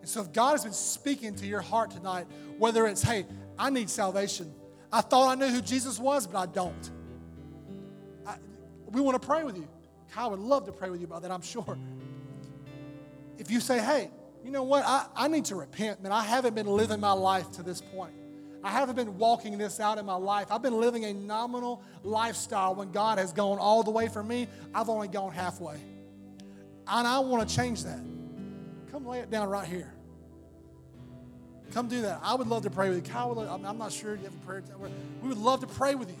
And 0.00 0.08
so 0.08 0.20
if 0.20 0.32
God 0.32 0.52
has 0.52 0.62
been 0.62 0.72
speaking 0.72 1.34
to 1.36 1.46
your 1.46 1.60
heart 1.60 1.90
tonight, 1.90 2.26
whether 2.56 2.86
it's, 2.86 3.02
hey, 3.02 3.26
I 3.58 3.70
need 3.70 3.90
salvation. 3.90 4.54
I 4.92 5.00
thought 5.00 5.28
I 5.28 5.34
knew 5.34 5.52
who 5.52 5.60
Jesus 5.60 5.98
was, 5.98 6.26
but 6.26 6.38
I 6.38 6.46
don't 6.46 6.90
we 8.92 9.00
want 9.00 9.20
to 9.20 9.26
pray 9.26 9.44
with 9.44 9.56
you. 9.56 9.68
Kyle 10.12 10.30
would 10.30 10.40
love 10.40 10.66
to 10.66 10.72
pray 10.72 10.90
with 10.90 11.00
you 11.00 11.06
about 11.06 11.22
that, 11.22 11.30
I'm 11.30 11.42
sure. 11.42 11.78
If 13.38 13.50
you 13.50 13.60
say, 13.60 13.78
hey, 13.78 14.10
you 14.44 14.50
know 14.50 14.62
what? 14.62 14.84
I, 14.84 15.06
I 15.14 15.28
need 15.28 15.44
to 15.46 15.56
repent, 15.56 16.02
man. 16.02 16.12
I 16.12 16.22
haven't 16.22 16.54
been 16.54 16.66
living 16.66 17.00
my 17.00 17.12
life 17.12 17.50
to 17.52 17.62
this 17.62 17.80
point. 17.80 18.14
I 18.62 18.70
haven't 18.70 18.96
been 18.96 19.18
walking 19.18 19.56
this 19.58 19.78
out 19.78 19.98
in 19.98 20.06
my 20.06 20.16
life. 20.16 20.50
I've 20.50 20.62
been 20.62 20.80
living 20.80 21.04
a 21.04 21.14
nominal 21.14 21.82
lifestyle 22.02 22.74
when 22.74 22.90
God 22.90 23.18
has 23.18 23.32
gone 23.32 23.58
all 23.58 23.82
the 23.82 23.90
way 23.90 24.08
for 24.08 24.22
me. 24.22 24.48
I've 24.74 24.88
only 24.88 25.08
gone 25.08 25.32
halfway. 25.32 25.76
And 26.88 27.06
I 27.06 27.18
want 27.20 27.48
to 27.48 27.54
change 27.54 27.84
that. 27.84 28.00
Come 28.90 29.06
lay 29.06 29.20
it 29.20 29.30
down 29.30 29.48
right 29.48 29.68
here. 29.68 29.92
Come 31.72 31.88
do 31.88 32.00
that. 32.02 32.20
I 32.22 32.34
would 32.34 32.48
love 32.48 32.62
to 32.62 32.70
pray 32.70 32.88
with 32.88 33.06
you. 33.06 33.12
Kyle, 33.12 33.38
I'm, 33.38 33.64
I'm 33.64 33.78
not 33.78 33.92
sure 33.92 34.16
you 34.16 34.24
have 34.24 34.34
a 34.34 34.46
prayer. 34.46 34.62
We 35.22 35.28
would 35.28 35.38
love 35.38 35.60
to 35.60 35.66
pray 35.66 35.94
with 35.94 36.08
you. 36.08 36.16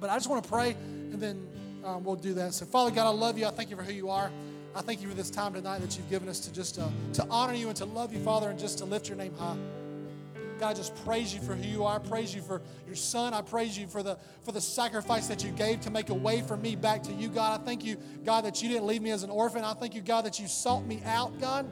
But 0.00 0.10
I 0.10 0.16
just 0.16 0.28
want 0.28 0.42
to 0.42 0.50
pray, 0.50 0.72
and 0.72 1.20
then 1.20 1.46
um, 1.84 2.02
we'll 2.02 2.16
do 2.16 2.34
that. 2.34 2.54
So, 2.54 2.64
Father 2.64 2.90
God, 2.90 3.06
I 3.06 3.10
love 3.10 3.38
you. 3.38 3.46
I 3.46 3.50
thank 3.50 3.70
you 3.70 3.76
for 3.76 3.82
who 3.82 3.92
you 3.92 4.10
are. 4.10 4.30
I 4.74 4.80
thank 4.80 5.02
you 5.02 5.08
for 5.08 5.14
this 5.14 5.30
time 5.30 5.52
tonight 5.52 5.80
that 5.80 5.96
you've 5.96 6.10
given 6.10 6.28
us 6.28 6.40
to 6.40 6.52
just 6.52 6.78
uh, 6.78 6.88
to 7.12 7.26
honor 7.30 7.54
you 7.54 7.68
and 7.68 7.76
to 7.76 7.84
love 7.84 8.12
you, 8.12 8.20
Father, 8.20 8.50
and 8.50 8.58
just 8.58 8.78
to 8.78 8.84
lift 8.84 9.08
your 9.08 9.16
name 9.16 9.34
high. 9.34 9.56
God, 10.58 10.70
I 10.70 10.74
just 10.74 10.94
praise 11.04 11.34
you 11.34 11.40
for 11.40 11.54
who 11.54 11.66
you 11.66 11.84
are. 11.84 11.96
I 11.96 11.98
praise 11.98 12.34
you 12.34 12.40
for 12.40 12.62
your 12.86 12.96
son. 12.96 13.34
I 13.34 13.42
praise 13.42 13.78
you 13.78 13.86
for 13.86 14.02
the 14.02 14.18
for 14.42 14.52
the 14.52 14.60
sacrifice 14.60 15.26
that 15.28 15.44
you 15.44 15.50
gave 15.50 15.80
to 15.82 15.90
make 15.90 16.08
a 16.08 16.14
way 16.14 16.42
for 16.42 16.56
me 16.56 16.74
back 16.74 17.02
to 17.04 17.12
you, 17.12 17.28
God. 17.28 17.60
I 17.60 17.64
thank 17.64 17.84
you, 17.84 17.98
God, 18.24 18.44
that 18.44 18.62
you 18.62 18.68
didn't 18.68 18.86
leave 18.86 19.02
me 19.02 19.10
as 19.10 19.22
an 19.22 19.30
orphan. 19.30 19.62
I 19.62 19.74
thank 19.74 19.94
you, 19.94 20.00
God, 20.00 20.24
that 20.24 20.40
you 20.40 20.48
sought 20.48 20.86
me 20.86 21.02
out, 21.04 21.38
God. 21.40 21.68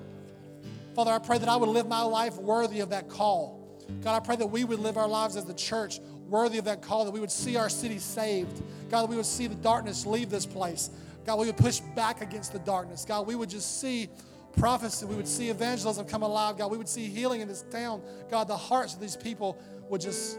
Father, 0.94 1.10
I 1.10 1.18
pray 1.18 1.38
that 1.38 1.48
I 1.48 1.56
would 1.56 1.70
live 1.70 1.88
my 1.88 2.02
life 2.02 2.36
worthy 2.36 2.80
of 2.80 2.90
that 2.90 3.08
call. 3.08 3.58
God, 4.02 4.16
I 4.16 4.20
pray 4.20 4.36
that 4.36 4.46
we 4.46 4.64
would 4.64 4.78
live 4.78 4.96
our 4.96 5.08
lives 5.08 5.36
as 5.36 5.44
the 5.44 5.54
church 5.54 6.00
worthy 6.28 6.58
of 6.58 6.64
that 6.64 6.82
call, 6.82 7.04
that 7.04 7.10
we 7.10 7.20
would 7.20 7.30
see 7.30 7.56
our 7.56 7.68
city 7.68 7.98
saved. 7.98 8.62
God, 8.92 9.08
we 9.08 9.16
would 9.16 9.24
see 9.24 9.46
the 9.46 9.54
darkness 9.54 10.04
leave 10.04 10.28
this 10.28 10.44
place. 10.44 10.90
God, 11.24 11.38
we 11.38 11.46
would 11.46 11.56
push 11.56 11.80
back 11.96 12.20
against 12.20 12.52
the 12.52 12.58
darkness. 12.58 13.06
God, 13.06 13.26
we 13.26 13.34
would 13.34 13.48
just 13.48 13.80
see 13.80 14.10
prophecy. 14.58 15.06
We 15.06 15.16
would 15.16 15.26
see 15.26 15.48
evangelism 15.48 16.04
come 16.04 16.22
alive. 16.22 16.58
God, 16.58 16.70
we 16.70 16.76
would 16.76 16.90
see 16.90 17.06
healing 17.06 17.40
in 17.40 17.48
this 17.48 17.64
town. 17.70 18.02
God, 18.30 18.48
the 18.48 18.56
hearts 18.56 18.92
of 18.92 19.00
these 19.00 19.16
people 19.16 19.56
would 19.88 20.02
just 20.02 20.38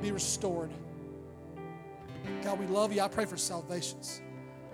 be 0.00 0.12
restored. 0.12 0.70
God, 2.42 2.58
we 2.58 2.64
love 2.64 2.90
you. 2.90 3.02
I 3.02 3.08
pray 3.08 3.26
for 3.26 3.36
salvations 3.36 4.22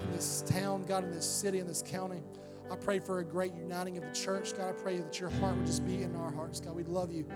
in 0.00 0.12
this 0.12 0.44
town, 0.46 0.84
God, 0.84 1.02
in 1.02 1.10
this 1.10 1.28
city, 1.28 1.58
in 1.58 1.66
this 1.66 1.82
county. 1.84 2.22
I 2.70 2.76
pray 2.76 3.00
for 3.00 3.18
a 3.18 3.24
great 3.24 3.54
uniting 3.56 3.98
of 3.98 4.04
the 4.04 4.12
church. 4.12 4.56
God, 4.56 4.68
I 4.68 4.72
pray 4.72 4.98
that 4.98 5.18
your 5.18 5.30
heart 5.30 5.56
would 5.56 5.66
just 5.66 5.84
be 5.84 6.04
in 6.04 6.14
our 6.14 6.30
hearts. 6.30 6.60
God, 6.60 6.76
we 6.76 6.84
love 6.84 7.12
you. 7.12 7.26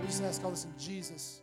We 0.00 0.06
just 0.06 0.22
ask 0.22 0.44
all 0.44 0.50
this 0.50 0.66
in 0.66 0.78
Jesus' 0.78 1.40